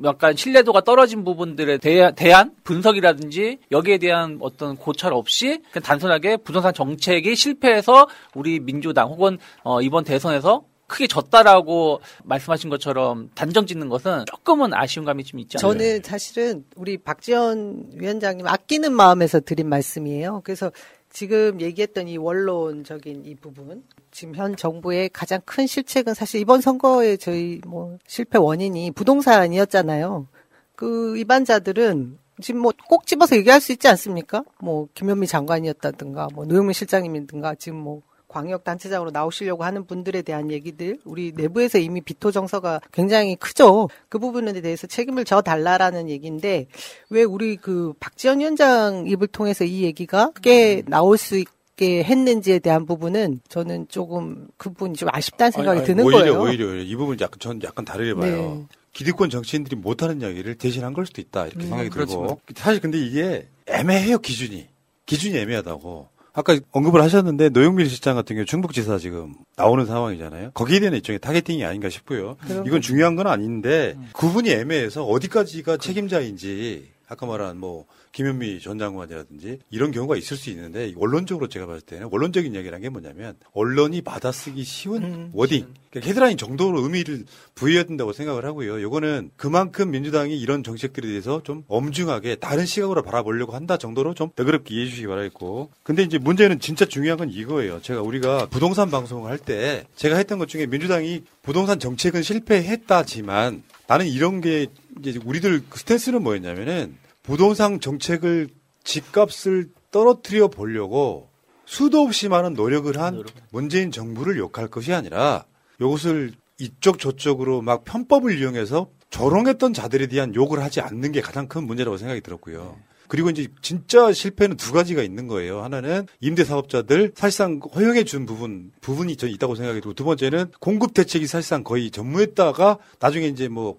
약간 0.03 0.35
신뢰도가 0.35 0.81
떨어진 0.81 1.23
부분들에 1.23 1.77
대한 1.77 2.51
분석이라든지 2.63 3.59
여기에 3.71 3.97
대한 3.97 4.37
어떤 4.41 4.75
고찰 4.75 5.13
없이 5.13 5.61
그냥 5.71 5.83
단순하게 5.83 6.37
부동산 6.37 6.73
정책이 6.73 7.35
실패해서 7.35 8.07
우리 8.35 8.59
민주당 8.59 9.09
혹은 9.09 9.37
어 9.63 9.81
이번 9.81 10.03
대선에서 10.03 10.63
크게 10.91 11.07
졌다라고 11.07 12.01
말씀하신 12.25 12.69
것처럼 12.69 13.29
단정 13.33 13.65
짓는 13.65 13.87
것은 13.87 14.25
조금은 14.25 14.73
아쉬운 14.73 15.05
감이 15.05 15.23
좀 15.23 15.39
있지 15.39 15.57
않나요? 15.57 15.73
저는 15.73 16.01
사실은 16.03 16.65
우리 16.75 16.97
박지원 16.97 17.91
위원장님 17.93 18.45
아끼는 18.45 18.93
마음에서 18.93 19.39
드린 19.39 19.69
말씀이에요. 19.69 20.41
그래서 20.43 20.69
지금 21.11 21.59
얘기했던 21.61 22.07
이 22.07 22.17
원론적인 22.17 23.25
이 23.25 23.35
부분, 23.35 23.83
지금 24.11 24.33
현 24.35 24.55
정부의 24.55 25.09
가장 25.09 25.41
큰 25.45 25.67
실책은 25.67 26.13
사실 26.13 26.39
이번 26.39 26.61
선거의 26.61 27.17
저희 27.17 27.61
뭐 27.67 27.97
실패 28.07 28.37
원인이 28.37 28.91
부동산이었잖아요. 28.91 30.27
그 30.75 31.17
입안자들은 31.17 32.17
지금 32.41 32.61
뭐 32.61 32.71
꼭 32.87 33.05
집어서 33.05 33.35
얘기할 33.35 33.61
수 33.61 33.71
있지 33.71 33.87
않습니까? 33.89 34.43
뭐 34.59 34.87
김현미 34.93 35.27
장관이었다든가 35.27 36.29
뭐 36.33 36.45
노영민 36.45 36.73
실장님이든가 36.73 37.55
지금 37.55 37.77
뭐 37.79 38.01
광역 38.31 38.63
단체장으로 38.63 39.11
나오시려고 39.11 39.65
하는 39.65 39.85
분들에 39.85 40.21
대한 40.21 40.51
얘기들 40.51 40.99
우리 41.03 41.33
내부에서 41.35 41.79
이미 41.79 41.99
비토 41.99 42.31
정서가 42.31 42.79
굉장히 42.93 43.35
크죠. 43.35 43.89
그 44.07 44.19
부분에 44.19 44.53
대해서 44.61 44.87
책임을 44.87 45.25
져 45.25 45.41
달라라는 45.41 46.09
얘기인데 46.09 46.67
왜 47.09 47.23
우리 47.23 47.57
그 47.57 47.91
박지원 47.99 48.39
위원장 48.39 49.05
입을 49.05 49.27
통해서 49.27 49.65
이 49.65 49.83
얘기가 49.83 50.31
크게 50.31 50.83
나올 50.87 51.17
수 51.17 51.37
있게 51.37 52.05
했는지에 52.05 52.59
대한 52.59 52.85
부분은 52.85 53.41
저는 53.49 53.87
조금 53.89 54.47
그 54.55 54.69
부분이 54.69 54.95
좀 54.95 55.09
아쉽다는 55.11 55.51
생각이 55.51 55.79
아니, 55.79 55.79
아니, 55.79 55.87
드는 55.87 56.05
오히려, 56.05 56.19
거예요. 56.19 56.41
오히려 56.41 56.75
이 56.81 56.95
부분 56.95 57.19
약간 57.19 57.37
전 57.39 57.61
약간 57.63 57.83
다르게 57.83 58.13
봐요. 58.13 58.65
네. 58.69 58.77
기득권 58.93 59.29
정치인들이 59.29 59.75
못하는 59.75 60.21
이야기를 60.21 60.55
대신한 60.55 60.93
걸 60.93 61.05
수도 61.05 61.19
있다 61.21 61.47
이렇게 61.47 61.65
음, 61.65 61.67
생각이 61.67 61.89
그렇지만. 61.89 62.27
들고 62.27 62.41
사실 62.55 62.79
근데 62.81 62.97
이게 62.97 63.47
애매해요 63.67 64.19
기준이 64.19 64.67
기준이 65.05 65.37
애매하다고 65.37 66.07
아까 66.33 66.57
언급을 66.71 67.01
하셨는데 67.01 67.49
노영민 67.49 67.87
실장 67.87 68.15
같은 68.15 68.35
경우 68.35 68.45
충북지사 68.45 68.97
지금 68.97 69.33
나오는 69.57 69.85
상황이잖아요. 69.85 70.51
거기에 70.53 70.79
대한 70.79 70.93
일종의 70.95 71.19
targeting이 71.19 71.65
아닌가 71.65 71.89
싶고요. 71.89 72.37
이건. 72.65 72.81
중요한 72.81 73.15
건 73.15 73.27
아닌데 73.27 73.97
구분이 74.13 74.49
애매해서 74.49 75.03
어디까지가 75.03 75.77
책임자인지 75.77 76.89
아까 77.07 77.25
말한 77.25 77.57
뭐 77.57 77.85
김현미 78.11 78.59
전 78.59 78.77
장관이라든지 78.77 79.59
이런 79.69 79.91
경우가 79.91 80.17
있을 80.17 80.35
수 80.37 80.49
있는데 80.49 80.93
원론적으로 80.95 81.47
제가 81.47 81.65
봤을 81.65 81.81
때는 81.81 82.09
원론적인 82.11 82.53
이야기라는 82.53 82.81
게 82.81 82.89
뭐냐면 82.89 83.35
언론이 83.53 84.01
받아쓰기 84.01 84.63
쉬운 84.63 85.29
wording 85.33 85.65
그러니까 85.89 86.09
헤드라인 86.09 86.37
정도로 86.37 86.81
의미를 86.81 87.25
부여해야 87.55 87.83
된다고 87.83 88.13
생각을 88.13 88.45
하고요. 88.45 88.79
이거는 88.79 89.31
그만큼 89.35 89.91
민주당이 89.91 90.39
이런 90.39 90.63
정책들에 90.63 91.07
대해서 91.07 91.41
좀 91.43 91.63
엄중하게 91.67 92.35
다른 92.35 92.65
시각으로 92.65 93.01
바라보려고 93.03 93.53
한다 93.53 93.77
정도로 93.77 94.13
좀 94.13 94.29
너그럽게 94.35 94.73
이해해 94.73 94.89
주시기 94.89 95.07
바라겠고 95.07 95.71
근데 95.83 96.03
이제 96.03 96.17
문제는 96.17 96.59
진짜 96.59 96.85
중요한 96.85 97.17
건 97.17 97.29
이거예요. 97.29 97.81
제가 97.81 98.01
우리가 98.01 98.47
부동산 98.47 98.89
방송을 98.89 99.29
할 99.29 99.41
때 99.41 99.85
제가 99.95 100.17
했던 100.17 100.37
것 100.37 100.47
중에 100.47 100.67
민주당이 100.67 101.23
부동산 101.41 101.79
정책은 101.79 102.21
실패했다지만 102.21 103.63
나는 103.87 104.05
이런 104.07 104.39
게 104.39 104.67
이제 104.99 105.19
우리들 105.25 105.63
그 105.69 105.79
스탠스는 105.79 106.21
뭐였냐면은 106.21 106.95
부동산 107.23 107.79
정책을 107.79 108.49
집값을 108.83 109.69
떨어뜨려 109.91 110.47
보려고 110.47 111.29
수도 111.65 112.01
없이 112.01 112.27
많은 112.27 112.53
노력을 112.53 112.97
한 112.99 113.23
문재인 113.51 113.91
정부를 113.91 114.37
욕할 114.37 114.67
것이 114.67 114.93
아니라 114.93 115.45
이것을 115.79 116.33
이쪽 116.59 116.99
저쪽으로 116.99 117.61
막 117.61 117.83
편법을 117.83 118.37
이용해서 118.39 118.89
조롱했던 119.09 119.73
자들에 119.73 120.07
대한 120.07 120.33
욕을 120.35 120.63
하지 120.63 120.81
않는 120.81 121.11
게 121.11 121.21
가장 121.21 121.47
큰 121.47 121.65
문제라고 121.65 121.97
생각이 121.97 122.21
들었고요. 122.21 122.77
그리고 123.07 123.29
이제 123.29 123.47
진짜 123.61 124.13
실패는 124.13 124.55
두 124.55 124.71
가지가 124.71 125.03
있는 125.03 125.27
거예요. 125.27 125.63
하나는 125.63 126.07
임대 126.21 126.45
사업자들 126.45 127.11
사실상 127.13 127.59
허용해 127.75 128.05
준 128.05 128.25
부분 128.25 128.71
부분이 128.79 129.17
저 129.17 129.27
있다고 129.27 129.55
생각이 129.55 129.81
들고 129.81 129.95
두 129.95 130.05
번째는 130.05 130.51
공급 130.61 130.93
대책이 130.93 131.27
사실상 131.27 131.65
거의 131.65 131.91
전무했다가 131.91 132.77
나중에 132.99 133.27
이제 133.27 133.49
뭐 133.49 133.77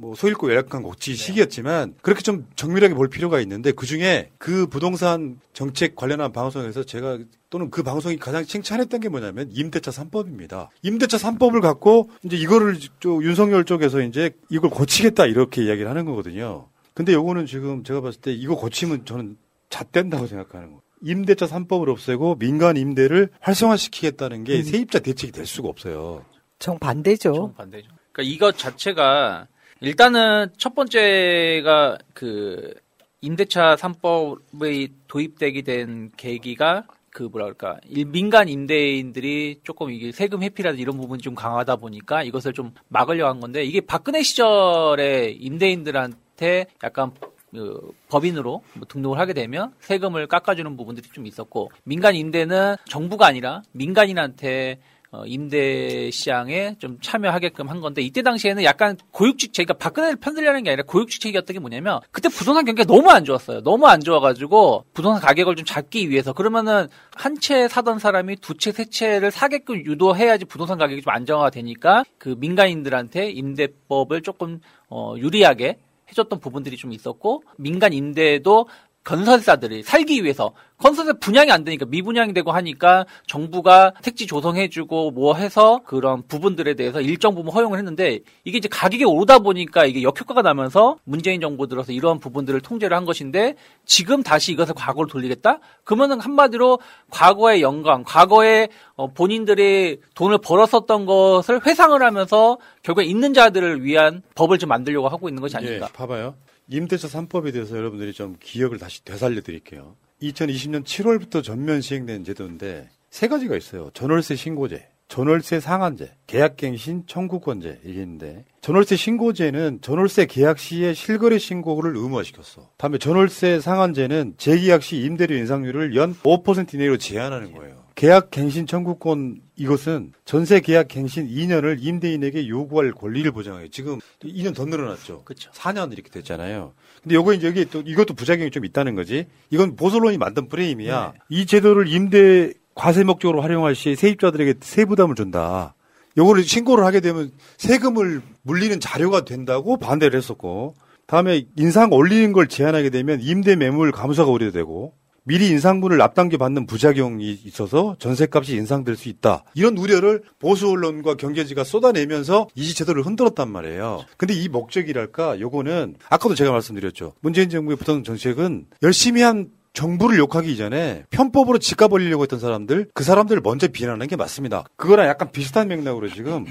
뭐 0.00 0.14
소일고 0.14 0.50
열악한 0.50 0.82
고치 0.82 1.14
시기였지만 1.14 1.94
그렇게 2.00 2.22
좀 2.22 2.46
정밀하게 2.56 2.94
볼 2.94 3.08
필요가 3.08 3.38
있는데 3.40 3.70
그 3.70 3.84
중에 3.84 4.30
그 4.38 4.66
부동산 4.66 5.38
정책 5.52 5.94
관련한 5.94 6.32
방송에서 6.32 6.84
제가 6.84 7.18
또는 7.50 7.70
그 7.70 7.82
방송이 7.82 8.16
가장 8.16 8.42
칭찬했던 8.46 9.00
게 9.00 9.10
뭐냐면 9.10 9.50
임대차 9.52 9.90
3법입니다. 9.90 10.68
임대차 10.80 11.18
3법을 11.18 11.60
갖고 11.60 12.08
이제 12.22 12.38
이거를 12.38 12.78
저 13.00 13.10
윤석열 13.10 13.66
쪽에서 13.66 14.00
이제 14.00 14.30
이걸 14.48 14.70
고치겠다 14.70 15.26
이렇게 15.26 15.64
이야기를 15.64 15.90
하는 15.90 16.06
거거든요. 16.06 16.68
근데 16.94 17.12
요거는 17.12 17.44
지금 17.44 17.84
제가 17.84 18.00
봤을 18.00 18.22
때 18.22 18.32
이거 18.32 18.56
고치면 18.56 19.04
저는 19.04 19.36
잣된다고 19.68 20.26
생각하는 20.26 20.72
거. 20.72 20.80
임대차 21.02 21.44
3법을 21.44 21.88
없애고 21.90 22.36
민간 22.38 22.78
임대를 22.78 23.28
활성화시키겠다는 23.40 24.44
게 24.44 24.62
세입자 24.62 25.00
대책이 25.00 25.32
될 25.32 25.44
수가 25.44 25.68
없어요. 25.68 26.24
정반대죠. 26.58 27.34
정반대죠. 27.34 27.88
그러니까 28.12 28.34
이것 28.34 28.56
자체가 28.56 29.46
일단은 29.80 30.48
첫 30.58 30.74
번째가 30.74 31.98
그 32.12 32.74
임대차 33.22 33.76
3법이 33.76 34.92
도입되게 35.08 35.62
된 35.62 36.10
계기가 36.16 36.84
그 37.10 37.24
뭐라 37.24 37.46
그럴까? 37.46 37.78
일- 37.88 38.06
민간 38.06 38.48
임대인들이 38.48 39.60
조금 39.64 39.90
이게 39.90 40.12
세금 40.12 40.42
회피라든지 40.42 40.80
이런 40.82 40.96
부분이 40.96 41.22
좀 41.22 41.34
강하다 41.34 41.76
보니까 41.76 42.22
이것을 42.22 42.52
좀 42.52 42.72
막으려고 42.88 43.30
한 43.30 43.40
건데 43.40 43.64
이게 43.64 43.80
박근혜 43.80 44.22
시절에 44.22 45.30
임대인들한테 45.30 46.66
약간 46.84 47.12
그 47.50 47.90
법인으로 48.10 48.62
뭐 48.74 48.86
등록을 48.88 49.18
하게 49.18 49.32
되면 49.32 49.74
세금을 49.80 50.28
깎아주는 50.28 50.76
부분들이 50.76 51.08
좀 51.12 51.26
있었고 51.26 51.72
민간 51.82 52.14
임대는 52.14 52.76
정부가 52.88 53.26
아니라 53.26 53.62
민간인한테 53.72 54.78
어, 55.12 55.24
임대 55.26 56.08
시장에 56.12 56.76
좀 56.78 56.98
참여하게끔 57.02 57.68
한 57.68 57.80
건데 57.80 58.00
이때 58.00 58.22
당시에는 58.22 58.62
약간 58.62 58.96
고육지책, 59.10 59.66
그러니까 59.66 59.84
박근혜를 59.84 60.16
편들려는 60.16 60.62
게 60.62 60.70
아니라 60.70 60.84
고육지책이었던 60.86 61.52
게 61.52 61.58
뭐냐면 61.58 61.98
그때 62.12 62.28
부동산 62.28 62.64
경기가 62.64 62.86
너무 62.86 63.10
안 63.10 63.24
좋았어요. 63.24 63.62
너무 63.62 63.88
안 63.88 64.00
좋아가지고 64.00 64.84
부동산 64.94 65.20
가격을 65.20 65.56
좀 65.56 65.64
잡기 65.64 66.10
위해서 66.10 66.32
그러면은 66.32 66.86
한 67.16 67.40
채 67.40 67.66
사던 67.68 67.98
사람이 67.98 68.36
두 68.36 68.54
채, 68.54 68.70
세 68.70 68.84
채를 68.84 69.30
사게끔 69.30 69.84
유도해야지 69.84 70.44
부동산 70.44 70.78
가격이 70.78 71.02
좀 71.02 71.12
안정화가 71.12 71.50
되니까 71.50 72.04
그 72.18 72.36
민간인들한테 72.38 73.30
임대법을 73.30 74.22
조금 74.22 74.60
어, 74.88 75.14
유리하게 75.16 75.78
해줬던 76.10 76.40
부분들이 76.40 76.76
좀 76.76 76.92
있었고 76.92 77.42
민간 77.56 77.92
임대도 77.92 78.66
건설사들이 79.04 79.82
살기 79.82 80.22
위해서 80.22 80.52
건설사 80.78 81.12
분양이 81.14 81.50
안 81.50 81.64
되니까 81.64 81.84
미분양이 81.86 82.32
되고 82.32 82.52
하니까 82.52 83.04
정부가 83.26 83.92
택지 84.02 84.26
조성해주고 84.26 85.10
뭐 85.10 85.34
해서 85.34 85.80
그런 85.84 86.22
부분들에 86.26 86.74
대해서 86.74 87.00
일정 87.00 87.34
부분 87.34 87.52
허용을 87.52 87.78
했는데 87.78 88.20
이게 88.44 88.58
이제 88.58 88.68
가격이 88.68 89.04
오르다 89.04 89.40
보니까 89.40 89.84
이게 89.84 90.02
역효과가 90.02 90.42
나면서 90.42 90.96
문재인 91.04 91.40
정부 91.40 91.66
들어서 91.66 91.92
이러한 91.92 92.18
부분들을 92.18 92.60
통제를 92.60 92.96
한 92.96 93.04
것인데 93.04 93.56
지금 93.84 94.22
다시 94.22 94.52
이것을 94.52 94.74
과거로 94.74 95.08
돌리겠다? 95.08 95.58
그러면은 95.84 96.20
한마디로 96.20 96.78
과거의 97.10 97.62
영광, 97.62 98.04
과거에 98.04 98.68
어, 98.96 99.08
본인들이 99.08 100.00
돈을 100.14 100.38
벌었었던 100.38 101.06
것을 101.06 101.66
회상을 101.66 102.02
하면서 102.02 102.58
결국에 102.82 103.06
있는 103.06 103.34
자들을 103.34 103.82
위한 103.84 104.22
법을 104.34 104.58
좀 104.58 104.68
만들려고 104.68 105.08
하고 105.08 105.28
있는 105.28 105.42
것이 105.42 105.56
아닌가. 105.56 105.88
예, 105.88 105.92
봐봐요. 105.92 106.34
임대차 106.70 107.08
3법에 107.08 107.52
대해서 107.52 107.76
여러분들이 107.76 108.12
좀 108.12 108.36
기억을 108.38 108.78
다시 108.78 109.04
되살려 109.04 109.40
드릴게요. 109.42 109.96
2020년 110.22 110.84
7월부터 110.84 111.42
전면 111.42 111.80
시행된 111.80 112.22
제도인데 112.22 112.88
세 113.10 113.26
가지가 113.26 113.56
있어요. 113.56 113.90
전월세 113.92 114.36
신고제, 114.36 114.86
전월세 115.08 115.58
상한제, 115.58 116.12
계약갱신 116.28 117.04
청구권제 117.08 117.80
이게 117.84 118.02
있는데 118.02 118.44
전월세 118.60 118.94
신고제는 118.94 119.80
전월세 119.82 120.26
계약 120.26 120.60
시에 120.60 120.94
실거래 120.94 121.38
신고를 121.38 121.96
의무화시켰어. 121.96 122.70
다음에 122.76 122.98
전월세 122.98 123.58
상한제는 123.58 124.34
재계약 124.36 124.84
시 124.84 125.02
임대료 125.02 125.34
인상률을 125.34 125.96
연 125.96 126.14
5% 126.14 126.74
이내로 126.74 126.98
제한하는 126.98 127.52
거예요. 127.52 127.82
계약 128.00 128.30
갱신 128.30 128.66
청구권 128.66 129.42
이것은 129.56 130.14
전세 130.24 130.60
계약 130.60 130.88
갱신 130.88 131.28
2년을 131.28 131.76
임대인에게 131.80 132.48
요구할 132.48 132.92
권리를 132.92 133.30
보장해요. 133.30 133.68
지금 133.68 133.98
2년 134.22 134.54
더 134.54 134.64
늘어났죠. 134.64 135.20
그렇죠. 135.26 135.50
4년 135.50 135.92
이렇게 135.92 136.08
됐잖아요. 136.08 136.72
근데 137.02 137.14
요거 137.14 137.34
이제 137.34 137.46
여기 137.46 137.66
또 137.66 137.82
이것도 137.84 138.14
부작용이 138.14 138.52
좀 138.52 138.64
있다는 138.64 138.94
거지. 138.94 139.26
이건 139.50 139.76
보솔론이 139.76 140.16
만든 140.16 140.48
프레임이야. 140.48 141.12
이 141.28 141.44
제도를 141.44 141.88
임대 141.88 142.54
과세 142.74 143.04
목적으로 143.04 143.42
활용할 143.42 143.74
시 143.74 143.94
세입자들에게 143.94 144.60
세부담을 144.62 145.14
준다. 145.14 145.74
요거를 146.16 146.42
신고를 146.42 146.86
하게 146.86 147.00
되면 147.00 147.30
세금을 147.58 148.22
물리는 148.40 148.80
자료가 148.80 149.26
된다고 149.26 149.76
반대를 149.76 150.16
했었고 150.16 150.72
다음에 151.06 151.44
인상 151.56 151.92
올리는 151.92 152.32
걸 152.32 152.48
제한하게 152.48 152.88
되면 152.88 153.20
임대 153.20 153.56
매물 153.56 153.92
감소가 153.92 154.30
우려되고 154.30 154.94
미리 155.30 155.46
인상분을 155.50 156.02
앞당겨 156.02 156.38
받는 156.38 156.66
부작용이 156.66 157.38
있어서 157.44 157.94
전세값이 158.00 158.56
인상될 158.56 158.96
수 158.96 159.08
있다. 159.08 159.44
이런 159.54 159.78
우려를 159.78 160.24
보수 160.40 160.68
언론과 160.68 161.14
경제지가 161.14 161.62
쏟아내면서 161.62 162.48
이 162.56 162.74
제도를 162.74 163.06
흔들었단 163.06 163.48
말이에요. 163.48 164.04
근데 164.16 164.34
이 164.34 164.48
목적이랄까 164.48 165.38
요거는 165.38 165.94
아까도 166.08 166.34
제가 166.34 166.50
말씀드렸죠. 166.50 167.12
문재인 167.20 167.48
정부의 167.48 167.76
부동산 167.76 168.02
정책은 168.02 168.66
열심히 168.82 169.22
한 169.22 169.50
정부를 169.72 170.18
욕하기 170.18 170.52
이전에 170.52 171.04
편법으로 171.10 171.58
집값 171.58 171.92
올리려고 171.92 172.24
했던 172.24 172.40
사람들 172.40 172.88
그 172.92 173.04
사람들을 173.04 173.40
먼저 173.40 173.68
비난하는 173.68 174.08
게 174.08 174.16
맞습니다. 174.16 174.64
그거랑 174.74 175.06
약간 175.06 175.30
비슷한 175.30 175.68
맥락으로 175.68 176.08
지금 176.08 176.44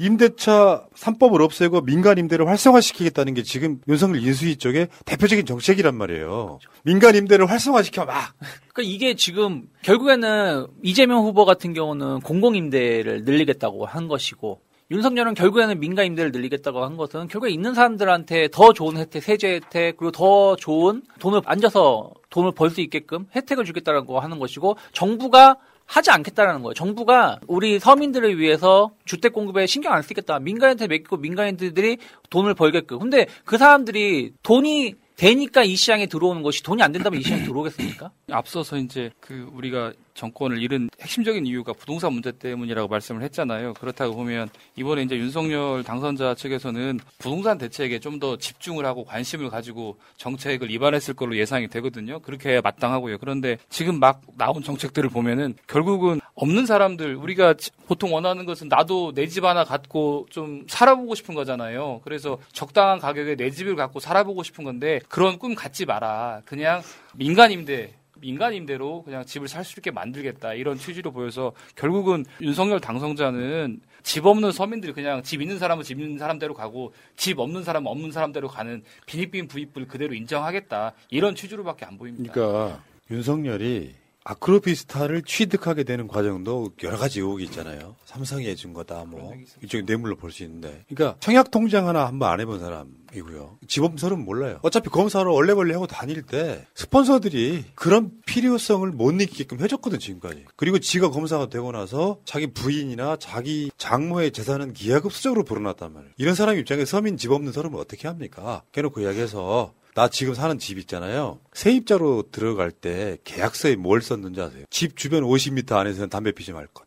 임대차 0.00 0.86
3법을 0.96 1.42
없애고 1.42 1.82
민간 1.82 2.16
임대를 2.16 2.48
활성화시키겠다는 2.48 3.34
게 3.34 3.42
지금 3.42 3.82
윤석열 3.86 4.22
인수위 4.22 4.56
쪽의 4.56 4.88
대표적인 5.04 5.44
정책이란 5.44 5.94
말이에요. 5.94 6.58
민간 6.84 7.14
임대를 7.14 7.50
활성화시켜 7.50 8.06
막. 8.06 8.32
그러니까 8.72 8.94
이게 8.94 9.14
지금 9.14 9.68
결국에는 9.82 10.68
이재명 10.82 11.22
후보 11.22 11.44
같은 11.44 11.74
경우는 11.74 12.20
공공 12.20 12.56
임대를 12.56 13.24
늘리겠다고 13.24 13.84
한 13.84 14.08
것이고 14.08 14.62
윤석열은 14.90 15.34
결국에는 15.34 15.78
민간 15.78 16.06
임대를 16.06 16.32
늘리겠다고 16.32 16.82
한 16.82 16.96
것은 16.96 17.28
결국에 17.28 17.52
있는 17.52 17.74
사람들한테 17.74 18.48
더 18.50 18.72
좋은 18.72 18.96
혜택, 18.96 19.22
세제 19.22 19.52
혜택, 19.54 19.98
그리고 19.98 20.10
더 20.10 20.56
좋은 20.56 21.02
돈을 21.20 21.42
앉아서 21.44 22.10
돈을 22.30 22.52
벌 22.52 22.70
수 22.70 22.80
있게끔 22.80 23.26
혜택을 23.36 23.64
주겠다라고 23.64 24.18
하는 24.18 24.38
것이고 24.38 24.76
정부가 24.92 25.56
하지 25.90 26.12
않겠다라는 26.12 26.62
거예요. 26.62 26.74
정부가 26.74 27.40
우리 27.48 27.80
서민들을 27.80 28.38
위해서 28.38 28.92
주택 29.04 29.32
공급에 29.32 29.66
신경 29.66 29.92
안 29.92 30.02
쓰겠다. 30.02 30.38
민간한테 30.38 30.86
맡기고 30.86 31.16
민간인들이 31.16 31.98
돈을 32.30 32.54
벌게끔. 32.54 33.00
근데 33.00 33.26
그 33.44 33.58
사람들이 33.58 34.34
돈이 34.44 34.94
되니까 35.16 35.64
이 35.64 35.74
시장에 35.74 36.06
들어오는 36.06 36.42
것이 36.42 36.62
돈이 36.62 36.80
안 36.80 36.92
된다면 36.92 37.20
이 37.20 37.24
시장에 37.24 37.42
들어오겠습니까? 37.42 38.12
앞서서 38.30 38.76
이제 38.78 39.10
그 39.18 39.50
우리가 39.52 39.92
정권을 40.14 40.62
잃은 40.62 40.90
핵심적인 41.00 41.46
이유가 41.46 41.72
부동산 41.72 42.12
문제 42.12 42.30
때문이라고 42.32 42.88
말씀을 42.88 43.22
했잖아요. 43.22 43.74
그렇다고 43.74 44.14
보면 44.14 44.48
이번에 44.76 45.02
이제 45.02 45.16
윤석열 45.16 45.82
당선자 45.84 46.34
측에서는 46.34 47.00
부동산 47.18 47.58
대책에 47.58 47.98
좀 47.98 48.20
더 48.20 48.36
집중을 48.36 48.84
하고 48.84 49.04
관심을 49.04 49.48
가지고 49.48 49.96
정책을 50.18 50.70
입안했을 50.70 51.14
걸로 51.14 51.38
예상이 51.38 51.68
되거든요. 51.68 52.18
그렇게 52.20 52.50
해야 52.50 52.60
마땅하고요. 52.60 53.16
그런데 53.16 53.56
지금 53.70 53.98
막 53.98 54.20
나온 54.36 54.62
정책들을 54.62 55.08
보면은 55.08 55.54
결국은 55.66 56.20
없는 56.34 56.66
사람들 56.66 57.14
우리가 57.16 57.54
보통 57.86 58.12
원하는 58.12 58.44
것은 58.44 58.68
나도 58.68 59.12
내 59.14 59.26
집 59.26 59.44
하나 59.44 59.64
갖고 59.64 60.26
좀 60.28 60.64
살아보고 60.68 61.14
싶은 61.14 61.34
거잖아요. 61.34 62.00
그래서 62.04 62.36
적당한 62.52 62.98
가격에 62.98 63.36
내 63.36 63.50
집을 63.50 63.74
갖고 63.76 64.00
살아보고 64.00 64.42
싶은 64.42 64.64
건데 64.64 65.00
그런 65.08 65.38
꿈 65.38 65.54
갖지 65.54 65.86
마라. 65.86 66.42
그냥 66.44 66.82
민간 67.14 67.52
임대 67.52 67.94
민간 68.20 68.54
임대로 68.54 69.02
그냥 69.02 69.24
집을 69.24 69.48
살 69.48 69.64
수 69.64 69.78
있게 69.78 69.90
만들겠다 69.90 70.54
이런 70.54 70.76
취지로 70.78 71.12
보여서 71.12 71.52
결국은 71.76 72.24
윤석열 72.40 72.80
당선자는 72.80 73.80
집 74.02 74.24
없는 74.26 74.52
서민들이 74.52 74.92
그냥 74.92 75.22
집 75.22 75.42
있는 75.42 75.58
사람은 75.58 75.84
집 75.84 76.00
있는 76.00 76.18
사람대로 76.18 76.54
가고 76.54 76.92
집 77.16 77.38
없는 77.38 77.62
사람은 77.62 77.90
없는 77.90 78.10
사람대로 78.10 78.48
가는 78.48 78.82
빈익빈 79.06 79.48
부익부를 79.48 79.86
그대로 79.86 80.14
인정하겠다 80.14 80.92
이런 81.10 81.34
취지로밖에 81.34 81.84
안 81.84 81.98
보입니다. 81.98 82.32
그러니까 82.32 82.82
윤석열이 83.10 83.94
아크로비스타를 84.24 85.22
취득하게 85.22 85.84
되는 85.84 86.06
과정도 86.08 86.70
여러 86.82 86.96
가지 86.98 87.20
의혹이 87.20 87.44
있잖아요. 87.44 87.96
삼성이 88.04 88.48
해준 88.48 88.72
거다, 88.72 89.04
뭐 89.04 89.32
이쪽에 89.62 89.82
뇌물로 89.82 90.16
볼 90.16 90.30
수 90.30 90.42
있는데. 90.44 90.84
그러니까 90.88 91.18
청약 91.20 91.50
통장 91.50 91.88
하나 91.88 92.06
한번 92.06 92.30
안 92.30 92.38
해본 92.40 92.60
사람이고요. 92.60 93.58
집업설은 93.66 94.24
몰라요. 94.24 94.58
어차피 94.62 94.88
검사로 94.90 95.34
얼레벌레 95.34 95.72
하고 95.74 95.86
다닐 95.86 96.22
때 96.22 96.64
스폰서들이 96.74 97.64
그런 97.74 98.12
필요성을 98.26 98.88
못 98.92 99.12
느끼게끔 99.14 99.60
해줬거든 99.60 99.98
지금까지. 99.98 100.44
그리고 100.56 100.78
지가 100.78 101.10
검사가 101.10 101.48
되고 101.48 101.72
나서 101.72 102.18
자기 102.24 102.52
부인이나 102.52 103.16
자기 103.16 103.70
장모의 103.78 104.32
재산은 104.32 104.72
기하급수적으로 104.74 105.44
불어났단 105.44 105.92
말이에요. 105.92 106.12
이런 106.18 106.34
사람 106.34 106.58
입장에 106.58 106.84
서민 106.84 107.16
집 107.16 107.32
없는 107.32 107.52
사람은 107.52 107.78
어떻게 107.78 108.06
합니까? 108.06 108.62
깨놓고 108.72 109.00
이야기해서 109.00 109.72
나 109.94 110.08
지금 110.08 110.34
사는 110.34 110.58
집 110.58 110.78
있잖아요. 110.78 111.40
세입자로 111.52 112.24
들어갈 112.32 112.70
때 112.70 113.18
계약서에 113.24 113.76
뭘 113.76 114.00
썼는지 114.02 114.40
아세요? 114.40 114.64
집 114.70 114.96
주변 114.96 115.22
50m 115.24 115.72
안에서는 115.72 116.08
담배 116.10 116.32
피지 116.32 116.52
말 116.52 116.66
것. 116.68 116.84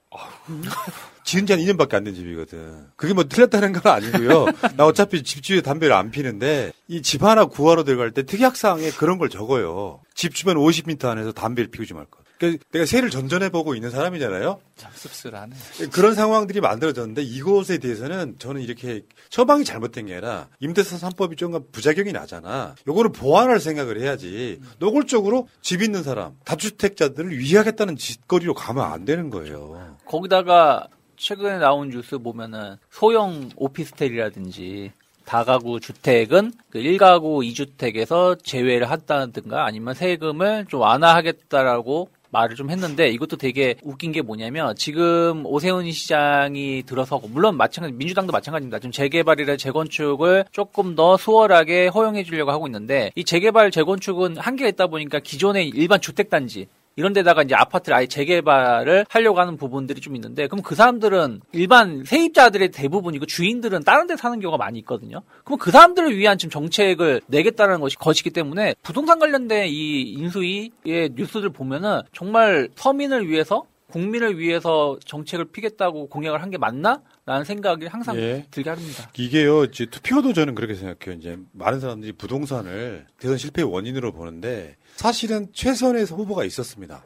지은 1.26 1.46
지 1.46 1.54
한 1.54 1.60
2년밖에 1.62 1.96
안 1.96 2.04
된 2.04 2.14
집이거든. 2.16 2.88
그게 2.96 3.14
뭐 3.14 3.24
틀렸다는 3.26 3.72
건 3.74 3.92
아니고요. 3.94 4.46
나 4.78 4.86
어차피 4.86 5.24
집주위에 5.24 5.62
담배를 5.62 5.96
안 5.96 6.12
피는데 6.12 6.72
이 6.88 7.02
집 7.02 7.24
하나 7.24 7.46
구하러 7.46 7.84
들어갈 7.84 8.12
때 8.12 8.24
특약사항에 8.24 8.92
그런 8.92 9.18
걸 9.18 9.30
적어요. 9.30 10.02
집 10.14 10.36
주변 10.36 10.58
50m 10.58 11.06
안에서 11.06 11.32
담배를 11.32 11.72
피우지 11.72 11.94
말 11.94 12.06
것. 12.06 12.23
그러니까 12.44 12.64
내가 12.72 12.86
세를 12.86 13.10
전전해 13.10 13.50
보고 13.50 13.74
있는 13.74 13.90
사람이잖아요. 13.90 14.60
참 14.76 14.92
씁쓸하네. 14.94 15.56
그런 15.94 16.14
상황들이 16.14 16.60
만들어졌는데 16.60 17.22
이것에 17.24 17.78
대해서는 17.78 18.36
저는 18.38 18.62
이렇게 18.62 19.04
처방이 19.30 19.64
잘못된 19.64 20.08
게 20.08 20.14
아니라 20.14 20.50
임대차 20.60 20.98
3법이 20.98 21.38
좀 21.38 21.54
부작용이 21.72 22.12
나잖아. 22.12 22.76
요거를 22.88 23.14
보완할 23.14 23.62
생각을 23.62 24.02
해야지. 24.02 24.60
노골적으로 24.80 25.48
집 25.62 25.82
있는 25.82 26.04
사람, 26.04 26.36
다주택자들을 26.44 27.38
위하겠다는 27.38 27.96
짓거리로 27.96 28.54
가면 28.54 28.84
안 28.84 29.06
되는 29.06 29.30
거예요. 29.30 29.98
거기다가 30.06 30.88
최근에 31.16 31.60
나온 31.60 31.90
뉴스 31.90 32.18
보면은 32.18 32.76
소형 32.92 33.50
오피스텔이라든지 33.56 34.92
다가구 35.26 35.80
주택은 35.80 36.52
그 36.70 36.80
1가구 36.80 37.50
2주택에서 37.50 38.44
제외를 38.44 38.90
한다든가 38.92 39.66
아니면 39.66 39.94
세금을 39.94 40.66
좀 40.68 40.82
완화하겠다라고 40.82 42.10
말을 42.34 42.56
좀 42.56 42.70
했는데 42.70 43.10
이것도 43.10 43.38
되게 43.38 43.76
웃긴 43.84 44.12
게 44.12 44.22
뭐냐면 44.22 44.76
지금 44.76 45.46
오세훈 45.46 45.90
시장이 45.90 46.84
들어서고 46.86 47.30
물론 47.30 47.56
마찬가지 47.56 47.94
민주당도 47.96 48.34
마찬가지입니다. 48.34 48.80
지금 48.80 48.92
재개발이나 48.92 49.56
재건축을 49.56 50.46
조금 50.52 50.96
더 50.96 51.16
수월하게 51.16 51.88
허용해 51.88 52.24
주려고 52.24 52.52
하고 52.52 52.68
있는데 52.68 53.12
이 53.16 53.24
재개발 53.24 53.72
재건축은 53.72 54.38
한계가 54.38 54.68
있다 54.70 54.88
보니까 54.88 55.20
기존의 55.20 55.70
일반 55.70 56.02
주택 56.02 56.30
단지 56.30 56.68
이런 56.96 57.14
데다가 57.14 57.42
이제 57.42 57.56
아파트를 57.56 57.98
아예 57.98 58.08
재개발을 58.08 59.06
하려고 59.10 59.40
하는 59.40 59.58
부분들이 59.58 60.00
좀 60.02 60.16
있는데 60.16 60.48
그럼 60.48 60.62
그 60.64 60.76
사람들은 60.76 61.42
일반 61.52 62.04
세입자들의 62.06 62.70
대부분이고 62.70 63.26
주인들은 63.26 63.84
다른 63.84 64.08
데 64.08 64.16
사는 64.16 64.40
경우가 64.40 64.58
많이 64.58 64.80
있거든요. 64.80 65.22
그럼 65.44 65.58
그 65.60 65.72
사람들을 65.72 66.16
위한 66.16 66.38
지금 66.38 66.52
정책을 66.52 67.22
내겠다는 67.28 67.80
것이 67.80 67.98
것이기 67.98 68.30
때문에 68.30 68.76
부동산 68.84 69.20
관련된 69.20 69.68
이 69.68 70.02
인수위의 70.14 71.12
뉴스들 71.16 71.50
보면은 71.50 72.02
정말 72.14 72.70
서민을 72.76 73.28
위해서 73.28 73.64
국민을 73.98 74.40
위해서 74.40 74.98
정책을 75.06 75.46
피겠다고 75.46 76.10
공약을 76.10 76.42
한 76.42 76.50
게 76.50 76.58
맞나? 76.58 77.02
라는 77.26 77.46
생각이 77.46 77.86
항상 77.88 78.16
예. 78.18 78.46
들게 78.52 78.70
합니다. 78.70 79.10
이게요, 79.18 79.64
이제 79.66 79.86
투표도 79.86 80.34
저는 80.34 80.56
그렇게 80.56 80.74
생각해요. 80.76 81.18
이제 81.20 81.38
많은 81.52 81.80
사람들이 81.80 82.12
부동산을 82.14 83.06
대선 83.20 83.38
실패의 83.38 83.68
원인으로 83.72 84.12
보는데 84.12 84.76
사실은 84.96 85.48
최선의 85.54 86.06
후보가 86.06 86.44
있었습니다. 86.44 87.04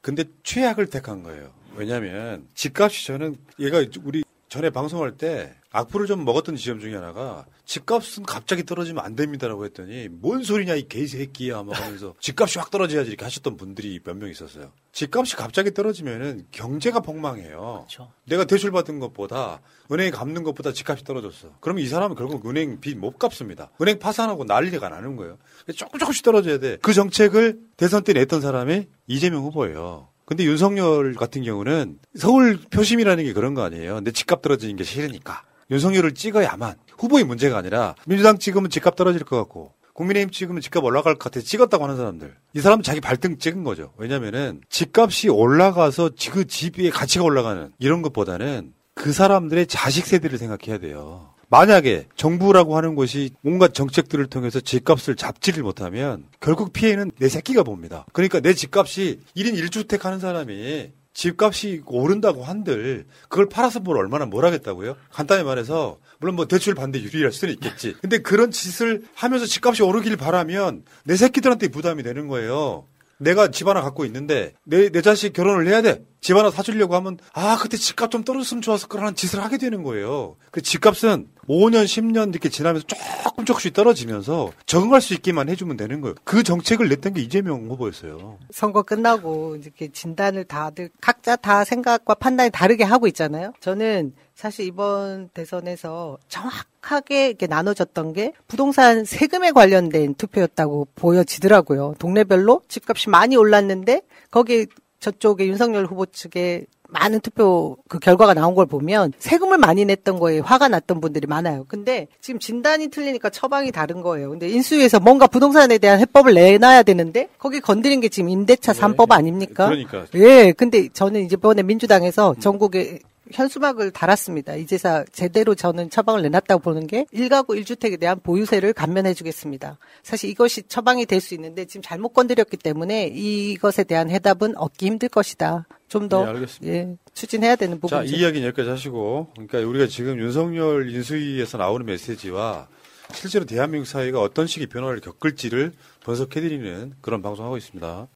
근데 0.00 0.24
최악을 0.42 0.86
택한 0.90 1.22
거예요. 1.22 1.50
왜냐하면 1.76 2.46
집값이 2.54 3.06
저는 3.06 3.36
얘가 3.60 3.84
우리 4.04 4.22
전에 4.48 4.70
방송할 4.70 5.16
때 5.16 5.54
악플을 5.78 6.06
좀 6.06 6.24
먹었던 6.24 6.56
지점 6.56 6.80
중에 6.80 6.94
하나가 6.94 7.46
집값은 7.64 8.24
갑자기 8.24 8.64
떨어지면 8.64 9.04
안 9.04 9.14
됩니다라고 9.14 9.64
했더니 9.66 10.08
뭔 10.10 10.42
소리냐 10.42 10.74
이 10.74 10.88
개새끼야 10.88 11.62
막 11.62 11.80
하면서 11.80 12.14
집값이 12.20 12.58
확 12.58 12.70
떨어져야지 12.70 13.08
이렇게 13.10 13.24
하셨던 13.24 13.56
분들이 13.56 14.00
몇 14.04 14.16
명 14.16 14.28
있었어요. 14.30 14.72
집값이 14.92 15.36
갑자기 15.36 15.72
떨어지면은 15.72 16.46
경제가 16.50 17.00
폭망해요. 17.00 17.86
내가 18.24 18.44
대출 18.44 18.70
받은 18.72 18.98
것보다 18.98 19.60
은행이 19.92 20.10
갚는 20.10 20.42
것보다 20.42 20.72
집값이 20.72 21.04
떨어졌어. 21.04 21.50
그러면 21.60 21.84
이 21.84 21.86
사람은 21.86 22.16
결국 22.16 22.44
은행 22.48 22.80
빚 22.80 22.96
못 22.98 23.18
갚습니다. 23.18 23.70
은행 23.80 23.98
파산하고 24.00 24.44
난리가 24.44 24.88
나는 24.88 25.14
거예요. 25.16 25.38
조금 25.76 26.00
조금씩 26.00 26.24
떨어져야 26.24 26.58
돼. 26.58 26.78
그 26.82 26.92
정책을 26.92 27.58
대선 27.76 28.02
때 28.02 28.12
냈던 28.12 28.40
사람이 28.40 28.86
이재명 29.06 29.44
후보예요. 29.44 30.08
근데 30.24 30.44
윤석열 30.44 31.14
같은 31.14 31.42
경우는 31.42 31.98
서울 32.16 32.58
표심이라는 32.70 33.24
게 33.24 33.32
그런 33.32 33.54
거 33.54 33.62
아니에요. 33.62 34.00
내 34.00 34.10
집값 34.10 34.42
떨어지는 34.42 34.76
게 34.76 34.84
싫으니까. 34.84 35.42
윤석열을 35.70 36.14
찍어야만 36.14 36.74
후보의 36.98 37.24
문제가 37.24 37.58
아니라 37.58 37.94
민주당 38.06 38.38
찍으면 38.38 38.70
집값 38.70 38.96
떨어질 38.96 39.24
것 39.24 39.36
같고 39.36 39.72
국민의힘 39.98 40.30
찍으면 40.30 40.62
집값 40.62 40.84
올라갈 40.84 41.14
것 41.14 41.24
같아 41.24 41.40
찍었다고 41.40 41.82
하는 41.84 41.96
사람들. 41.96 42.34
이 42.54 42.60
사람은 42.60 42.84
자기 42.84 43.00
발등 43.00 43.38
찍은 43.38 43.64
거죠. 43.64 43.92
왜냐면은 43.96 44.60
집값이 44.68 45.28
올라가서 45.28 46.10
그 46.30 46.46
집의 46.46 46.90
가치가 46.90 47.24
올라가는 47.24 47.72
이런 47.78 48.02
것보다는 48.02 48.74
그 48.94 49.12
사람들의 49.12 49.66
자식 49.66 50.06
세대를 50.06 50.38
생각해야 50.38 50.78
돼요. 50.78 51.30
만약에 51.50 52.06
정부라고 52.14 52.76
하는 52.76 52.94
것이 52.94 53.30
온갖 53.42 53.72
정책들을 53.72 54.26
통해서 54.26 54.60
집값을 54.60 55.16
잡지를 55.16 55.62
못하면 55.62 56.26
결국 56.40 56.72
피해는 56.72 57.10
내 57.18 57.28
새끼가 57.28 57.62
봅니다. 57.62 58.04
그러니까 58.12 58.40
내 58.40 58.52
집값이 58.52 59.20
1인 59.36 59.54
1주택 59.54 60.02
하는 60.02 60.20
사람이 60.20 60.92
집값이 61.18 61.82
오른다고 61.84 62.44
한들 62.44 63.04
그걸 63.28 63.48
팔아서 63.48 63.80
뭘 63.80 63.96
얼마나 63.98 64.24
뭘 64.24 64.44
하겠다고요? 64.44 64.94
간단히 65.10 65.42
말해서 65.42 65.98
물론 66.20 66.36
뭐 66.36 66.46
대출 66.46 66.76
반대 66.76 67.02
유리할 67.02 67.32
수는 67.32 67.54
있겠지. 67.54 67.96
근데 68.00 68.18
그런 68.18 68.52
짓을 68.52 69.02
하면서 69.16 69.44
집값이 69.44 69.82
오르길 69.82 70.16
바라면 70.16 70.84
내 71.02 71.16
새끼들한테 71.16 71.68
부담이 71.68 72.04
되는 72.04 72.28
거예요. 72.28 72.86
내가 73.18 73.48
집 73.50 73.66
하나 73.68 73.82
갖고 73.82 74.04
있는데 74.04 74.54
내, 74.64 74.90
내 74.90 75.02
자식 75.02 75.32
결혼을 75.32 75.66
해야 75.66 75.82
돼. 75.82 76.04
집 76.20 76.36
하나 76.36 76.50
사주려고 76.50 76.94
하면 76.96 77.18
아 77.32 77.58
그때 77.60 77.76
집값 77.76 78.10
좀 78.10 78.24
떨어졌으면 78.24 78.60
좋았을 78.62 78.88
거라는 78.88 79.14
짓을 79.14 79.42
하게 79.42 79.58
되는 79.58 79.82
거예요. 79.82 80.36
그 80.50 80.62
집값은 80.62 81.28
5년 81.48 81.84
10년 81.84 82.30
이렇게 82.30 82.48
지나면서 82.48 82.86
조금 82.86 83.44
조금씩 83.44 83.72
떨어지면서 83.72 84.52
적응할 84.66 85.00
수 85.00 85.14
있게만 85.14 85.48
해주면 85.48 85.76
되는 85.76 86.00
거예요. 86.00 86.14
그 86.24 86.42
정책을 86.42 86.88
냈던 86.88 87.14
게 87.14 87.22
이재명 87.22 87.68
후보였어요. 87.68 88.38
선거 88.50 88.82
끝나고 88.82 89.56
이렇게 89.56 89.88
진단을 89.88 90.44
다들 90.44 90.90
각자 91.00 91.36
다 91.36 91.64
생각과 91.64 92.14
판단이 92.14 92.50
다르게 92.50 92.84
하고 92.84 93.06
있잖아요. 93.06 93.52
저는 93.60 94.12
사실 94.34 94.66
이번 94.66 95.30
대선에서 95.34 96.18
정확 96.28 96.66
하게 96.90 97.28
이렇게 97.28 97.46
나눠졌던 97.46 98.12
게 98.12 98.32
부동산 98.46 99.04
세금에 99.04 99.52
관련된 99.52 100.14
투표였다고 100.14 100.88
보여지더라고요. 100.94 101.94
동네별로 101.98 102.62
집값이 102.68 103.10
많이 103.10 103.36
올랐는데 103.36 104.02
거기 104.30 104.66
저쪽에 105.00 105.46
윤석열 105.46 105.86
후보 105.86 106.06
측에 106.06 106.66
많은 106.88 107.20
투표 107.20 107.76
그 107.86 107.98
결과가 107.98 108.34
나온 108.34 108.54
걸 108.54 108.66
보면 108.66 109.12
세금을 109.18 109.58
많이 109.58 109.84
냈던 109.84 110.18
거에 110.18 110.38
화가 110.38 110.68
났던 110.68 111.00
분들이 111.00 111.26
많아요. 111.26 111.66
근데 111.68 112.08
지금 112.20 112.40
진단이 112.40 112.88
틀리니까 112.88 113.28
처방이 113.30 113.70
다른 113.70 114.00
거예요. 114.00 114.30
근데 114.30 114.48
인수위에서 114.48 114.98
뭔가 114.98 115.26
부동산에 115.26 115.78
대한 115.78 116.00
해법을 116.00 116.32
내놔야 116.34 116.82
되는데 116.84 117.28
거기 117.38 117.60
건드린 117.60 118.00
게 118.00 118.08
지금 118.08 118.30
임대차 118.30 118.72
삼법 118.72 119.12
아닙니까? 119.12 119.66
그러니까. 119.66 120.06
예. 120.14 120.52
근데 120.52 120.88
저는 120.88 121.26
이제 121.26 121.34
이번에 121.34 121.62
민주당에서 121.62 122.34
전국에 122.40 123.00
현수막을 123.32 123.90
달았습니다. 123.90 124.56
이제사 124.56 125.04
제대로 125.12 125.54
저는 125.54 125.90
처방을 125.90 126.22
내놨다고 126.22 126.62
보는 126.62 126.86
게 126.86 127.06
1가구 127.12 127.50
1주택에 127.60 127.98
대한 128.00 128.20
보유세를 128.20 128.72
감면해 128.72 129.14
주겠습니다. 129.14 129.78
사실 130.02 130.30
이것이 130.30 130.62
처방이 130.64 131.06
될 131.06 131.18
수 131.20 131.34
있는데 131.34 131.64
지금 131.64 131.82
잘못 131.82 132.10
건드렸기 132.10 132.56
때문에 132.56 133.08
이것에 133.08 133.84
대한 133.84 134.08
해답은 134.10 134.56
얻기 134.56 134.86
힘들 134.86 135.08
것이다. 135.08 135.66
좀더 135.88 136.24
네, 136.24 136.30
알겠습니다. 136.30 136.74
예, 136.74 136.96
추진해야 137.14 137.56
되는 137.56 137.76
자, 137.76 137.80
부분이죠. 137.80 138.14
이 138.14 138.20
이야기는 138.20 138.46
여기까지 138.48 138.68
하시고, 138.68 139.28
그러니까 139.34 139.58
우리가 139.60 139.86
지금 139.86 140.18
윤석열 140.18 140.90
인수위에서 140.90 141.58
나오는 141.58 141.84
메시지와 141.86 142.68
실제로 143.14 143.46
대한민국 143.46 143.86
사회가 143.86 144.20
어떤 144.20 144.46
식의 144.46 144.66
변화를 144.68 145.00
겪을지를 145.00 145.72
분석해드리는 146.00 146.94
그런 147.00 147.22
방송하고 147.22 147.56
있습니다. 147.56 148.06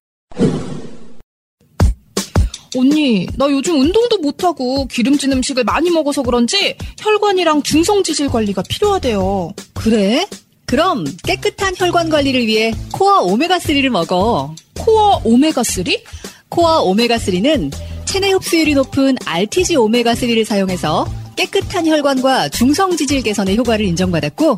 언니, 2.77 3.27
나 3.37 3.51
요즘 3.51 3.79
운동도 3.81 4.19
못하고 4.19 4.87
기름진 4.87 5.33
음식을 5.33 5.65
많이 5.65 5.91
먹어서 5.91 6.23
그런지 6.23 6.75
혈관이랑 6.99 7.63
중성 7.63 8.03
지질 8.03 8.29
관리가 8.29 8.63
필요하대요. 8.63 9.53
그래? 9.75 10.27
그럼 10.67 11.05
깨끗한 11.25 11.75
혈관 11.77 12.09
관리를 12.09 12.47
위해 12.47 12.73
코어 12.93 13.27
오메가3를 13.27 13.91
먹어. 13.91 14.55
코어 14.79 15.23
오메가3? 15.23 16.01
코어 16.49 16.85
오메가3는 16.85 17.73
체내 18.07 18.31
흡수율이 18.33 18.75
높은 18.75 19.17
RTG 19.25 19.77
오메가3를 19.77 20.45
사용해서 20.45 21.07
깨끗한 21.37 21.87
혈관과 21.87 22.49
중성 22.51 22.97
지질 22.97 23.23
개선의 23.23 23.57
효과를 23.57 23.85
인정받았고 23.87 24.57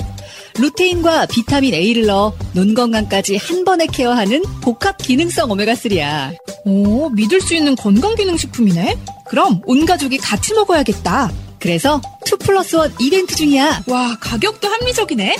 루테인과 0.59 1.27
비타민 1.27 1.75
A를 1.75 2.07
넣어 2.07 2.33
눈 2.55 2.75
건강까지 2.75 3.37
한 3.37 3.65
번에 3.65 3.87
케어하는 3.87 4.43
복합 4.63 4.97
기능성 4.99 5.49
오메가3야. 5.51 6.35
오, 6.65 7.11
믿을 7.11 7.41
수 7.41 7.55
있는 7.55 7.75
건강 7.75 8.15
기능 8.15 8.37
식품이네? 8.37 8.97
그럼 9.29 9.61
온 9.67 9.85
가족이 9.85 10.19
같이 10.19 10.55
먹어야겠다. 10.55 11.31
그래서 11.59 12.01
2 12.27 12.37
플러스 12.39 12.77
1 12.77 12.93
이벤트 13.01 13.35
중이야. 13.35 13.85
와, 13.89 14.17
가격도 14.21 14.69
합리적이네? 14.69 15.37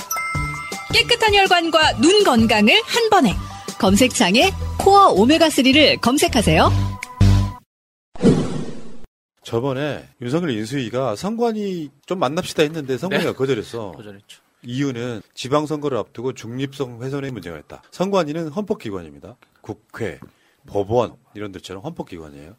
깨끗한 0.93 1.33
혈관과 1.33 1.97
눈 2.01 2.23
건강을 2.23 2.73
한 2.83 3.09
번에. 3.09 3.35
검색창에 3.79 4.51
코어 4.79 5.13
오메가3를 5.15 6.01
검색하세요. 6.01 6.71
저번에 9.43 10.03
윤석열 10.21 10.51
인수위가 10.51 11.15
선관위 11.15 11.89
좀 12.05 12.19
만납시다 12.19 12.63
했는데 12.63 12.97
선관위가 12.97 13.31
네. 13.31 13.37
거절했어. 13.37 13.91
거절했죠. 13.91 14.44
이유는 14.65 15.21
지방선거를 15.33 15.97
앞두고 15.97 16.33
중립성 16.33 17.01
훼손의 17.01 17.31
문제가 17.31 17.57
있다. 17.57 17.83
선관위는 17.91 18.49
헌법기관입니다. 18.49 19.37
국회, 19.61 20.19
법원 20.67 21.15
이런 21.35 21.51
데처럼 21.51 21.83
헌법기관이에요. 21.83 22.55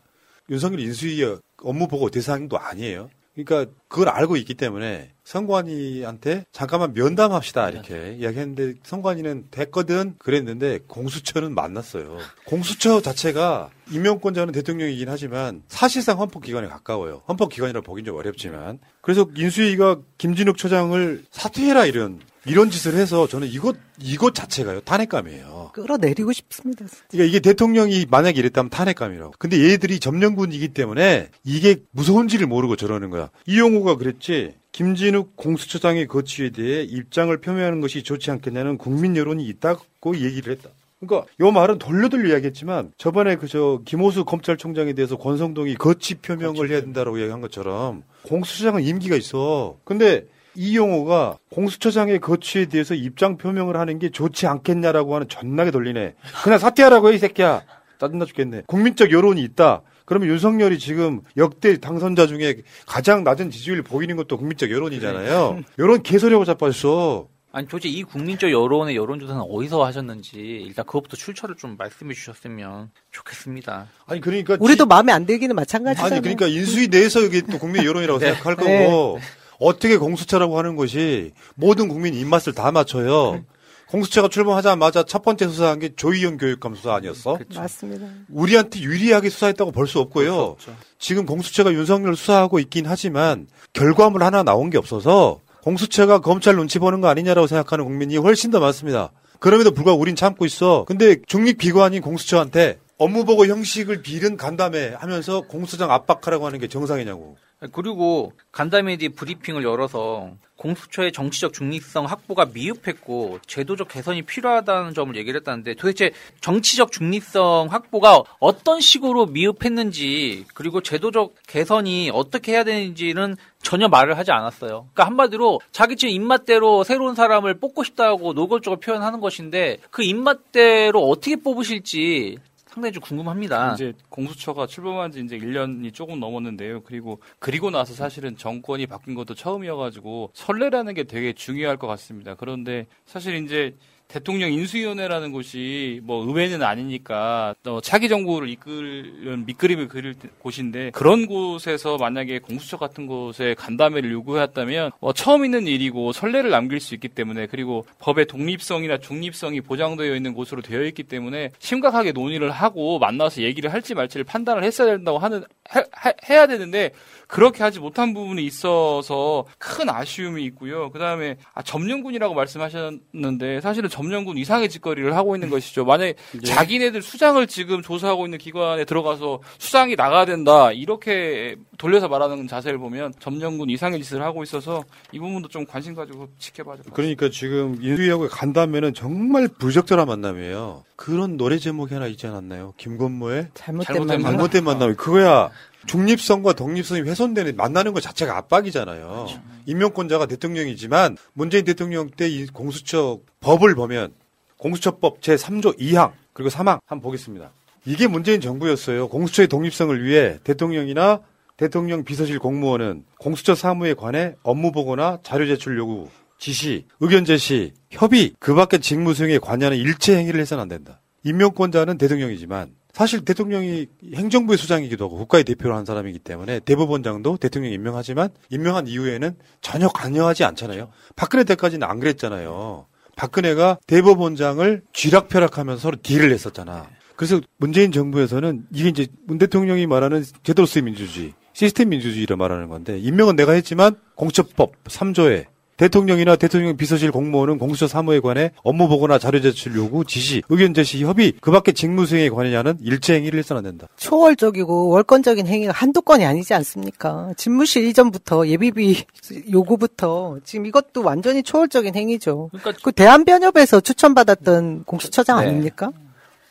윤석열 0.50 0.80
인수위의 0.80 1.38
업무 1.62 1.88
보고 1.88 2.10
대상도 2.10 2.58
아니에요. 2.58 3.10
그러니까 3.36 3.70
그걸 3.88 4.08
알고 4.08 4.36
있기 4.38 4.54
때문에 4.54 5.10
선관위한테 5.24 6.46
잠깐만 6.52 6.94
면담합시다 6.94 7.68
이렇게 7.68 8.16
이야기했는데 8.18 8.80
선관위는 8.82 9.48
됐거든 9.50 10.14
그랬는데 10.18 10.80
공수처는 10.86 11.54
만났어요. 11.54 12.18
공수처 12.46 13.02
자체가 13.02 13.70
임명권자는 13.90 14.52
대통령이긴 14.52 15.08
하지만 15.08 15.62
사실상 15.68 16.18
헌법기관에 16.18 16.66
가까워요. 16.68 17.22
헌법기관이라 17.28 17.82
보긴 17.82 18.06
좀 18.06 18.16
어렵지만 18.16 18.78
그래서 19.02 19.28
인수위가 19.36 19.98
김진욱 20.16 20.56
처장을 20.56 21.24
사퇴해라 21.30 21.84
이런 21.86 22.20
이런 22.46 22.70
짓을 22.70 22.94
해서 22.94 23.26
저는 23.26 23.48
이것 23.48 23.76
이것 24.00 24.34
자체가요 24.34 24.80
탄핵감이에요. 24.80 25.70
끌어내리고 25.72 26.32
싶습니다. 26.32 26.84
그러니까 27.10 27.28
이게 27.28 27.40
대통령이 27.40 28.06
만약에 28.08 28.38
이랬다면 28.38 28.70
탄핵감이라고. 28.70 29.34
근데 29.38 29.62
얘들이 29.70 30.00
점령군이기 30.00 30.68
때문에 30.68 31.30
이게 31.44 31.76
무서운지를 31.90 32.46
모르고 32.46 32.76
저러는 32.76 33.10
거야. 33.10 33.30
이용호가 33.46 33.96
그랬지. 33.96 34.54
김진욱 34.72 35.36
공수처장의 35.36 36.06
거취에 36.06 36.50
대해 36.50 36.82
입장을 36.82 37.34
표명하는 37.40 37.80
것이 37.80 38.02
좋지 38.02 38.30
않겠냐는 38.30 38.76
국민 38.76 39.16
여론이 39.16 39.46
있다고 39.46 40.16
얘기를 40.16 40.52
했다. 40.54 40.68
그러니까 41.00 41.30
요 41.40 41.50
말은 41.50 41.78
돌려 41.78 42.08
돌려 42.08 42.30
이야기했지만 42.30 42.92
저번에 42.98 43.36
그 43.36 43.46
저 43.48 43.80
김호수 43.84 44.24
검찰총장에 44.24 44.92
대해서 44.92 45.16
권성동이 45.16 45.76
거취 45.76 46.16
표명을 46.16 46.70
해야 46.70 46.80
된다라고 46.80 47.20
얘기한 47.20 47.40
것처럼 47.40 48.02
공수처장은 48.22 48.82
임기가 48.82 49.16
있어. 49.16 49.78
근데 49.84 50.26
이용호가 50.56 51.38
공수처장의 51.50 52.20
거취에 52.20 52.66
대해서 52.66 52.94
입장 52.94 53.36
표명을 53.36 53.76
하는 53.76 53.98
게 53.98 54.10
좋지 54.10 54.46
않겠냐라고 54.46 55.14
하는 55.14 55.28
전나게 55.28 55.70
돌리네. 55.70 56.14
그냥 56.42 56.58
사퇴하라고 56.58 57.10
해, 57.10 57.14
이 57.14 57.18
새끼야. 57.18 57.62
짜증나 57.98 58.24
죽겠네. 58.24 58.62
국민적 58.66 59.10
여론이 59.12 59.42
있다. 59.42 59.82
그러면 60.04 60.28
윤석열이 60.28 60.78
지금 60.78 61.20
역대 61.36 61.78
당선자 61.78 62.26
중에 62.26 62.56
가장 62.86 63.24
낮은 63.24 63.50
지지율 63.50 63.82
보이는 63.82 64.16
것도 64.16 64.36
국민적 64.38 64.70
여론이잖아요. 64.70 65.62
여론 65.78 66.02
개소리하고 66.02 66.44
자빠졌어. 66.44 67.28
아니 67.56 67.66
도대체 67.66 67.88
이 67.88 68.02
국민적 68.02 68.52
여론의 68.52 68.96
여론조사는 68.96 69.40
어디서 69.40 69.82
하셨는지 69.82 70.36
일단 70.36 70.84
그것부터 70.84 71.16
출처를 71.16 71.56
좀 71.56 71.76
말씀해 71.78 72.12
주셨으면 72.12 72.90
좋겠습니다. 73.12 73.86
아니 74.06 74.20
그러니까 74.20 74.58
우리도 74.60 74.84
마음에 74.84 75.10
안 75.10 75.24
들기는 75.24 75.56
마찬가지잖아요. 75.56 76.12
아니 76.12 76.20
그러니까 76.20 76.48
인수위 76.48 76.88
내에서 76.88 77.20
이게 77.22 77.40
또 77.40 77.58
국민 77.58 77.82
여론이라고 77.84 78.18
네. 78.20 78.34
생각할 78.34 78.56
거고 78.56 78.68
네. 78.68 79.26
어떻게 79.58 79.96
공수처라고 79.96 80.58
하는 80.58 80.76
것이 80.76 81.32
모든 81.54 81.88
국민 81.88 82.14
입맛을 82.14 82.52
다 82.54 82.70
맞춰요. 82.72 83.42
공수처가 83.88 84.28
출범하자마자 84.28 85.04
첫 85.04 85.22
번째 85.22 85.46
수사한 85.46 85.78
게 85.78 85.94
조희연 85.94 86.38
교육감 86.38 86.74
수사 86.74 86.94
아니었어? 86.94 87.38
맞습니다. 87.54 88.06
우리한테 88.28 88.80
유리하게 88.80 89.30
수사했다고 89.30 89.70
볼 89.70 89.86
수 89.86 90.00
없고요. 90.00 90.56
지금 90.98 91.24
공수처가 91.24 91.72
윤석열 91.72 92.16
수사하고 92.16 92.58
있긴 92.58 92.86
하지만 92.86 93.46
결과물 93.74 94.24
하나 94.24 94.42
나온 94.42 94.70
게 94.70 94.78
없어서 94.78 95.38
공수처가 95.62 96.18
검찰 96.20 96.56
눈치 96.56 96.78
보는 96.80 97.00
거 97.00 97.08
아니냐라고 97.08 97.46
생각하는 97.46 97.84
국민이 97.84 98.16
훨씬 98.16 98.50
더 98.50 98.58
많습니다. 98.58 99.12
그럼에도 99.38 99.70
불구하고 99.70 100.00
우린 100.00 100.16
참고 100.16 100.44
있어. 100.46 100.84
근데 100.88 101.16
중립기관인 101.26 102.02
공수처한테 102.02 102.78
업무보고 102.98 103.46
형식을 103.46 104.02
빌은 104.02 104.36
간담회 104.36 104.94
하면서 104.98 105.42
공수장 105.42 105.92
압박하라고 105.92 106.46
하는 106.46 106.58
게 106.58 106.66
정상이냐고. 106.66 107.36
그리고 107.72 108.32
간담회디 108.52 109.10
브리핑을 109.10 109.64
열어서 109.64 110.32
공수처의 110.56 111.12
정치적 111.12 111.52
중립성 111.52 112.04
확보가 112.06 112.46
미흡했고 112.52 113.38
제도적 113.46 113.88
개선이 113.88 114.22
필요하다는 114.22 114.94
점을 114.94 115.14
얘기를 115.16 115.40
했다는데 115.40 115.74
도대체 115.74 116.12
정치적 116.40 116.92
중립성 116.92 117.68
확보가 117.70 118.22
어떤 118.40 118.80
식으로 118.80 119.26
미흡했는지 119.26 120.44
그리고 120.54 120.82
제도적 120.82 121.34
개선이 121.46 122.10
어떻게 122.12 122.52
해야 122.52 122.64
되는지는 122.64 123.36
전혀 123.62 123.88
말을 123.88 124.18
하지 124.18 124.32
않았어요. 124.32 124.88
그러니까 124.92 125.06
한마디로 125.06 125.60
자기 125.72 125.96
지금 125.96 126.14
입맛대로 126.14 126.84
새로운 126.84 127.14
사람을 127.14 127.58
뽑고 127.58 127.84
싶다고 127.84 128.34
노골적으로 128.34 128.80
표현하는 128.80 129.20
것인데 129.20 129.78
그 129.90 130.02
입맛대로 130.02 131.08
어떻게 131.08 131.36
뽑으실지 131.36 132.38
상당히 132.76 132.92
좀 132.92 133.02
궁금합니다. 133.02 133.72
이제 133.72 133.94
공수처가 134.10 134.66
출범한 134.66 135.10
지 135.10 135.20
이제 135.20 135.38
1년이 135.38 135.94
조금 135.94 136.20
넘었는데요. 136.20 136.82
그리고 136.82 137.22
그리고 137.38 137.70
나서 137.70 137.94
사실은 137.94 138.36
정권이 138.36 138.86
바뀐 138.86 139.14
것도 139.14 139.34
처음이어가지고 139.34 140.32
설레라는 140.34 140.92
게 140.92 141.04
되게 141.04 141.32
중요할 141.32 141.78
것 141.78 141.86
같습니다. 141.86 142.34
그런데 142.34 142.86
사실 143.06 143.42
이제 143.42 143.74
대통령 144.08 144.52
인수위원회라는 144.52 145.32
곳이 145.32 146.00
뭐 146.04 146.24
의회는 146.26 146.62
아니니까 146.62 147.54
어, 147.66 147.80
차기 147.82 148.08
정부를 148.08 148.48
이끌는 148.48 149.44
밑그림을 149.46 149.88
그릴 149.88 150.14
때- 150.14 150.28
곳인데 150.38 150.90
그런 150.92 151.26
곳에서 151.26 151.96
만약에 151.98 152.38
공수처 152.38 152.76
같은 152.76 153.06
곳에 153.06 153.54
간담회를 153.58 154.12
요구했다면 154.12 154.92
어, 155.00 155.12
처음 155.12 155.44
있는 155.44 155.66
일이고 155.66 156.12
선례를 156.12 156.50
남길 156.50 156.78
수 156.78 156.94
있기 156.94 157.08
때문에 157.08 157.46
그리고 157.46 157.84
법의 157.98 158.26
독립성이나 158.26 158.98
중립성이 158.98 159.60
보장되어 159.60 160.14
있는 160.14 160.34
곳으로 160.34 160.62
되어 160.62 160.82
있기 160.84 161.02
때문에 161.02 161.50
심각하게 161.58 162.12
논의를 162.12 162.50
하고 162.52 162.98
만나서 163.00 163.42
얘기를 163.42 163.72
할지 163.72 163.94
말지를 163.94 164.22
판단을 164.24 164.62
했어야 164.62 164.92
된다고 164.96 165.18
하는 165.18 165.42
해, 165.74 165.80
해- 166.06 166.14
해야 166.30 166.46
되는데 166.46 166.92
그렇게 167.26 167.62
하지 167.62 167.80
못한 167.80 168.14
부분이 168.14 168.44
있어서 168.44 169.44
큰 169.58 169.88
아쉬움이 169.88 170.44
있고요. 170.44 170.90
그 170.90 170.98
다음에 170.98 171.36
아, 171.54 171.62
점령군이라고 171.62 172.34
말씀하셨는데 172.34 173.60
사실은 173.60 173.88
점령군 173.88 174.38
이상의 174.38 174.68
짓거리를 174.68 175.14
하고 175.16 175.34
있는 175.34 175.50
것이죠. 175.50 175.84
만약에 175.84 176.14
자기네들 176.44 177.02
수장을 177.02 177.44
지금 177.46 177.82
조사하고 177.82 178.26
있는 178.26 178.38
기관에 178.38 178.84
들어가서 178.84 179.40
수장이 179.58 179.96
나가야 179.96 180.24
된다 180.24 180.70
이렇게 180.72 181.56
돌려서 181.78 182.08
말하는 182.08 182.46
자세를 182.46 182.78
보면 182.78 183.12
점령군 183.18 183.70
이상의 183.70 184.02
짓을 184.02 184.22
하고 184.22 184.42
있어서 184.42 184.84
이 185.12 185.18
부분도 185.18 185.48
좀 185.48 185.66
관심 185.66 185.94
가지고 185.94 186.28
지켜봐야 186.38 186.76
될것 186.76 186.94
같습니다. 186.94 186.94
그러니까 186.94 187.28
지금 187.30 187.78
인수위하고 187.82 188.28
간담회는 188.28 188.94
정말 188.94 189.48
부적절한 189.48 190.06
만남이에요. 190.06 190.84
그런 190.94 191.36
노래 191.36 191.58
제목이 191.58 191.92
하나 191.92 192.06
있지 192.06 192.26
않았나요? 192.26 192.72
김건모의 192.76 193.48
잘못된 193.54 193.96
만남. 194.06 194.22
잘못된 194.22 194.64
만남. 194.64 194.96
그거야. 194.96 195.50
중립성과 195.86 196.52
독립성이 196.54 197.02
훼손되는 197.02 197.56
만나는 197.56 197.92
것 197.92 198.00
자체가 198.00 198.36
압박이잖아요. 198.36 199.26
임명권자가 199.66 200.26
대통령이지만 200.26 201.16
문재인 201.32 201.64
대통령 201.64 202.10
때 202.10 202.28
이 202.28 202.46
공수처 202.46 203.20
법을 203.40 203.74
보면 203.74 204.12
공수처법 204.58 205.22
제 205.22 205.36
3조 205.36 205.78
2항 205.78 206.12
그리고 206.32 206.50
3항 206.50 206.80
한번 206.86 207.00
보겠습니다. 207.02 207.50
이게 207.84 208.06
문재인 208.08 208.40
정부였어요. 208.40 209.08
공수처의 209.08 209.48
독립성을 209.48 210.02
위해 210.04 210.38
대통령이나 210.44 211.20
대통령 211.56 212.04
비서실 212.04 212.38
공무원은 212.38 213.04
공수처 213.18 213.54
사무에 213.54 213.94
관해 213.94 214.34
업무 214.42 214.72
보고나 214.72 215.20
자료 215.22 215.46
제출 215.46 215.78
요구, 215.78 216.08
지시, 216.38 216.86
의견 217.00 217.24
제시, 217.24 217.72
협의, 217.90 218.34
그 218.38 218.54
밖의 218.54 218.80
직무 218.80 219.14
수행에 219.14 219.38
관여하는 219.38 219.78
일체 219.78 220.16
행위를 220.16 220.40
해서는 220.40 220.62
안 220.62 220.68
된다. 220.68 221.00
임명권자는 221.24 221.96
대통령이지만 221.96 222.70
사실 222.96 223.26
대통령이 223.26 223.88
행정부의 224.14 224.56
수장이기도 224.56 225.04
하고 225.04 225.18
국가의 225.18 225.44
대표로 225.44 225.76
한 225.76 225.84
사람이기 225.84 226.18
때문에 226.18 226.60
대법원장도 226.60 227.36
대통령이 227.36 227.74
임명하지만 227.74 228.30
임명한 228.48 228.86
이후에는 228.86 229.36
전혀 229.60 229.86
관여하지 229.88 230.44
않잖아요. 230.44 230.88
박근혜 231.14 231.44
때까지는 231.44 231.86
안 231.86 232.00
그랬잖아요. 232.00 232.86
박근혜가 233.14 233.80
대법원장을 233.86 234.82
쥐락펴락하면서 234.94 235.78
서로 235.78 235.98
딜을 236.02 236.32
했었잖아. 236.32 236.88
그래서 237.16 237.38
문재인 237.58 237.92
정부에서는 237.92 238.64
이게 238.72 238.88
이제 238.88 239.08
문 239.26 239.36
대통령이 239.36 239.86
말하는 239.86 240.24
제도로서의 240.42 240.84
민주주의, 240.84 241.34
시스템 241.52 241.90
민주주의를 241.90 242.38
말하는 242.38 242.68
건데 242.68 242.98
임명은 242.98 243.36
내가 243.36 243.52
했지만 243.52 243.96
공처법 244.14 244.84
3조에 244.84 245.44
대통령이나 245.76 246.36
대통령 246.36 246.76
비서실 246.76 247.12
공무원은 247.12 247.58
공수처 247.58 247.86
사무에 247.86 248.20
관해 248.20 248.50
업무 248.62 248.88
보고나 248.88 249.18
자료 249.18 249.40
제출 249.40 249.74
요구, 249.76 250.04
지시, 250.04 250.42
의견 250.48 250.72
제시, 250.72 251.04
협의, 251.04 251.32
그 251.40 251.50
밖에 251.50 251.72
직무 251.72 252.06
수행에 252.06 252.30
관여하는 252.30 252.78
일체 252.82 253.14
행위를 253.14 253.38
해서는 253.38 253.58
안 253.58 253.64
된다. 253.64 253.86
초월적이고 253.96 254.88
월권적인 254.88 255.46
행위가 255.46 255.72
한두 255.72 256.02
건이 256.02 256.24
아니지 256.24 256.54
않습니까? 256.54 257.32
집무실 257.36 257.84
이전부터 257.84 258.48
예비비 258.48 259.04
요구부터 259.50 260.38
지금 260.44 260.66
이것도 260.66 261.02
완전히 261.02 261.42
초월적인 261.42 261.94
행위죠. 261.94 262.50
그 262.82 262.92
대한변협에서 262.92 263.80
추천받았던 263.80 264.84
공수처장 264.84 265.40
네. 265.40 265.46
아닙니까? 265.46 265.90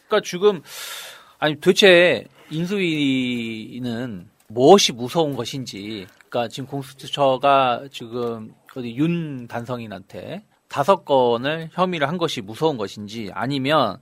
그러니까 0.07 0.27
지금 0.27 0.61
아니 1.39 1.55
도대체 1.55 2.25
인수위는 2.51 4.27
무엇이 4.47 4.91
무서운 4.91 5.35
것인지 5.35 6.05
그러니까 6.29 6.47
지금 6.49 6.67
공수처가 6.67 7.85
지금 7.91 8.53
윤 8.83 9.47
단성인한테 9.47 10.43
다섯 10.67 11.05
건을 11.05 11.69
혐의를 11.71 12.07
한 12.07 12.17
것이 12.17 12.41
무서운 12.41 12.77
것인지 12.77 13.31
아니면 13.33 13.97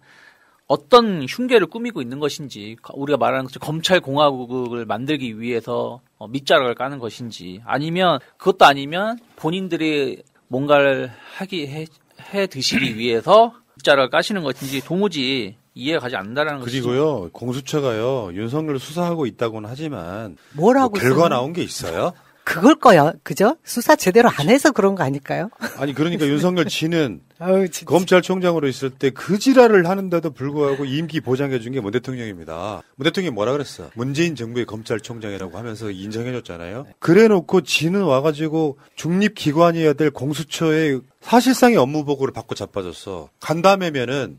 어떤 0.67 1.25
흉계를 1.27 1.67
꾸미고 1.67 2.01
있는 2.01 2.19
것인지 2.19 2.77
우리가 2.93 3.17
말하는 3.17 3.45
것처럼 3.45 3.65
검찰 3.65 3.99
공화국을 3.99 4.85
만들기 4.85 5.39
위해서 5.39 6.01
어, 6.17 6.27
밑자락을 6.27 6.75
까는 6.75 6.99
것인지 6.99 7.61
아니면 7.65 8.19
그것도 8.37 8.65
아니면 8.65 9.19
본인들이 9.35 10.23
뭔가를 10.47 11.11
하기 11.35 11.67
해, 11.67 11.85
해 12.33 12.47
드시기 12.47 12.95
위해서 12.97 13.53
밑자락을 13.75 14.09
까시는 14.09 14.43
것인지 14.43 14.81
도무지 14.83 15.57
이해가 15.75 15.99
가지 15.99 16.15
않는다라는 16.15 16.61
것이죠. 16.61 16.87
그리고요, 16.87 17.29
공수처가요, 17.31 18.31
윤석열 18.33 18.79
수사하고 18.79 19.25
있다고는 19.25 19.67
하지만 19.69 20.37
뭘뭐 20.53 20.89
결과 20.89 21.25
있어요? 21.25 21.29
나온 21.29 21.53
게 21.53 21.63
있어요? 21.63 22.13
그걸 22.45 22.75
거야, 22.75 23.13
그죠? 23.23 23.55
수사 23.63 23.95
제대로 23.95 24.29
안 24.29 24.49
해서 24.49 24.71
그런 24.71 24.95
거 24.95 25.03
아닐까요? 25.03 25.49
아니 25.77 25.93
그러니까 25.93 26.27
윤석열 26.27 26.65
지는 26.65 27.21
아유. 27.39 27.67
검찰총장으로 27.85 28.67
있을 28.67 28.89
때 28.89 29.09
그 29.11 29.39
지랄을 29.39 29.87
하는데도 29.87 30.31
불구하고 30.31 30.85
임기 30.85 31.21
보장해 31.21 31.59
준 31.59 31.71
게 31.73 31.79
문 31.79 31.91
대통령입니다. 31.91 32.81
문 32.95 33.03
대통령이 33.05 33.33
뭐라 33.33 33.53
그랬어? 33.53 33.89
문재인 33.95 34.35
정부의 34.35 34.65
검찰총장이라고 34.65 35.57
하면서 35.57 35.89
인정해 35.89 36.31
줬잖아요. 36.33 36.87
그래 36.99 37.27
놓고 37.27 37.61
지는 37.61 38.01
와가지고 38.03 38.77
중립기관이어야 38.95 39.93
될 39.93 40.11
공수처의 40.11 41.01
사실상의 41.21 41.77
업무 41.77 42.03
보고를 42.05 42.33
받고 42.33 42.55
자빠졌어. 42.55 43.29
간담회면은 43.39 44.37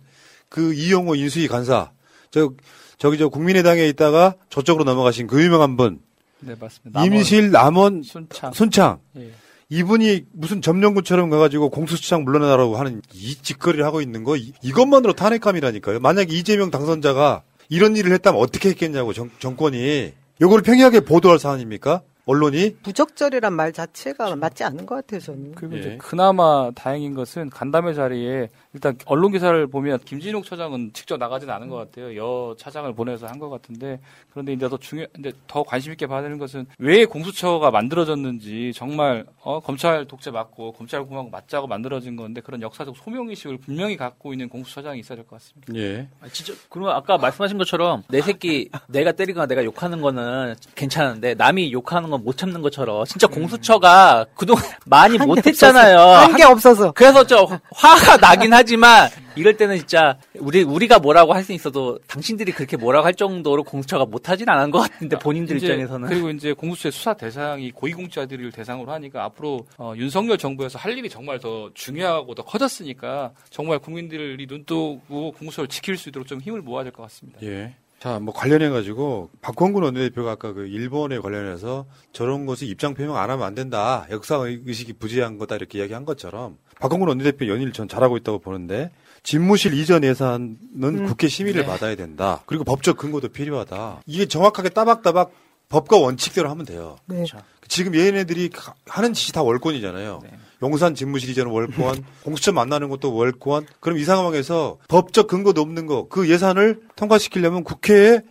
그 0.50 0.74
이용호 0.74 1.14
인수위 1.16 1.48
간사, 1.48 1.90
저, 2.30 2.52
저기 2.98 3.18
저 3.18 3.28
국민의당에 3.28 3.86
있다가 3.88 4.34
저쪽으로 4.50 4.84
넘어가신 4.84 5.26
그 5.26 5.42
유명한 5.42 5.76
분, 5.76 5.98
네, 6.46 6.54
맞습니다. 6.58 7.04
임실 7.04 7.50
남원 7.50 8.02
순창. 8.02 8.52
순창. 8.52 8.98
예. 9.16 9.30
이분이 9.70 10.26
무슨 10.32 10.60
점령군처럼 10.60 11.30
가가지고 11.30 11.70
공수처장 11.70 12.24
물러나라고 12.24 12.76
하는 12.76 13.00
이 13.12 13.34
짓거리를 13.34 13.84
하고 13.84 14.00
있는 14.00 14.22
거 14.22 14.36
이, 14.36 14.52
이것만으로 14.62 15.14
탄핵감이라니까요. 15.14 16.00
만약에 16.00 16.32
이재명 16.34 16.70
당선자가 16.70 17.42
이런 17.70 17.96
일을 17.96 18.12
했다면 18.12 18.40
어떻게 18.40 18.68
했겠냐고 18.68 19.12
정, 19.12 19.30
정권이 19.38 20.12
요거를 20.40 20.62
평이하게 20.62 21.00
보도할 21.00 21.38
사안입니까? 21.38 22.02
언론이 22.26 22.76
부적절이란 22.82 23.52
말 23.52 23.72
자체가 23.72 24.34
맞지 24.36 24.64
않는 24.64 24.86
것 24.86 24.94
같아요, 24.94 25.20
저는. 25.20 25.52
그리고 25.54 25.76
예. 25.76 25.80
이제 25.80 25.96
그나마 25.98 26.70
다행인 26.74 27.14
것은 27.14 27.50
간담회 27.50 27.92
자리에 27.94 28.48
일단 28.72 28.96
언론 29.06 29.30
기사를 29.32 29.66
보면 29.66 29.98
김진욱 30.04 30.44
처장은 30.44 30.92
직접 30.94 31.18
나가지는 31.18 31.52
않은 31.54 31.68
것 31.68 31.76
같아요. 31.76 32.16
여 32.16 32.56
차장을 32.58 32.92
보내서 32.94 33.26
한 33.26 33.34
것 33.34 33.50
같은데 33.50 34.00
그런데 34.30 34.52
이제 34.52 34.68
더 34.68 34.76
중요, 34.78 35.04
근데 35.12 35.32
더 35.48 35.62
관심 35.64 35.90
있게 35.92 36.06
봐야 36.06 36.22
되는 36.22 36.38
것은 36.38 36.66
왜 36.78 37.04
공수처가 37.04 37.70
만들어졌는지 37.72 38.72
정말 38.74 39.26
어, 39.42 39.60
검찰 39.60 40.06
독재 40.06 40.30
맞고 40.30 40.72
검찰 40.72 41.04
공화국 41.04 41.30
맞자고 41.30 41.66
만들어진 41.66 42.16
건데 42.16 42.40
그런 42.40 42.62
역사적 42.62 42.96
소명 42.96 43.28
의식을 43.28 43.58
분명히 43.58 43.96
갖고 43.96 44.32
있는 44.32 44.48
공수처장이 44.48 45.00
있어야 45.00 45.16
될 45.16 45.26
것 45.26 45.36
같습니다. 45.40 45.74
예. 45.74 46.08
아, 46.20 46.28
진짜 46.32 46.54
그러면 46.70 46.94
아까 46.94 47.18
말씀하신 47.18 47.58
것처럼 47.58 48.02
내 48.08 48.20
새끼 48.22 48.70
내가 48.88 49.12
때리거나 49.12 49.46
내가 49.46 49.64
욕하는 49.64 50.00
거는 50.00 50.54
괜찮은데 50.74 51.34
남이 51.34 51.72
욕하는 51.72 52.10
건 52.18 52.24
못 52.24 52.36
참는 52.38 52.62
것처럼 52.62 53.04
진짜 53.06 53.26
공수처가 53.26 54.26
그동안 54.34 54.62
많이 54.86 55.16
한게 55.16 55.26
못했잖아요. 55.26 55.98
없어서. 55.98 56.22
한게 56.24 56.42
없어서. 56.44 56.92
그래서 56.92 57.26
저 57.26 57.60
화가 57.74 58.16
나긴 58.18 58.52
하지만 58.52 59.08
이럴 59.36 59.56
때는 59.56 59.76
진짜 59.78 60.16
우리 60.38 60.62
우리가 60.62 60.98
뭐라고 61.00 61.32
할 61.34 61.44
수 61.44 61.52
있어도 61.52 61.98
당신들이 62.06 62.52
그렇게 62.52 62.76
뭐라고 62.78 63.04
할 63.04 63.12
정도로 63.14 63.64
공수처가 63.64 64.06
못하진 64.06 64.48
않은 64.48 64.70
것 64.70 64.78
같은데 64.78 65.18
본인들 65.18 65.56
이제 65.58 65.66
입장에서는 65.66 66.08
그리고 66.08 66.30
이제 66.30 66.52
공수처의 66.54 66.92
수사 66.92 67.12
대상이 67.14 67.70
고위공직자들을 67.72 68.50
대상으로 68.52 68.90
하니까 68.92 69.24
앞으로 69.24 69.66
어, 69.76 69.92
윤석열 69.96 70.38
정부에서 70.38 70.78
할 70.78 70.96
일이 70.96 71.10
정말 71.10 71.38
더 71.40 71.68
중요하고 71.74 72.34
더 72.34 72.44
커졌으니까 72.44 73.32
정말 73.50 73.78
국민들이 73.80 74.46
눈 74.46 74.64
뜨고 74.64 75.32
공수처를 75.38 75.68
지킬 75.68 75.96
수 75.98 76.08
있도록 76.08 76.26
좀 76.28 76.40
힘을 76.40 76.62
모아야 76.62 76.84
될 76.84 76.92
것 76.92 77.02
같습니다. 77.02 77.40
예. 77.42 77.74
자, 78.04 78.18
뭐 78.18 78.34
관련해 78.34 78.68
가지고 78.68 79.30
박홍근 79.40 79.82
원내대표가 79.82 80.32
아까 80.32 80.52
그 80.52 80.66
일본에 80.66 81.18
관련해서 81.20 81.86
저런 82.12 82.44
것을 82.44 82.68
입장 82.68 82.92
표명 82.92 83.16
안 83.16 83.30
하면 83.30 83.46
안 83.46 83.54
된다. 83.54 84.06
역사 84.10 84.36
의식이 84.36 84.92
부재한 84.98 85.38
거다 85.38 85.56
이렇게 85.56 85.78
이야기한 85.78 86.04
것처럼 86.04 86.58
박홍근 86.80 87.08
원내대표 87.08 87.48
연일 87.48 87.72
전 87.72 87.88
잘하고 87.88 88.18
있다고 88.18 88.40
보는데 88.40 88.90
집무실 89.22 89.72
이전 89.72 90.04
예산은 90.04 90.58
음. 90.82 91.06
국회 91.06 91.28
심의를 91.28 91.62
네. 91.62 91.66
받아야 91.66 91.94
된다. 91.96 92.42
그리고 92.44 92.64
법적 92.64 92.98
근거도 92.98 93.28
필요하다. 93.28 94.02
이게 94.04 94.26
정확하게 94.26 94.68
따박따박 94.68 95.32
법과 95.70 95.96
원칙대로 95.96 96.50
하면 96.50 96.66
돼요. 96.66 96.96
네. 97.06 97.24
지금 97.68 97.94
얘네들이 97.94 98.50
가- 98.50 98.74
하는 98.86 99.14
짓이 99.14 99.32
다 99.32 99.42
월권이잖아요. 99.42 100.20
용산 100.62 100.94
집무실 100.94 101.30
이전 101.30 101.48
월권, 101.48 102.04
공수처 102.22 102.52
만나는 102.52 102.88
것도 102.88 103.14
월권. 103.14 103.66
그럼 103.80 103.98
이 103.98 104.04
상황에서 104.04 104.78
법적 104.88 105.26
근거도 105.26 105.60
없는 105.60 105.86
거, 105.86 106.08
그 106.08 106.28
예산을 106.28 106.80
통과시키려면 106.96 107.64
국회에 107.64 108.22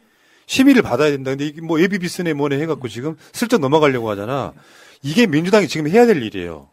심의를 0.45 0.81
받아야 0.81 1.11
된다. 1.11 1.31
근데 1.31 1.45
이게 1.45 1.61
뭐 1.61 1.79
예비비스네 1.79 2.33
뭐네 2.33 2.59
해갖고 2.61 2.87
지금 2.87 3.15
슬쩍 3.31 3.59
넘어가려고 3.59 4.09
하잖아. 4.09 4.53
이게 5.01 5.27
민주당이 5.27 5.67
지금 5.67 5.87
해야 5.87 6.05
될 6.05 6.21
일이에요. 6.21 6.69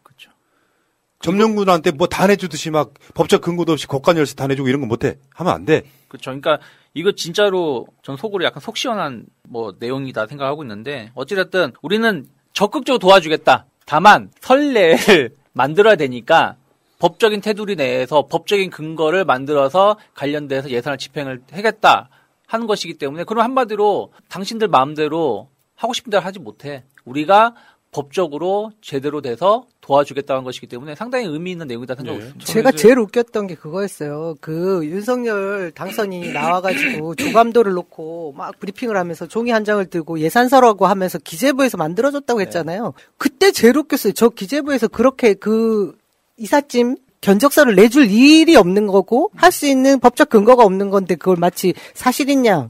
점령군한테 1.21 1.91
뭐 1.91 2.07
다 2.07 2.25
내주듯이 2.27 2.71
막 2.71 2.93
법적 3.13 3.41
근거도 3.41 3.73
없이国관 3.73 4.17
열쇠 4.17 4.33
다 4.35 4.47
내주고 4.47 4.67
이런 4.67 4.81
거 4.81 4.87
못해. 4.87 5.17
하면 5.35 5.53
안 5.53 5.65
돼. 5.65 5.83
그렇죠. 6.07 6.31
그러니까 6.31 6.57
이거 6.95 7.11
진짜로 7.11 7.85
전 8.01 8.17
속으로 8.17 8.43
약간 8.43 8.59
속 8.59 8.75
시원한 8.75 9.25
뭐 9.47 9.75
내용이다 9.79 10.25
생각하고 10.25 10.63
있는데 10.63 11.11
어찌됐든 11.13 11.73
우리는 11.83 12.25
적극적으로 12.53 12.97
도와주겠다. 12.97 13.65
다만 13.85 14.31
선례를 14.41 15.35
만들어야 15.53 15.95
되니까 15.95 16.55
법적인 16.99 17.41
테두리 17.41 17.75
내에서 17.75 18.27
법적인 18.27 18.69
근거를 18.69 19.25
만들어서 19.25 19.97
관련돼서 20.13 20.69
예산을 20.69 20.97
집행을 20.97 21.41
하겠다 21.51 22.09
하는 22.47 22.67
것이기 22.67 22.95
때문에 22.95 23.23
그럼 23.23 23.43
한마디로 23.43 24.13
당신들 24.29 24.67
마음대로 24.67 25.49
하고 25.75 25.93
싶은 25.93 26.11
대로 26.11 26.21
하지 26.21 26.37
못해. 26.37 26.83
우리가 27.05 27.55
법적으로 27.91 28.71
제대로 28.81 29.21
돼서 29.21 29.65
도와주겠다는 29.81 30.43
것이기 30.43 30.67
때문에 30.67 30.95
상당히 30.95 31.25
의미 31.25 31.51
있는 31.51 31.67
내용이다 31.67 31.95
생각하고 31.95 32.23
있습니다. 32.23 32.45
제가 32.45 32.71
제일 32.71 32.99
웃겼던 32.99 33.47
게 33.47 33.55
그거였어요. 33.55 34.35
그 34.39 34.81
윤석열 34.85 35.71
당선이 35.75 36.31
나와가지고 36.33 37.15
조감도를 37.15 37.73
놓고 37.73 38.33
막 38.37 38.57
브리핑을 38.59 38.95
하면서 38.95 39.27
종이 39.27 39.51
한 39.51 39.65
장을 39.65 39.83
들고 39.85 40.19
예산서라고 40.19 40.87
하면서 40.87 41.17
기재부에서 41.19 41.77
만들어줬다고 41.77 42.39
했잖아요. 42.41 42.93
그때 43.17 43.51
제일 43.51 43.77
웃겼어요. 43.77 44.13
저 44.13 44.29
기재부에서 44.29 44.87
그렇게 44.87 45.33
그 45.33 45.97
이삿짐 46.37 46.95
견적서를 47.21 47.75
내줄 47.75 48.09
일이 48.09 48.55
없는 48.55 48.87
거고 48.87 49.29
할 49.35 49.51
수 49.51 49.67
있는 49.67 49.99
법적 49.99 50.29
근거가 50.29 50.63
없는 50.63 50.89
건데 50.89 51.15
그걸 51.15 51.35
마치 51.37 51.73
사실인 51.93 52.45
양 52.45 52.69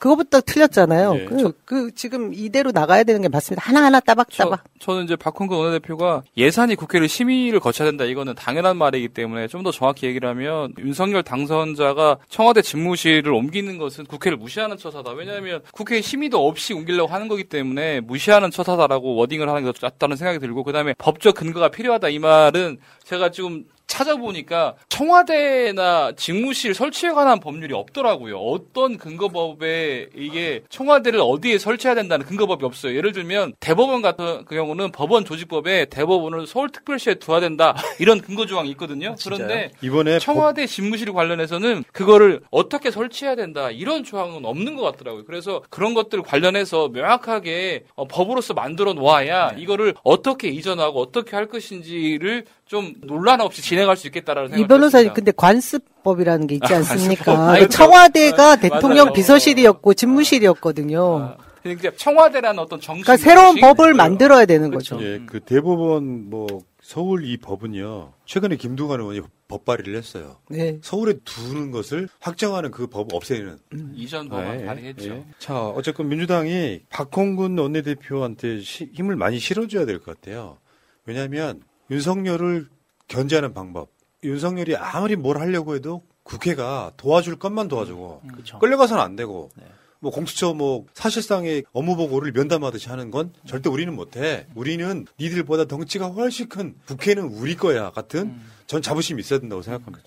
그거부터 0.00 0.40
틀렸잖아요. 0.40 1.12
네, 1.14 1.24
그, 1.26 1.52
그 1.64 1.94
지금 1.94 2.32
이대로 2.34 2.72
나가야 2.72 3.04
되는 3.04 3.20
게 3.22 3.28
맞습니다. 3.28 3.62
하나하나 3.64 4.00
따박따박. 4.00 4.64
저 4.80 4.94
는 4.94 5.04
이제 5.04 5.14
박홍근 5.14 5.56
원내대표가 5.56 6.22
예산이 6.36 6.74
국회를 6.74 7.06
심의를 7.06 7.60
거쳐야 7.60 7.86
된다. 7.86 8.04
이거는 8.04 8.34
당연한 8.34 8.76
말이기 8.78 9.08
때문에 9.10 9.46
좀 9.46 9.60
더 9.62 9.70
정확히 9.70 10.06
얘기를 10.06 10.26
하면 10.30 10.72
윤석열 10.78 11.22
당선자가 11.22 12.16
청와대 12.30 12.62
집무실을 12.62 13.30
옮기는 13.30 13.76
것은 13.76 14.06
국회를 14.06 14.38
무시하는 14.38 14.78
처사다. 14.78 15.10
왜냐하면 15.12 15.60
국회 15.70 16.00
심의도 16.00 16.48
없이 16.48 16.72
옮기려고 16.72 17.12
하는 17.12 17.28
거기 17.28 17.44
때문에 17.44 18.00
무시하는 18.00 18.50
처사다라고 18.50 19.16
워딩을 19.16 19.50
하는 19.50 19.64
게더 19.66 19.86
낫다는 19.86 20.16
생각이 20.16 20.38
들고 20.38 20.64
그다음에 20.64 20.94
법적 20.96 21.34
근거가 21.34 21.68
필요하다. 21.68 22.08
이 22.08 22.18
말은 22.18 22.78
제가 23.04 23.30
지금 23.30 23.64
찾아보니까 23.90 24.76
청와대나 24.88 26.12
직무실 26.16 26.74
설치에 26.74 27.10
관한 27.10 27.40
법률이 27.40 27.74
없더라고요. 27.74 28.38
어떤 28.38 28.96
근거법에 28.96 30.10
이게 30.14 30.62
청와대를 30.68 31.20
어디에 31.20 31.58
설치해야 31.58 31.96
된다는 31.96 32.24
근거법이 32.24 32.64
없어요. 32.64 32.94
예를 32.94 33.12
들면 33.12 33.54
대법원 33.58 34.00
같은 34.00 34.44
그 34.44 34.54
경우는 34.54 34.92
법원 34.92 35.24
조직법에 35.24 35.86
대법원을 35.86 36.46
서울특별시에 36.46 37.14
두어야 37.16 37.40
된다 37.40 37.74
이런 37.98 38.20
근거 38.20 38.46
조항이 38.46 38.70
있거든요. 38.70 39.16
그런데 39.24 39.72
이번에 39.82 40.18
청와대 40.20 40.66
집무실 40.66 41.12
관련해서는 41.12 41.84
그거를 41.92 42.40
어떻게 42.50 42.90
설치해야 42.90 43.34
된다 43.34 43.70
이런 43.70 44.04
조항은 44.04 44.44
없는 44.44 44.76
것 44.76 44.82
같더라고요. 44.82 45.24
그래서 45.24 45.62
그런 45.68 45.94
것들 45.94 46.22
관련해서 46.22 46.88
명확하게 46.88 47.84
어, 47.96 48.06
법으로서 48.06 48.54
만들어 48.54 48.92
놓아야 48.92 49.54
이거를 49.56 49.94
어떻게 50.04 50.48
이전하고 50.48 51.00
어떻게 51.00 51.34
할 51.34 51.46
것인지를 51.46 52.44
좀 52.66 52.94
논란 53.02 53.40
없이 53.40 53.62
진행 53.62 53.79
할 53.88 53.96
수 53.96 54.06
있겠다라는 54.08 54.58
이 54.58 54.66
변호사님. 54.66 55.12
근데 55.14 55.32
관습법이라는 55.36 56.46
게 56.46 56.54
있지 56.56 56.72
아, 56.74 56.78
않습니까? 56.78 57.24
관습법. 57.36 57.54
그렇죠. 57.58 57.68
청와대가 57.76 58.50
아, 58.52 58.56
대통령 58.56 59.06
맞아요. 59.06 59.12
비서실이었고 59.12 59.94
집무실이었거든요. 59.94 61.36
그러니까 61.62 61.90
청와대라는 61.96 62.58
어떤 62.58 62.80
정신 62.80 63.02
그러니까 63.04 63.22
새로운? 63.22 63.60
법을 63.60 63.92
만들어야 63.94 64.46
되는 64.46 64.70
거죠. 64.70 64.98
예, 65.02 65.20
그 65.26 65.40
대법원 65.40 66.30
뭐 66.30 66.46
서울 66.80 67.24
이 67.26 67.36
법은요. 67.36 68.14
최근에 68.24 68.56
김두관 68.56 69.00
의원이 69.00 69.20
법 69.46 69.64
발의를 69.66 69.94
했어요. 69.96 70.36
네. 70.48 70.78
서울에 70.82 71.14
두는 71.24 71.70
것을 71.70 72.08
확정하는 72.20 72.70
그 72.70 72.86
법 72.88 73.12
없애는 73.12 73.58
이전 73.94 74.28
법안 74.30 74.60
예, 74.60 74.64
발의했죠. 74.64 75.10
예. 75.10 75.24
자, 75.38 75.60
어쨌건 75.66 76.08
민주당이 76.08 76.80
박홍근 76.88 77.58
원내대표한테 77.58 78.60
시- 78.60 78.90
힘을 78.94 79.16
많이 79.16 79.38
실어줘야 79.38 79.84
될 79.84 79.98
것 80.00 80.18
같아요. 80.18 80.56
왜냐하면 81.04 81.60
윤석열을 81.90 82.68
견제하는 83.10 83.52
방법. 83.52 83.90
윤석열이 84.22 84.76
아무리 84.76 85.16
뭘 85.16 85.38
하려고 85.40 85.74
해도 85.74 86.02
국회가 86.22 86.92
도와줄 86.96 87.36
것만 87.38 87.68
도와주고 87.68 88.22
그렇죠. 88.30 88.58
끌려가서는 88.58 89.02
안 89.02 89.16
되고 89.16 89.50
뭐 89.98 90.10
공수처 90.12 90.54
뭐 90.54 90.86
사실상의 90.94 91.64
업무 91.72 91.96
보고를 91.96 92.32
면담하듯이 92.32 92.88
하는 92.88 93.10
건 93.10 93.32
절대 93.46 93.68
우리는 93.68 93.94
못해. 93.94 94.46
우리는 94.54 95.06
니들보다 95.18 95.64
덩치가 95.64 96.08
훨씬 96.08 96.48
큰 96.48 96.74
국회는 96.86 97.24
우리 97.24 97.56
거야 97.56 97.90
같은 97.90 98.38
전 98.66 98.80
자부심이 98.80 99.20
있어야 99.20 99.40
된다고 99.40 99.62
생각합니다. 99.62 100.04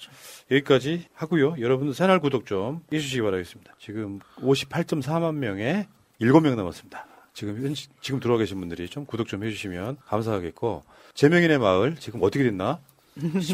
여기까지 0.52 1.06
하고요. 1.14 1.56
여러분들 1.60 1.94
채널 1.94 2.20
구독 2.20 2.46
좀 2.46 2.82
해주시기 2.94 3.22
바라겠습니다. 3.22 3.74
지금 3.80 4.20
58.4만 4.38 5.36
명에 5.36 5.88
7명 6.22 6.56
남았습니다. 6.56 7.08
지금 7.34 7.64
현 7.66 7.74
지금 8.00 8.20
들어와 8.20 8.38
계신 8.38 8.60
분들이 8.60 8.88
좀 8.88 9.06
구독 9.06 9.28
좀 9.28 9.44
해주시면 9.44 9.98
감사하겠고 10.06 10.84
제명인의 11.16 11.58
마을 11.58 11.96
지금 12.00 12.22
어떻게 12.24 12.44
됐나? 12.44 12.80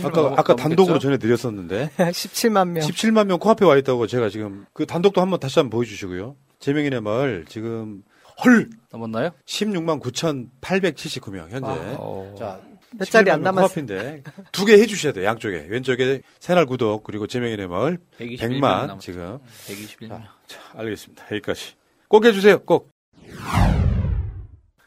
아까 0.04 0.34
아까 0.38 0.56
단독으로 0.56 1.00
전해드렸었는데 1.00 1.92
17만 1.98 2.70
명. 2.70 2.84
17만 2.88 3.26
명 3.28 3.40
코앞에 3.40 3.66
와 3.66 3.78
있다고 3.78 4.08
제가 4.08 4.30
지금 4.30 4.66
그 4.74 4.86
단독도 4.86 5.22
한번 5.22 5.40
다시 5.40 5.60
한번 5.60 5.72
보여주시고요. 5.78 6.36
제명인의 6.60 7.02
마을 7.02 7.46
지금 7.48 8.04
헐 8.46 8.70
넘었나요? 8.92 9.32
16만 9.46 10.00
9,879명 10.02 11.50
현재. 11.50 11.68
아, 11.68 12.34
자, 12.38 12.62
몇 12.98 13.06
자리 13.10 13.30
안 13.32 13.40
17만 13.40 13.44
명 13.44 13.56
남았어. 13.56 13.68
코앞인데 13.68 14.24
두 14.52 14.66
개 14.66 14.74
해주셔야 14.74 15.14
돼요. 15.14 15.26
양쪽에 15.26 15.68
왼쪽에 15.70 16.22
새날 16.40 16.66
구독 16.66 17.04
그리고 17.04 17.28
제명인의 17.28 17.68
마을 17.68 17.98
121명 18.20 18.40
100만 18.40 18.62
남았어요. 18.62 19.00
지금. 19.00 19.40
121명. 19.68 20.22
자, 20.48 20.60
알겠습니다. 20.76 21.26
여기까지. 21.32 21.74
꼭 22.08 22.26
해주세요. 22.26 22.60
꼭. 22.60 22.90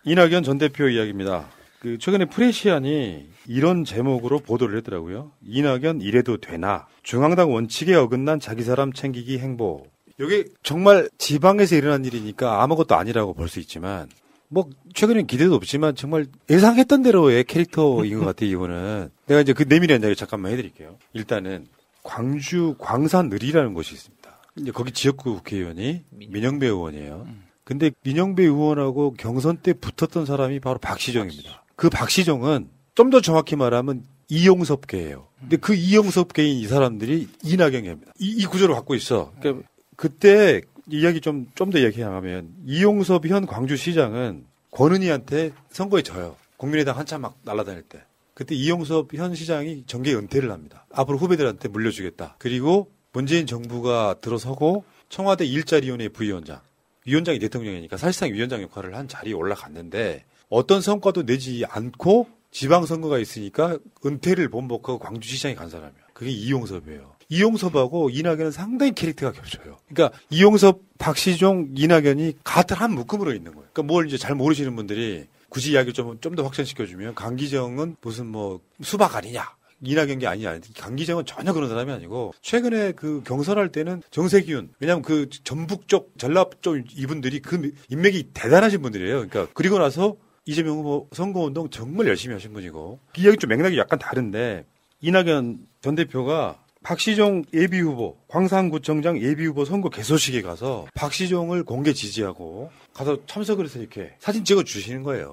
이낙연 0.04 0.42
전 0.42 0.58
대표 0.58 0.88
이야기입니다. 0.88 1.46
그 1.82 1.98
최근에 1.98 2.26
프레시안이 2.26 3.26
이런 3.48 3.84
제목으로 3.84 4.38
보도를 4.38 4.76
했더라고요. 4.78 5.32
이낙연 5.44 6.00
이래도 6.00 6.36
되나? 6.36 6.86
중앙당 7.02 7.52
원칙에 7.52 7.92
어긋난 7.96 8.38
자기 8.38 8.62
사람 8.62 8.92
챙기기 8.92 9.40
행보. 9.40 9.88
이게 10.20 10.44
정말 10.62 11.08
지방에서 11.18 11.74
일어난 11.74 12.04
일이니까 12.04 12.62
아무것도 12.62 12.94
아니라고 12.94 13.34
볼 13.34 13.48
수 13.48 13.58
있지만 13.58 14.08
뭐 14.46 14.70
최근엔 14.94 15.26
기대도 15.26 15.56
없지만 15.56 15.96
정말 15.96 16.26
예상했던 16.48 17.02
대로의 17.02 17.42
캐릭터인 17.42 18.16
것 18.20 18.26
같아요. 18.26 18.48
이거는 18.48 19.10
내가 19.26 19.40
이제 19.40 19.52
그 19.52 19.64
내밀한 19.64 20.02
이야기 20.02 20.14
잠깐만 20.14 20.52
해드릴게요. 20.52 20.98
일단은 21.14 21.66
광주 22.04 22.76
광산을이라는 22.78 23.74
곳이 23.74 23.94
있습니다. 23.94 24.30
이제 24.58 24.70
거기 24.70 24.92
지역구 24.92 25.34
국회의원이 25.34 26.04
민영배 26.28 26.64
의원이에요. 26.66 27.26
근데 27.64 27.90
민영배 28.04 28.44
의원하고 28.44 29.14
경선 29.18 29.56
때 29.64 29.72
붙었던 29.72 30.26
사람이 30.26 30.60
바로 30.60 30.78
박시정입니다. 30.78 31.61
그 31.82 31.90
박시정은 31.90 32.68
좀 32.94 33.10
더 33.10 33.20
정확히 33.20 33.56
말하면 33.56 34.04
이용섭계예요. 34.28 35.26
근데 35.40 35.56
그 35.56 35.74
이용섭계인 35.74 36.58
이 36.58 36.68
사람들이 36.68 37.26
이낙연계입니다. 37.42 38.12
이, 38.20 38.36
이 38.38 38.46
구조를 38.46 38.76
갖고 38.76 38.94
있어. 38.94 39.32
그러니까 39.40 39.66
그때 39.96 40.60
이야기 40.88 41.20
좀 41.20 41.48
좀 41.56 41.70
더 41.70 41.80
얘기하면 41.80 42.50
이용섭 42.64 43.26
현 43.26 43.46
광주시장은 43.46 44.44
권은희한테 44.70 45.50
선거에 45.72 46.02
져요. 46.02 46.36
국민의당 46.56 46.96
한참 46.96 47.22
막 47.22 47.36
날아다닐 47.42 47.82
때. 47.82 48.04
그때 48.34 48.54
이용섭 48.54 49.12
현 49.14 49.34
시장이 49.34 49.82
정계 49.88 50.14
은퇴를 50.14 50.52
합니다. 50.52 50.86
앞으로 50.92 51.18
후배들한테 51.18 51.68
물려주겠다. 51.68 52.36
그리고 52.38 52.92
문재인 53.12 53.44
정부가 53.48 54.14
들어서고 54.20 54.84
청와대 55.08 55.44
일자리위원회 55.44 56.10
부위원장, 56.10 56.60
위원장이 57.06 57.40
대통령이니까 57.40 57.96
사실상 57.96 58.32
위원장 58.32 58.62
역할을 58.62 58.94
한 58.94 59.08
자리에 59.08 59.32
올라갔는데 59.32 60.24
어떤 60.52 60.82
성과도 60.82 61.24
내지 61.24 61.64
않고 61.66 62.28
지방선거가 62.50 63.18
있으니까 63.18 63.78
은퇴를 64.04 64.50
번복하고 64.50 64.98
광주시장에 64.98 65.54
간 65.54 65.70
사람이야. 65.70 66.02
그게 66.12 66.30
이용섭이에요. 66.30 67.14
이용섭하고 67.30 68.10
이낙연은 68.10 68.50
상당히 68.50 68.92
캐릭터가 68.92 69.32
겹쳐요. 69.32 69.78
그러니까 69.88 70.18
이용섭, 70.28 70.80
박시종, 70.98 71.70
이낙연이 71.74 72.34
같은 72.44 72.76
한 72.76 72.92
묶음으로 72.92 73.32
있는 73.32 73.52
거예요. 73.52 73.66
그러니까 73.72 73.90
뭘 73.90 74.06
이제 74.06 74.18
잘 74.18 74.34
모르시는 74.34 74.76
분들이 74.76 75.24
굳이 75.48 75.72
이야기 75.72 75.94
좀좀 75.94 76.34
더 76.34 76.42
확전시켜주면 76.42 77.14
강기정은 77.14 77.96
무슨 78.02 78.26
뭐 78.26 78.60
수박 78.82 79.16
아니냐. 79.16 79.56
이낙연 79.80 80.18
게 80.18 80.26
아니야. 80.26 80.60
강기정은 80.78 81.24
전혀 81.24 81.54
그런 81.54 81.70
사람이 81.70 81.90
아니고 81.90 82.34
최근에 82.42 82.92
그 82.92 83.22
경선할 83.24 83.72
때는 83.72 84.02
정세균 84.10 84.68
왜냐하면 84.80 85.02
그 85.02 85.30
전북 85.44 85.88
쪽 85.88 86.12
전라북 86.18 86.60
쪽 86.60 86.76
이분들이 86.94 87.40
그 87.40 87.72
인맥이 87.88 88.32
대단하신 88.34 88.82
분들이에요. 88.82 89.26
그러니까 89.26 89.48
그리고 89.54 89.78
나서 89.78 90.16
이재명 90.44 90.78
후보 90.78 91.08
선거운동 91.12 91.70
정말 91.70 92.08
열심히 92.08 92.34
하신 92.34 92.52
분이고 92.52 92.98
이 93.16 93.22
이야기 93.22 93.36
좀 93.36 93.48
맥락이 93.48 93.78
약간 93.78 93.98
다른데 93.98 94.64
이낙연 95.00 95.66
전 95.80 95.94
대표가 95.94 96.58
박시종 96.82 97.44
예비 97.54 97.78
후보, 97.80 98.16
광산구청장 98.28 99.22
예비 99.22 99.46
후보 99.46 99.64
선거 99.64 99.88
개소식에 99.88 100.42
가서 100.42 100.86
박시종을 100.94 101.62
공개 101.62 101.92
지지하고 101.92 102.72
가서 102.92 103.24
참석을 103.26 103.66
해서 103.66 103.78
이렇게 103.78 104.14
사진 104.18 104.44
찍어 104.44 104.64
주시는 104.64 105.04
거예요. 105.04 105.32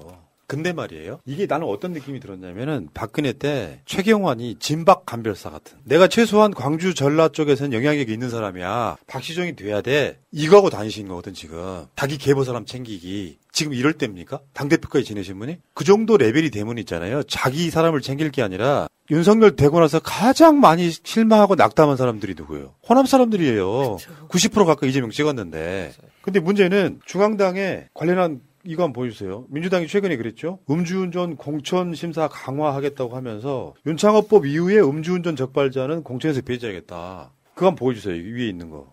근데 0.50 0.72
말이에요. 0.72 1.20
이게 1.26 1.46
나는 1.46 1.68
어떤 1.68 1.92
느낌이 1.92 2.18
들었냐면은 2.18 2.88
박근혜 2.92 3.32
때 3.32 3.82
최경환이 3.84 4.56
진박 4.58 5.06
간별사 5.06 5.48
같은. 5.48 5.78
내가 5.84 6.08
최소한 6.08 6.52
광주 6.52 6.92
전라 6.92 7.28
쪽에서는 7.28 7.72
영향력이 7.72 8.12
있는 8.12 8.30
사람이야. 8.30 8.96
박시종이 9.06 9.54
돼야 9.54 9.80
돼. 9.80 10.18
이거하고 10.32 10.68
다니신 10.68 11.06
거거든 11.06 11.34
지금. 11.34 11.84
자기 11.94 12.18
계보 12.18 12.42
사람 12.42 12.66
챙기기. 12.66 13.38
지금 13.52 13.74
이럴 13.74 13.92
때입니까? 13.92 14.40
당대표까지 14.52 15.04
지내신 15.04 15.38
분이? 15.38 15.58
그 15.72 15.84
정도 15.84 16.16
레벨이 16.16 16.50
되면 16.50 16.78
있잖아요. 16.78 17.22
자기 17.22 17.70
사람을 17.70 18.00
챙길 18.00 18.32
게 18.32 18.42
아니라 18.42 18.88
윤석열 19.12 19.54
되고 19.54 19.78
나서 19.78 20.00
가장 20.00 20.58
많이 20.58 20.90
실망하고 20.90 21.54
낙담한 21.54 21.96
사람들이 21.96 22.34
누구예요? 22.36 22.74
호남 22.88 23.06
사람들이에요. 23.06 23.98
90% 24.28 24.66
가까이 24.66 24.90
이재명 24.90 25.10
찍었는데. 25.10 25.92
근데 26.22 26.40
문제는 26.40 27.00
중앙당에 27.06 27.86
관련한 27.94 28.40
이거 28.64 28.82
한번 28.82 28.92
보여주세요. 28.92 29.46
민주당이 29.48 29.86
최근에 29.86 30.16
그랬죠. 30.16 30.58
음주운전 30.68 31.36
공천 31.36 31.94
심사 31.94 32.28
강화하겠다고 32.28 33.16
하면서 33.16 33.74
윤창호법 33.86 34.46
이후에 34.46 34.80
음주운전 34.80 35.36
적발자는 35.36 36.02
공천에서 36.02 36.42
배제하겠다. 36.42 37.32
그거 37.54 37.66
한번 37.66 37.76
보여주세요. 37.76 38.14
위에 38.14 38.48
있는 38.48 38.70
거. 38.70 38.92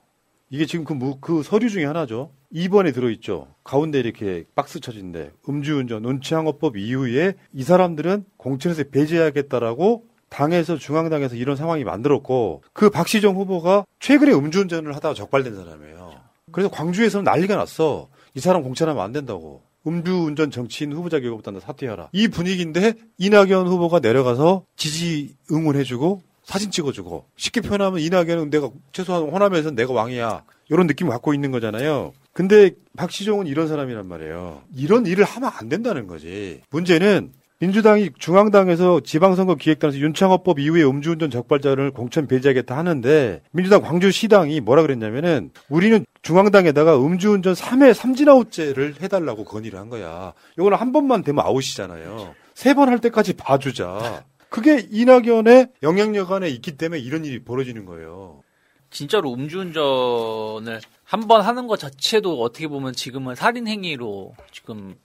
이게 0.50 0.66
지금 0.66 0.86
그, 0.86 0.94
무, 0.94 1.20
그 1.20 1.44
서류 1.44 1.70
중에 1.70 1.86
하나죠. 1.86 2.32
2번에 2.54 2.94
들어있죠. 2.94 3.48
가운데 3.66 4.00
이렇게 4.00 4.46
박스 4.56 4.80
쳐진데 4.80 5.32
음주운전 5.50 6.06
운치항업법 6.06 6.78
이후에 6.78 7.34
이 7.54 7.64
사람들은 7.64 8.24
공천에서 8.38 8.84
배제하겠다라고 8.92 10.06
당에서 10.30 10.78
중앙당에서 10.78 11.36
이런 11.36 11.56
상황이 11.58 11.84
만들었고 11.84 12.64
그 12.74 12.90
박시정 12.90 13.36
후보가 13.36 13.86
최근에 14.00 14.34
음주운전을 14.34 14.96
하다가 14.96 15.14
적발된 15.14 15.56
사람이에요. 15.56 16.12
그래서 16.52 16.70
광주에서는 16.70 17.26
난리가 17.26 17.56
났어. 17.56 18.08
이 18.34 18.40
사람 18.40 18.64
공천하면 18.64 19.04
안 19.04 19.12
된다고. 19.12 19.62
음주운전 19.86 20.52
정치인 20.52 20.92
후보자 20.94 21.20
결과부터 21.20 21.60
사퇴하라. 21.60 22.10
이 22.12 22.28
분위기인데 22.28 22.94
이낙연 23.18 23.68
후보가 23.68 24.00
내려가서 24.00 24.66
지지 24.76 25.36
응원해주고 25.52 26.22
사진 26.44 26.72
찍어주고 26.72 27.26
쉽게 27.36 27.62
표현하면 27.62 28.00
이낙연은 28.00 28.50
내가 28.50 28.70
최소한 28.92 29.24
호남에서 29.24 29.72
내가 29.72 29.94
왕이야. 29.94 30.44
이런 30.70 30.88
느낌을 30.88 31.12
갖고 31.12 31.34
있는 31.34 31.52
거잖아요. 31.52 32.14
근데 32.34 32.72
박시종은 32.96 33.48
이런 33.48 33.68
사람이란 33.68 34.08
말이에요. 34.08 34.62
이런 34.76 35.06
일을 35.06 35.24
하면 35.24 35.52
안 35.54 35.70
된다는 35.70 36.08
거지. 36.08 36.62
문제는 36.70 37.32
민주당이 37.60 38.12
중앙당에서 38.20 39.00
지방선거 39.00 39.56
기획단에서 39.56 39.98
윤창호법 39.98 40.60
이후에 40.60 40.84
음주운전 40.84 41.32
적발자를 41.32 41.90
공천 41.92 42.28
배제하겠다 42.28 42.78
하는데 42.78 43.42
민주당 43.52 43.82
광주시당이 43.82 44.62
뭐라 44.62 44.84
그랬냐면은 44.84 45.50
우리는 45.68 46.06
중앙당에다가 46.22 46.98
음주운전 47.04 47.54
3회 47.56 47.94
삼진아웃제를 47.96 48.98
해달라고 49.02 49.44
건의를 49.44 49.80
한 49.80 49.90
거야. 49.90 50.34
이거는 50.60 50.78
한 50.78 50.92
번만 50.92 51.24
되면 51.24 51.44
아웃이잖아요. 51.46 52.36
세 52.54 52.74
번 52.76 52.90
할 52.90 53.00
때까지 53.00 53.34
봐주자. 53.34 54.24
그게 54.50 54.86
이낙연의 54.92 55.70
영향력 55.84 56.32
안에 56.32 56.50
있기 56.50 56.78
때문에 56.78 57.02
이런 57.02 57.26
일이 57.26 57.44
벌어지는 57.44 57.86
거예요. 57.86 58.44
진짜로 58.92 59.34
음주운전을 59.34 60.80
한 61.04 61.22
번 61.28 61.42
하는 61.42 61.66
것 61.68 61.80
자체도 61.80 62.40
어떻게 62.42 62.68
보면 62.68 62.94
지금은 62.94 63.34
살인 63.36 63.68
행위로 63.68 64.36
지금 64.52 64.96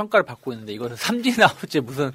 평가를 0.00 0.24
받고 0.24 0.52
있는데 0.52 0.72
이것은 0.72 0.96
삼진 0.96 1.42
아웃제 1.42 1.80
무슨 1.80 2.12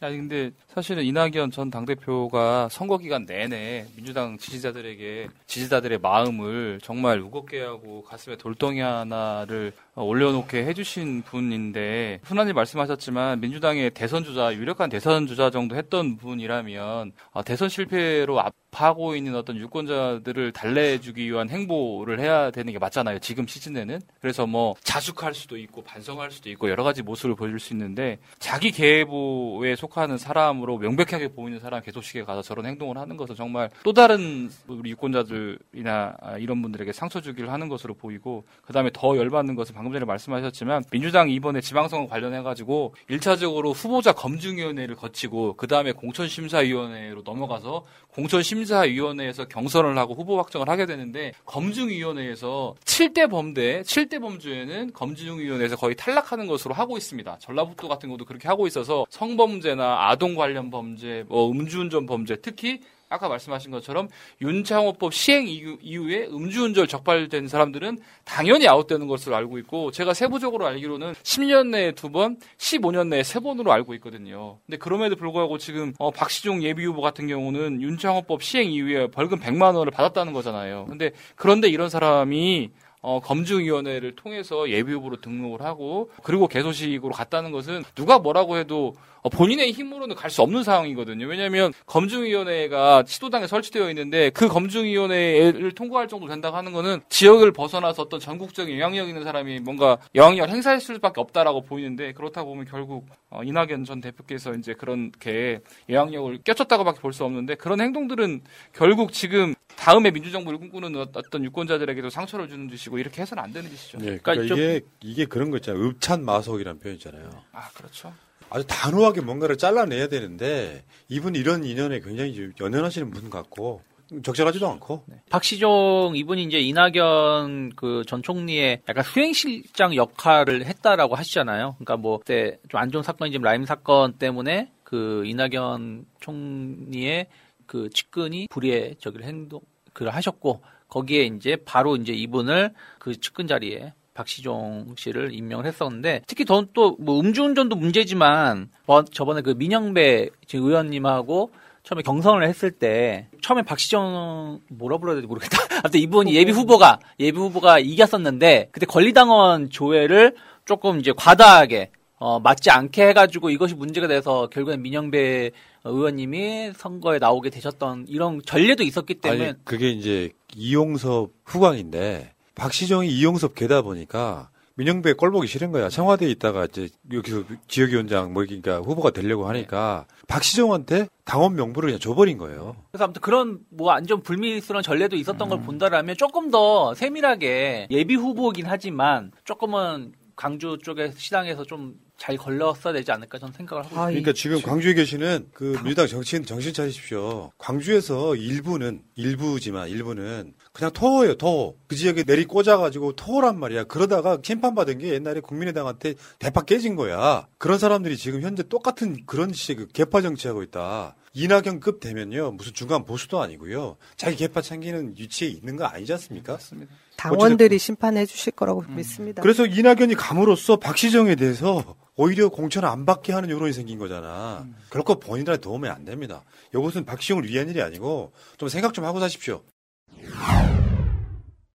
아니 0.00 0.16
근데 0.16 0.50
사실은 0.66 1.04
이낙연 1.04 1.52
전 1.52 1.70
당대표가 1.70 2.68
선거 2.70 2.98
기간 2.98 3.24
내내 3.24 3.86
민주당 3.94 4.36
지지자들에게 4.36 5.28
지지자들의 5.46 5.98
마음을 5.98 6.80
정말 6.82 7.20
무겁게 7.20 7.60
하고 7.62 8.02
가슴에 8.02 8.36
돌덩이 8.36 8.80
하나를 8.80 9.72
올려놓게 9.94 10.64
해주신 10.64 11.22
분인데 11.22 12.20
흔한히 12.22 12.54
말씀하셨지만 12.54 13.40
민주당의 13.40 13.90
대선 13.90 14.24
주자 14.24 14.54
유력한 14.54 14.88
대선 14.88 15.26
주자 15.26 15.50
정도 15.50 15.76
했던 15.76 16.16
분이라면 16.16 17.12
아, 17.32 17.42
대선 17.42 17.68
실패로 17.68 18.40
아파하고 18.40 19.14
있는 19.16 19.34
어떤 19.34 19.58
유권자들을 19.58 20.52
달래주기 20.52 21.30
위한 21.30 21.50
행보를 21.50 22.20
해야 22.20 22.50
되는 22.50 22.72
게 22.72 22.78
맞잖아요 22.78 23.18
지금 23.18 23.46
시즌에는. 23.46 24.00
그래서 24.22 24.46
뭐 24.46 24.74
자숙할 24.82 25.34
수도 25.34 25.58
있고 25.58 25.82
반성할 25.82 26.30
수도 26.30 26.48
있고 26.48 26.70
여러 26.70 26.84
가지 26.84 27.02
모습을 27.02 27.34
보여줄 27.34 27.60
수 27.60 27.74
있는데 27.74 28.18
자기 28.38 28.70
계보에 28.70 29.76
속하는 29.76 30.16
사람으로 30.16 30.78
명백하게 30.78 31.28
보이는 31.28 31.60
사람 31.60 31.82
개소식에 31.82 32.24
가서 32.24 32.40
저런 32.40 32.64
행동을 32.64 32.96
하는 32.96 33.18
것은 33.18 33.34
정말 33.34 33.68
또 33.82 33.92
다른 33.92 34.50
우리 34.68 34.90
유권자들이나 34.92 36.16
이런 36.38 36.62
분들에게 36.62 36.92
상처 36.92 37.20
주기를 37.20 37.50
하는 37.52 37.68
것으로 37.68 37.92
보이고 37.92 38.44
그 38.62 38.72
다음에 38.72 38.88
더 38.90 39.18
열받는 39.18 39.54
것은 39.54 39.81
방금 39.82 39.94
전에 39.94 40.04
말씀하셨지만 40.04 40.84
민주당 40.92 41.28
이번에 41.28 41.60
지방선거 41.60 42.08
관련해 42.08 42.42
가지고 42.42 42.94
1차적으로 43.10 43.74
후보자 43.74 44.12
검증위원회를 44.12 44.94
거치고 44.94 45.56
그 45.56 45.66
다음에 45.66 45.90
공천심사위원회로 45.90 47.22
넘어가서 47.24 47.82
공천심사위원회에서 48.14 49.46
경선을 49.46 49.98
하고 49.98 50.14
후보 50.14 50.38
확정을 50.38 50.68
하게 50.68 50.86
되는데 50.86 51.32
검증위원회에서 51.46 52.76
7대 52.84 53.28
범대, 53.28 53.82
7대 53.82 54.20
범죄는 54.20 54.92
검증위원회에서 54.92 55.74
거의 55.74 55.96
탈락하는 55.96 56.46
것으로 56.46 56.74
하고 56.74 56.96
있습니다. 56.96 57.38
전라북도 57.40 57.88
같은 57.88 58.08
것도 58.08 58.24
그렇게 58.24 58.46
하고 58.46 58.68
있어서 58.68 59.04
성범죄나 59.10 60.10
아동 60.10 60.36
관련 60.36 60.70
범죄, 60.70 61.24
뭐 61.26 61.50
음주운전 61.50 62.06
범죄, 62.06 62.36
특히 62.36 62.78
아까 63.12 63.28
말씀하신 63.28 63.70
것처럼 63.70 64.08
윤창호법 64.40 65.12
시행 65.12 65.46
이후, 65.46 66.10
에 66.10 66.26
음주운전 66.26 66.88
적발된 66.88 67.46
사람들은 67.46 67.98
당연히 68.24 68.66
아웃되는 68.66 69.06
것으로 69.06 69.36
알고 69.36 69.58
있고 69.58 69.90
제가 69.90 70.14
세부적으로 70.14 70.66
알기로는 70.66 71.12
10년 71.12 71.68
내에 71.68 71.92
두 71.92 72.10
번, 72.10 72.38
15년 72.56 73.08
내에 73.08 73.22
세 73.22 73.40
번으로 73.40 73.72
알고 73.72 73.94
있거든요. 73.94 74.58
근데 74.66 74.78
그럼에도 74.78 75.16
불구하고 75.16 75.58
지금 75.58 75.92
어, 75.98 76.10
박시종 76.10 76.62
예비 76.62 76.84
후보 76.84 77.02
같은 77.02 77.26
경우는 77.26 77.82
윤창호법 77.82 78.42
시행 78.42 78.70
이후에 78.72 79.08
벌금 79.08 79.38
100만 79.38 79.74
원을 79.76 79.90
받았다는 79.90 80.32
거잖아요. 80.32 80.86
근데 80.88 81.12
그런데 81.36 81.68
이런 81.68 81.90
사람이 81.90 82.70
어, 83.02 83.20
검증위원회를 83.20 84.14
통해서 84.14 84.70
예비 84.70 84.92
후보로 84.92 85.20
등록을 85.20 85.60
하고 85.60 86.10
그리고 86.22 86.46
개소식으로 86.46 87.12
갔다는 87.12 87.50
것은 87.50 87.82
누가 87.94 88.18
뭐라고 88.18 88.56
해도 88.56 88.94
어, 88.94 89.11
본인의 89.30 89.72
힘으로는 89.72 90.16
갈 90.16 90.30
수 90.30 90.42
없는 90.42 90.62
상황이거든요. 90.64 91.26
왜냐하면 91.26 91.72
검증위원회가 91.86 93.04
시도당에 93.06 93.46
설치되어 93.46 93.88
있는데 93.90 94.30
그 94.30 94.48
검증위원회를 94.48 95.72
통과할 95.72 96.08
정도 96.08 96.26
된다고 96.26 96.56
하는 96.56 96.72
거는 96.72 97.00
지역을 97.08 97.52
벗어나서 97.52 98.02
어떤 98.02 98.18
전국적인 98.20 98.78
영향력 98.78 99.08
있는 99.08 99.24
사람이 99.24 99.60
뭔가 99.60 99.98
영향력을 100.14 100.50
행사했을 100.52 100.94
수밖에 100.96 101.20
없다라고 101.20 101.62
보이는데 101.62 102.12
그렇다 102.12 102.44
보면 102.44 102.64
결국 102.64 103.06
어, 103.30 103.42
이낙연 103.44 103.84
전 103.84 104.00
대표께서 104.00 104.54
이제 104.54 104.74
그렇게 104.74 105.60
영향력을 105.88 106.38
껴쳤다고밖에 106.44 107.00
볼 107.00 107.12
수 107.12 107.24
없는데 107.24 107.56
그런 107.56 107.80
행동들은 107.80 108.40
결국 108.72 109.12
지금 109.12 109.54
다음에 109.76 110.10
민주정부를 110.10 110.58
꿈꾸는 110.58 110.96
어- 110.96 111.06
어떤 111.14 111.44
유권자들에게도 111.44 112.08
상처를 112.08 112.48
주는 112.48 112.68
짓이고 112.70 112.98
이렇게 112.98 113.20
해서는 113.22 113.42
안 113.42 113.52
되는 113.52 113.68
짓이죠. 113.68 113.98
예, 114.00 114.16
그러니까 114.18 114.34
이게 114.54 114.80
이게 115.02 115.24
그런 115.26 115.50
거 115.50 115.58
있잖아요. 115.58 115.84
읍찬마속이라는 115.88 116.80
표현 116.80 116.96
있잖아요. 116.96 117.28
아 117.52 117.68
그렇죠. 117.74 118.14
아주 118.52 118.66
단호하게 118.66 119.22
뭔가를 119.22 119.56
잘라내야 119.56 120.08
되는데 120.08 120.84
이분 121.08 121.34
이런 121.34 121.64
인연에 121.64 122.00
굉장히 122.00 122.34
좀 122.34 122.52
연연하시는 122.60 123.10
분 123.10 123.30
같고 123.30 123.80
적절하지도 124.22 124.68
않고 124.68 125.04
박시종 125.30 126.12
이분이 126.16 126.44
이제 126.44 126.58
이낙연 126.58 127.70
그 127.76 128.04
전 128.06 128.22
총리의 128.22 128.82
약간 128.86 129.02
수행실장 129.04 129.94
역할을 129.96 130.66
했다라고 130.66 131.14
하시잖아요. 131.14 131.76
그러니까 131.78 131.96
뭐 131.96 132.18
그때 132.18 132.58
좀 132.68 132.78
안 132.78 132.90
좋은 132.90 133.02
사건이 133.02 133.30
지금 133.32 133.42
라임 133.42 133.64
사건 133.64 134.12
때문에 134.14 134.70
그 134.84 135.24
이낙연 135.24 136.04
총리의 136.20 137.28
그 137.66 137.88
측근이 137.88 138.48
불의의 138.50 138.96
저기를 139.00 139.24
행동 139.24 139.60
그를 139.94 140.14
하셨고 140.14 140.62
거기에 140.88 141.22
이제 141.24 141.56
바로 141.64 141.96
이제 141.96 142.12
이분을 142.12 142.74
그 142.98 143.18
측근 143.18 143.46
자리에 143.46 143.94
박시종 144.14 144.94
씨를 144.96 145.32
임명을 145.34 145.66
했었는데 145.66 146.22
특히 146.26 146.44
또 146.44 146.62
뭐 146.98 147.20
음주운전도 147.20 147.76
문제지만 147.76 148.68
뭐 148.86 149.04
저번에 149.04 149.40
그 149.40 149.50
민영배 149.50 150.28
지금 150.46 150.66
의원님하고 150.66 151.50
처음에 151.82 152.02
경선을 152.02 152.48
했을 152.48 152.70
때 152.70 153.26
처음에 153.40 153.62
박시정 153.62 154.60
뭐라 154.68 154.98
불러야 154.98 155.16
될지 155.16 155.26
모르겠다. 155.26 155.58
아무튼 155.82 156.00
이분이 156.00 156.34
예비 156.34 156.52
후보가 156.52 157.00
예비 157.18 157.38
후보가 157.38 157.80
이겼었는데 157.80 158.68
그때 158.70 158.86
권리당원 158.86 159.70
조회를 159.70 160.36
조금 160.64 161.00
이제 161.00 161.12
과다하게 161.16 161.90
어, 162.18 162.38
맞지 162.38 162.70
않게 162.70 163.08
해가지고 163.08 163.50
이것이 163.50 163.74
문제가 163.74 164.06
돼서 164.06 164.48
결국엔 164.52 164.80
민영배 164.80 165.50
의원님이 165.82 166.72
선거에 166.76 167.18
나오게 167.18 167.50
되셨던 167.50 168.06
이런 168.08 168.40
전례도 168.46 168.84
있었기 168.84 169.14
때문에 169.14 169.44
아니 169.44 169.64
그게 169.64 169.90
이제 169.90 170.30
이용섭 170.54 171.32
후광인데 171.44 172.31
박시정이 172.54 173.08
이용섭 173.08 173.54
개다 173.54 173.82
보니까 173.82 174.50
민영배 174.74 175.14
꼴보기 175.14 175.46
싫은 175.46 175.70
거야. 175.70 175.88
청와대에 175.88 176.30
있다가 176.30 176.64
이제 176.64 176.88
여기서 177.12 177.44
지역위원장 177.68 178.32
뭐 178.32 178.44
그러니까 178.44 178.78
후보가 178.78 179.10
되려고 179.10 179.46
하니까 179.48 180.06
박시정한테 180.28 181.08
당원 181.24 181.54
명부를 181.56 181.88
그냥 181.88 182.00
줘버린 182.00 182.38
거예요. 182.38 182.76
그래서 182.90 183.04
아무튼 183.04 183.20
그런 183.20 183.60
뭐 183.70 183.92
안전 183.92 184.22
불미스러운 184.22 184.82
전례도 184.82 185.16
있었던 185.16 185.48
걸 185.48 185.60
본다라면 185.60 186.16
조금 186.16 186.50
더 186.50 186.94
세밀하게 186.94 187.88
예비 187.90 188.14
후보긴 188.14 188.64
하지만 188.66 189.30
조금은 189.44 190.12
광주 190.36 190.78
쪽의 190.82 191.12
시장에서 191.16 191.64
좀 191.64 191.94
잘 192.22 192.36
걸렀어야 192.36 192.92
되지 192.92 193.10
않을까 193.10 193.36
저는 193.40 193.52
생각을 193.52 193.82
하고 193.82 193.88
있습니다. 193.94 194.10
그러니까 194.10 194.32
지금 194.32 194.62
광주에 194.62 194.94
계시는 194.94 195.48
그 195.52 195.76
민주당 195.82 196.06
정치인 196.06 196.44
정신 196.44 196.72
차리십시오. 196.72 197.50
광주에서 197.58 198.36
일부는 198.36 199.02
일부지만 199.16 199.88
일부는 199.88 200.54
그냥 200.72 200.90
토호예요, 200.92 201.36
토호. 201.36 201.76
그 201.86 201.96
지역에 201.96 202.24
내리 202.24 202.46
꽂아가지고 202.46 203.14
토호란 203.14 203.58
말이야. 203.58 203.84
그러다가 203.84 204.38
심판받은 204.42 204.98
게 204.98 205.12
옛날에 205.12 205.40
국민의당한테 205.40 206.14
대파 206.38 206.62
깨진 206.62 206.96
거야. 206.96 207.46
그런 207.58 207.78
사람들이 207.78 208.16
지금 208.16 208.40
현재 208.40 208.62
똑같은 208.62 209.24
그런 209.26 209.52
식의 209.52 209.88
개파 209.92 210.22
정치하고 210.22 210.62
있다. 210.62 211.14
이낙연급 211.34 212.00
되면요. 212.00 212.52
무슨 212.52 212.72
중간 212.72 213.04
보수도 213.04 213.40
아니고요. 213.40 213.96
자기 214.16 214.36
개파 214.36 214.62
챙기는 214.62 215.14
위치에 215.18 215.48
있는 215.48 215.76
거 215.76 215.84
아니지 215.84 216.12
않습니까? 216.14 216.54
맞습니다. 216.54 216.92
당원들이 217.16 217.78
심판해 217.78 218.24
주실 218.26 218.52
거라고 218.52 218.82
믿습니다. 218.88 219.42
그래서 219.42 219.66
이낙연이 219.66 220.14
감으로써 220.14 220.76
박시정에 220.76 221.34
대해서 221.34 221.96
오히려 222.16 222.48
공천을 222.48 222.88
안 222.88 223.06
받게 223.06 223.32
하는 223.32 223.50
여론이 223.50 223.72
생긴 223.72 223.98
거잖아. 223.98 224.66
결코 224.90 225.18
본인들한테 225.20 225.60
도움이 225.60 225.88
안 225.88 226.04
됩니다. 226.04 226.44
이것은 226.74 227.04
박시정을 227.04 227.48
위한 227.48 227.68
일이 227.68 227.80
아니고 227.82 228.32
좀 228.56 228.68
생각 228.68 228.92
좀 228.94 229.04
하고 229.04 229.20
사십시오. 229.20 229.62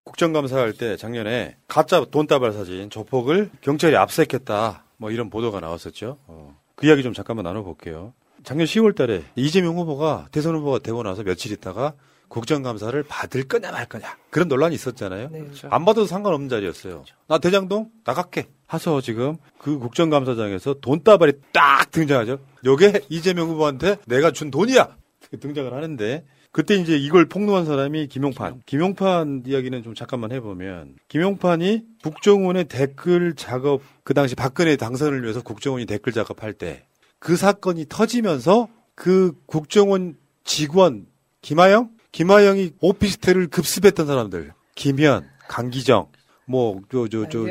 국정감사할 0.07 0.73
때 0.73 0.95
작년에 0.95 1.57
가짜 1.67 2.05
돈다발 2.05 2.53
사진 2.53 2.89
조폭을 2.89 3.49
경찰이 3.61 3.95
압수했겠다. 3.97 4.85
뭐 4.95 5.11
이런 5.11 5.29
보도가 5.29 5.59
나왔었죠. 5.59 6.17
어, 6.27 6.57
그 6.75 6.87
이야기 6.87 7.03
좀 7.03 7.13
잠깐만 7.13 7.43
나눠볼게요. 7.43 8.13
작년 8.43 8.65
10월 8.65 8.95
달에 8.95 9.23
이재명 9.35 9.77
후보가 9.77 10.27
대선 10.31 10.55
후보가 10.55 10.79
되고 10.79 11.03
나서 11.03 11.23
며칠 11.23 11.51
있다가 11.51 11.93
국정감사를 12.29 13.03
받을 13.03 13.47
거냐 13.47 13.71
말 13.71 13.85
거냐 13.85 14.17
그런 14.29 14.47
논란이 14.47 14.75
있었잖아요. 14.75 15.29
안 15.69 15.85
받아도 15.85 16.05
상관없는 16.05 16.49
자리였어요. 16.49 17.03
나 17.27 17.37
대장동 17.37 17.89
나갈게. 18.05 18.47
하서 18.65 18.99
지금 19.01 19.37
그 19.59 19.77
국정감사장에서 19.79 20.75
돈다발이 20.81 21.33
딱 21.53 21.89
등장하죠. 21.91 22.39
요게 22.65 23.01
이재명 23.09 23.49
후보한테 23.49 23.97
내가 24.05 24.31
준 24.31 24.51
돈이야. 24.51 24.95
등장을 25.39 25.73
하는데 25.73 26.25
그때 26.57 26.75
이제 26.75 26.97
이걸 26.97 27.25
폭로한 27.25 27.65
사람이 27.65 28.07
김용판. 28.07 28.61
김용판 28.65 29.43
이야기는 29.45 29.83
좀 29.83 29.93
잠깐만 29.93 30.31
해보면 30.31 30.95
김용판이 31.07 31.83
국정원의 32.03 32.65
댓글 32.65 33.35
작업 33.35 33.81
그 34.03 34.13
당시 34.13 34.35
박근혜 34.35 34.75
당선을 34.75 35.21
위해서 35.21 35.41
국정원이 35.43 35.85
댓글 35.85 36.13
작업할 36.13 36.53
때 36.53 36.87
그 37.19 37.35
사건이 37.35 37.85
터지면서 37.89 38.67
그 38.95 39.33
국정원 39.45 40.17
직원 40.43 41.07
김하영 41.41 41.91
김하영이 42.11 42.71
오피스텔을 42.79 43.47
급습했던 43.47 44.07
사람들 44.07 44.53
김현 44.75 45.27
강기정 45.49 46.07
뭐저 46.45 47.07
저. 47.29 47.45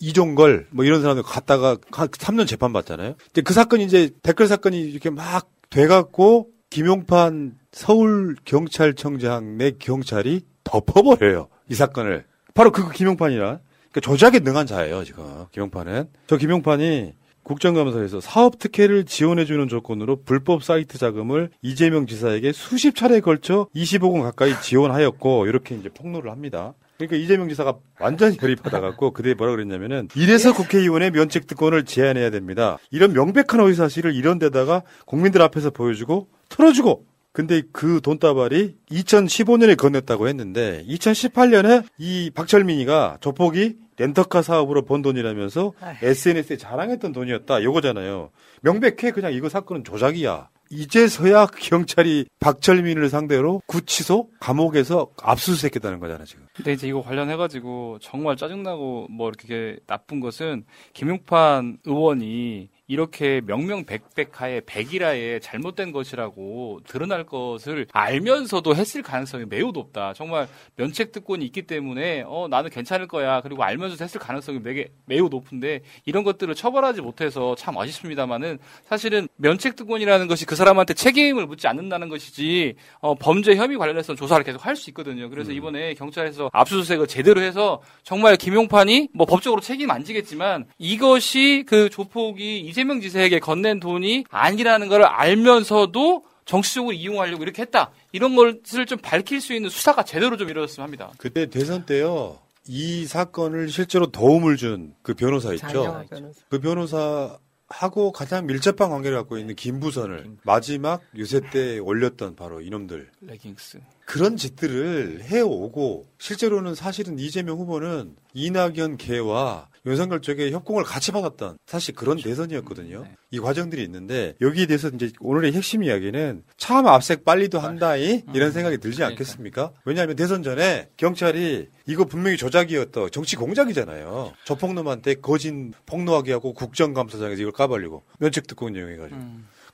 이종걸 0.00 0.68
뭐 0.70 0.84
이런 0.84 1.00
사람들 1.00 1.22
갔다가 1.22 1.76
3년 1.76 2.46
재판 2.46 2.72
받잖아요. 2.72 3.14
이제 3.30 3.40
그 3.40 3.54
사건이 3.54 3.84
이제 3.84 4.10
댓글 4.22 4.46
사건이 4.46 4.80
이렇게 4.80 5.10
막 5.10 5.50
돼갖고 5.70 6.50
김용판 6.70 7.57
서울 7.72 8.36
경찰청장 8.44 9.58
내 9.58 9.72
경찰이 9.72 10.42
덮어버려요 10.64 11.48
이 11.68 11.74
사건을 11.74 12.24
바로 12.54 12.72
그 12.72 12.90
김용판이라 12.90 13.60
그러니까 13.90 14.00
조작에 14.00 14.40
능한 14.40 14.66
자예요 14.66 15.04
지금 15.04 15.46
김용판은 15.52 16.08
저 16.26 16.36
김용판이 16.36 17.14
국정감사에서 17.48 18.20
사업 18.20 18.58
특혜를 18.58 19.04
지원해주는 19.04 19.68
조건으로 19.68 20.22
불법 20.22 20.62
사이트 20.62 20.98
자금을 20.98 21.50
이재명 21.62 22.06
지사에게 22.06 22.52
수십 22.52 22.94
차례에 22.94 23.20
걸쳐 23.20 23.68
20억 23.74 24.12
원 24.12 24.22
가까이 24.22 24.52
지원하였고 24.60 25.46
이렇게 25.46 25.74
이제 25.74 25.88
폭로를 25.88 26.30
합니다. 26.30 26.74
그러니까 26.98 27.16
이재명 27.16 27.48
지사가 27.48 27.78
완전히 28.00 28.36
결이 28.36 28.56
받아갖고 28.56 29.12
그때 29.12 29.32
뭐라 29.32 29.52
그랬냐면은 29.52 30.08
이래서 30.14 30.52
국회의원의 30.52 31.12
면책 31.12 31.46
특권을 31.46 31.84
제한해야 31.86 32.30
됩니다. 32.30 32.76
이런 32.90 33.14
명백한 33.14 33.60
허위 33.60 33.74
사실을 33.74 34.14
이런 34.14 34.38
데다가 34.38 34.82
국민들 35.06 35.40
앞에서 35.40 35.70
보여주고 35.70 36.28
털어주고 36.50 37.06
근데 37.32 37.62
그 37.72 38.00
돈다발이 38.00 38.76
2015년에 38.90 39.76
건넸다고 39.76 40.28
했는데 40.28 40.84
2018년에 40.88 41.84
이 41.98 42.30
박철민이가 42.34 43.18
조폭이 43.20 43.76
렌터카 43.98 44.42
사업으로 44.42 44.84
번 44.84 45.02
돈이라면서 45.02 45.72
SNS에 46.02 46.56
자랑했던 46.56 47.12
돈이었다. 47.12 47.62
요거잖아요. 47.62 48.30
명백해 48.62 49.12
그냥 49.12 49.32
이거 49.32 49.48
사건은 49.48 49.84
조작이야. 49.84 50.48
이제서야 50.70 51.46
경찰이 51.46 52.26
박철민을 52.40 53.08
상대로 53.08 53.62
구치소 53.66 54.28
감옥에서 54.38 55.08
압수수색했다는 55.22 55.98
거잖아 55.98 56.24
지금. 56.24 56.46
근데 56.54 56.74
이제 56.74 56.86
이거 56.86 57.02
관련해가지고 57.02 57.98
정말 58.02 58.36
짜증나고 58.36 59.08
뭐 59.10 59.28
이렇게 59.28 59.78
나쁜 59.86 60.20
것은 60.20 60.64
김용판 60.92 61.78
의원이 61.86 62.68
이렇게 62.88 63.42
명명백백하에 63.44 64.62
백일하에 64.66 65.40
잘못된 65.40 65.92
것이라고 65.92 66.80
드러날 66.86 67.24
것을 67.24 67.86
알면서도 67.92 68.74
했을 68.74 69.02
가능성이 69.02 69.44
매우 69.46 69.72
높다. 69.72 70.14
정말 70.14 70.48
면책 70.76 71.12
특권이 71.12 71.44
있기 71.44 71.62
때문에 71.62 72.24
어 72.26 72.48
나는 72.48 72.70
괜찮을 72.70 73.06
거야. 73.06 73.42
그리고 73.42 73.62
알면서도 73.62 74.02
했을 74.02 74.18
가능성이 74.18 74.58
매게, 74.58 74.88
매우 75.04 75.28
높은데 75.28 75.82
이런 76.06 76.24
것들을 76.24 76.54
처벌하지 76.54 77.02
못해서 77.02 77.54
참 77.56 77.76
아쉽습니다만은 77.76 78.58
사실은 78.86 79.28
면책 79.36 79.76
특권이라는 79.76 80.26
것이 80.26 80.46
그 80.46 80.56
사람한테 80.56 80.94
책임을 80.94 81.46
묻지 81.46 81.68
않는다는 81.68 82.08
것이지 82.08 82.74
어, 83.00 83.14
범죄 83.14 83.54
혐의 83.54 83.76
관련해서 83.76 84.14
조사를 84.14 84.42
계속 84.44 84.64
할 84.64 84.78
수 84.78 84.90
있거든요. 84.90 85.28
그래서 85.28 85.50
이번에 85.50 85.94
경찰에서 85.94 86.50
압수수색을 86.52 87.08
제대로 87.08 87.40
해서 87.40 87.82
정말 88.04 88.36
김용판이 88.36 89.08
뭐 89.12 89.26
법적으로 89.26 89.60
책임 89.60 89.90
안 89.90 90.04
지겠지만 90.04 90.66
이것이 90.78 91.64
그 91.66 91.90
조폭이 91.90 92.60
이 92.60 92.72
재명 92.78 93.00
지사에게 93.00 93.40
건넨 93.40 93.80
돈이 93.80 94.26
아니라는 94.30 94.86
걸 94.86 95.02
알면서도 95.02 96.22
정치적으로 96.44 96.92
이용하려고 96.92 97.42
이렇게 97.42 97.62
했다. 97.62 97.90
이런 98.12 98.36
것을 98.36 98.86
좀 98.86 98.98
밝힐 98.98 99.40
수 99.40 99.52
있는 99.52 99.68
수사가 99.68 100.04
제대로 100.04 100.36
좀 100.36 100.48
이루어졌으면 100.48 100.84
합니다. 100.84 101.10
그때 101.18 101.46
대선 101.46 101.84
때요. 101.86 102.38
이 102.68 103.04
사건을 103.04 103.68
실제로 103.68 104.12
도움을 104.12 104.56
준 104.56 104.94
그 105.02 105.14
변호사 105.14 105.52
있죠. 105.54 106.04
변호사. 106.08 106.40
그 106.48 106.60
변호사 106.60 107.36
하고 107.68 108.12
가장 108.12 108.46
밀접한 108.46 108.90
관계를 108.90 109.18
갖고 109.18 109.38
있는 109.38 109.56
김부선을 109.56 110.36
마지막 110.44 111.02
유세 111.16 111.40
때 111.50 111.80
올렸던 111.80 112.36
바로 112.36 112.60
이놈들 112.60 113.10
레깅스. 113.22 113.80
그런 114.08 114.38
짓들을 114.38 115.20
해오고 115.24 116.06
실제로는 116.16 116.74
사실은 116.74 117.18
이재명 117.18 117.58
후보는 117.58 118.16
이낙연 118.32 118.96
개와 118.96 119.68
윤석열 119.84 120.22
쪽에 120.22 120.50
협공을 120.50 120.82
같이 120.82 121.12
받았던 121.12 121.58
사실 121.66 121.94
그런 121.94 122.16
대선이었거든요. 122.16 123.04
이 123.30 123.38
과정들이 123.38 123.82
있는데 123.82 124.34
여기에 124.40 124.64
대해서 124.64 124.88
이제 124.88 125.12
오늘의 125.20 125.52
핵심 125.52 125.82
이야기는 125.82 126.42
참 126.56 126.86
앞색 126.86 127.26
빨리도 127.26 127.58
한다이 127.58 128.22
이런 128.32 128.50
생각이 128.50 128.78
들지 128.78 129.04
않겠습니까? 129.04 129.72
왜냐하면 129.84 130.16
대선 130.16 130.42
전에 130.42 130.88
경찰이 130.96 131.68
이거 131.86 132.06
분명히 132.06 132.38
조작이었다. 132.38 133.10
정치 133.10 133.36
공작이잖아요. 133.36 134.32
저 134.46 134.54
폭놈한테 134.54 135.16
거진 135.16 135.74
폭로하게 135.84 136.32
하고 136.32 136.54
국정감사장에서 136.54 137.42
이걸 137.42 137.52
까발리고 137.52 138.04
면책 138.20 138.46
특권 138.46 138.74
이용해가지고. 138.74 139.20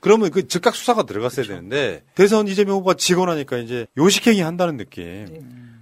그러면 0.05 0.31
그 0.31 0.47
즉각 0.47 0.75
수사가 0.75 1.05
들어갔어야 1.05 1.47
되는데 1.47 2.05
대선 2.15 2.47
이재명 2.47 2.77
후보가 2.77 2.93
지고 2.93 3.25
나니까 3.25 3.57
이제 3.57 3.87
요식행위 3.97 4.43
한다는 4.43 4.77
느낌. 4.77 5.25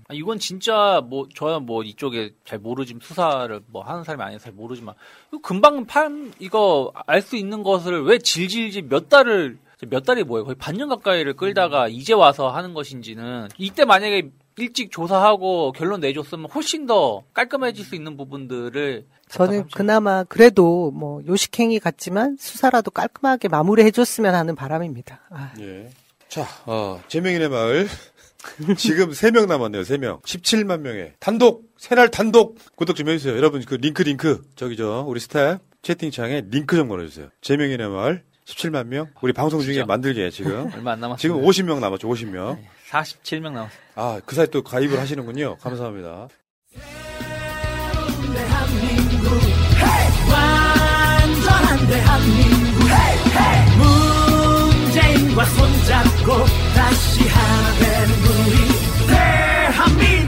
아, 0.07 0.15
이건 0.15 0.39
진짜 0.39 1.03
뭐 1.05 1.27
저는 1.35 1.67
뭐 1.67 1.83
이쪽에 1.83 2.33
잘 2.45 2.61
모르지만 2.61 3.01
수사를 3.03 3.61
뭐 3.67 3.83
하는 3.83 4.05
사람이 4.05 4.23
아니어서 4.23 4.45
잘 4.45 4.53
모르지만 4.53 4.95
이거 5.33 5.41
금방 5.43 5.87
판 5.87 6.33
이거 6.39 6.93
알 7.07 7.21
수 7.21 7.35
있는 7.35 7.65
것을 7.65 8.05
왜 8.05 8.19
질질질 8.19 8.83
몇 8.89 9.09
달을 9.09 9.59
몇 9.89 10.05
달이 10.05 10.23
뭐예요? 10.23 10.45
거의 10.45 10.55
반년 10.55 10.89
가까이를 10.89 11.35
끌다가 11.35 11.89
이제 11.89 12.13
와서 12.13 12.49
하는 12.49 12.75
것인지는 12.75 13.49
이때 13.59 13.85
만약에 13.85 14.31
일찍 14.57 14.91
조사하고 14.91 15.73
결론 15.73 16.01
내줬으면 16.01 16.51
훨씬 16.51 16.87
더 16.87 17.23
깔끔해질 17.35 17.85
수 17.85 17.95
있는 17.95 18.17
부분들을 18.17 19.07
저는 19.29 19.69
그나마 19.73 20.25
그래도 20.25 20.91
뭐 20.91 21.23
요식행위 21.27 21.79
같지만 21.81 22.37
수사라도 22.39 22.91
깔끔하게 22.91 23.49
마무리해줬으면 23.49 24.35
하는 24.35 24.55
바람입니다. 24.55 25.21
아. 25.31 25.53
예. 25.61 25.91
자, 26.29 26.47
어, 26.67 27.03
재명이네 27.09 27.49
마을. 27.49 27.89
지금 28.77 29.11
3명 29.11 29.47
남았네요, 29.47 29.83
3명. 29.83 30.23
17만 30.23 30.81
명의 30.81 31.13
단독, 31.21 31.65
새날 31.77 32.11
단독 32.11 32.59
구독 32.75 32.97
좀 32.97 33.09
해주세요. 33.09 33.37
여러분, 33.37 33.65
그 33.65 33.75
링크, 33.75 34.03
링크. 34.03 34.43
저기 34.57 34.77
저, 34.77 35.05
우리 35.07 35.21
스텝 35.21 35.61
채팅창에 35.83 36.45
링크 36.51 36.77
좀 36.77 36.89
걸어주세요. 36.89 37.29
재명이네 37.41 37.89
마을. 37.89 38.25
17만 38.45 38.87
명. 38.87 39.09
우리 39.21 39.33
방송 39.33 39.61
중에 39.61 39.85
만들게 39.85 40.31
지금. 40.31 40.71
얼마 40.75 40.93
안 40.93 41.01
남았어요. 41.01 41.19
지금 41.19 41.43
50명 41.43 41.81
남았죠, 41.81 42.09
50명. 42.09 42.59
47명 42.91 43.53
남았어요. 43.53 43.82
아, 43.95 44.21
그 44.25 44.35
사이 44.35 44.47
또 44.49 44.63
가입을 44.63 44.99
하시는군요. 44.99 45.57
감사합니다. 45.57 46.29
대한민국 51.93 52.73
문재인과 53.77 55.45
손잡고 55.45 56.45
다시 56.75 57.29
하는 57.29 58.09
우리 58.23 59.07
대한민국 59.09 60.22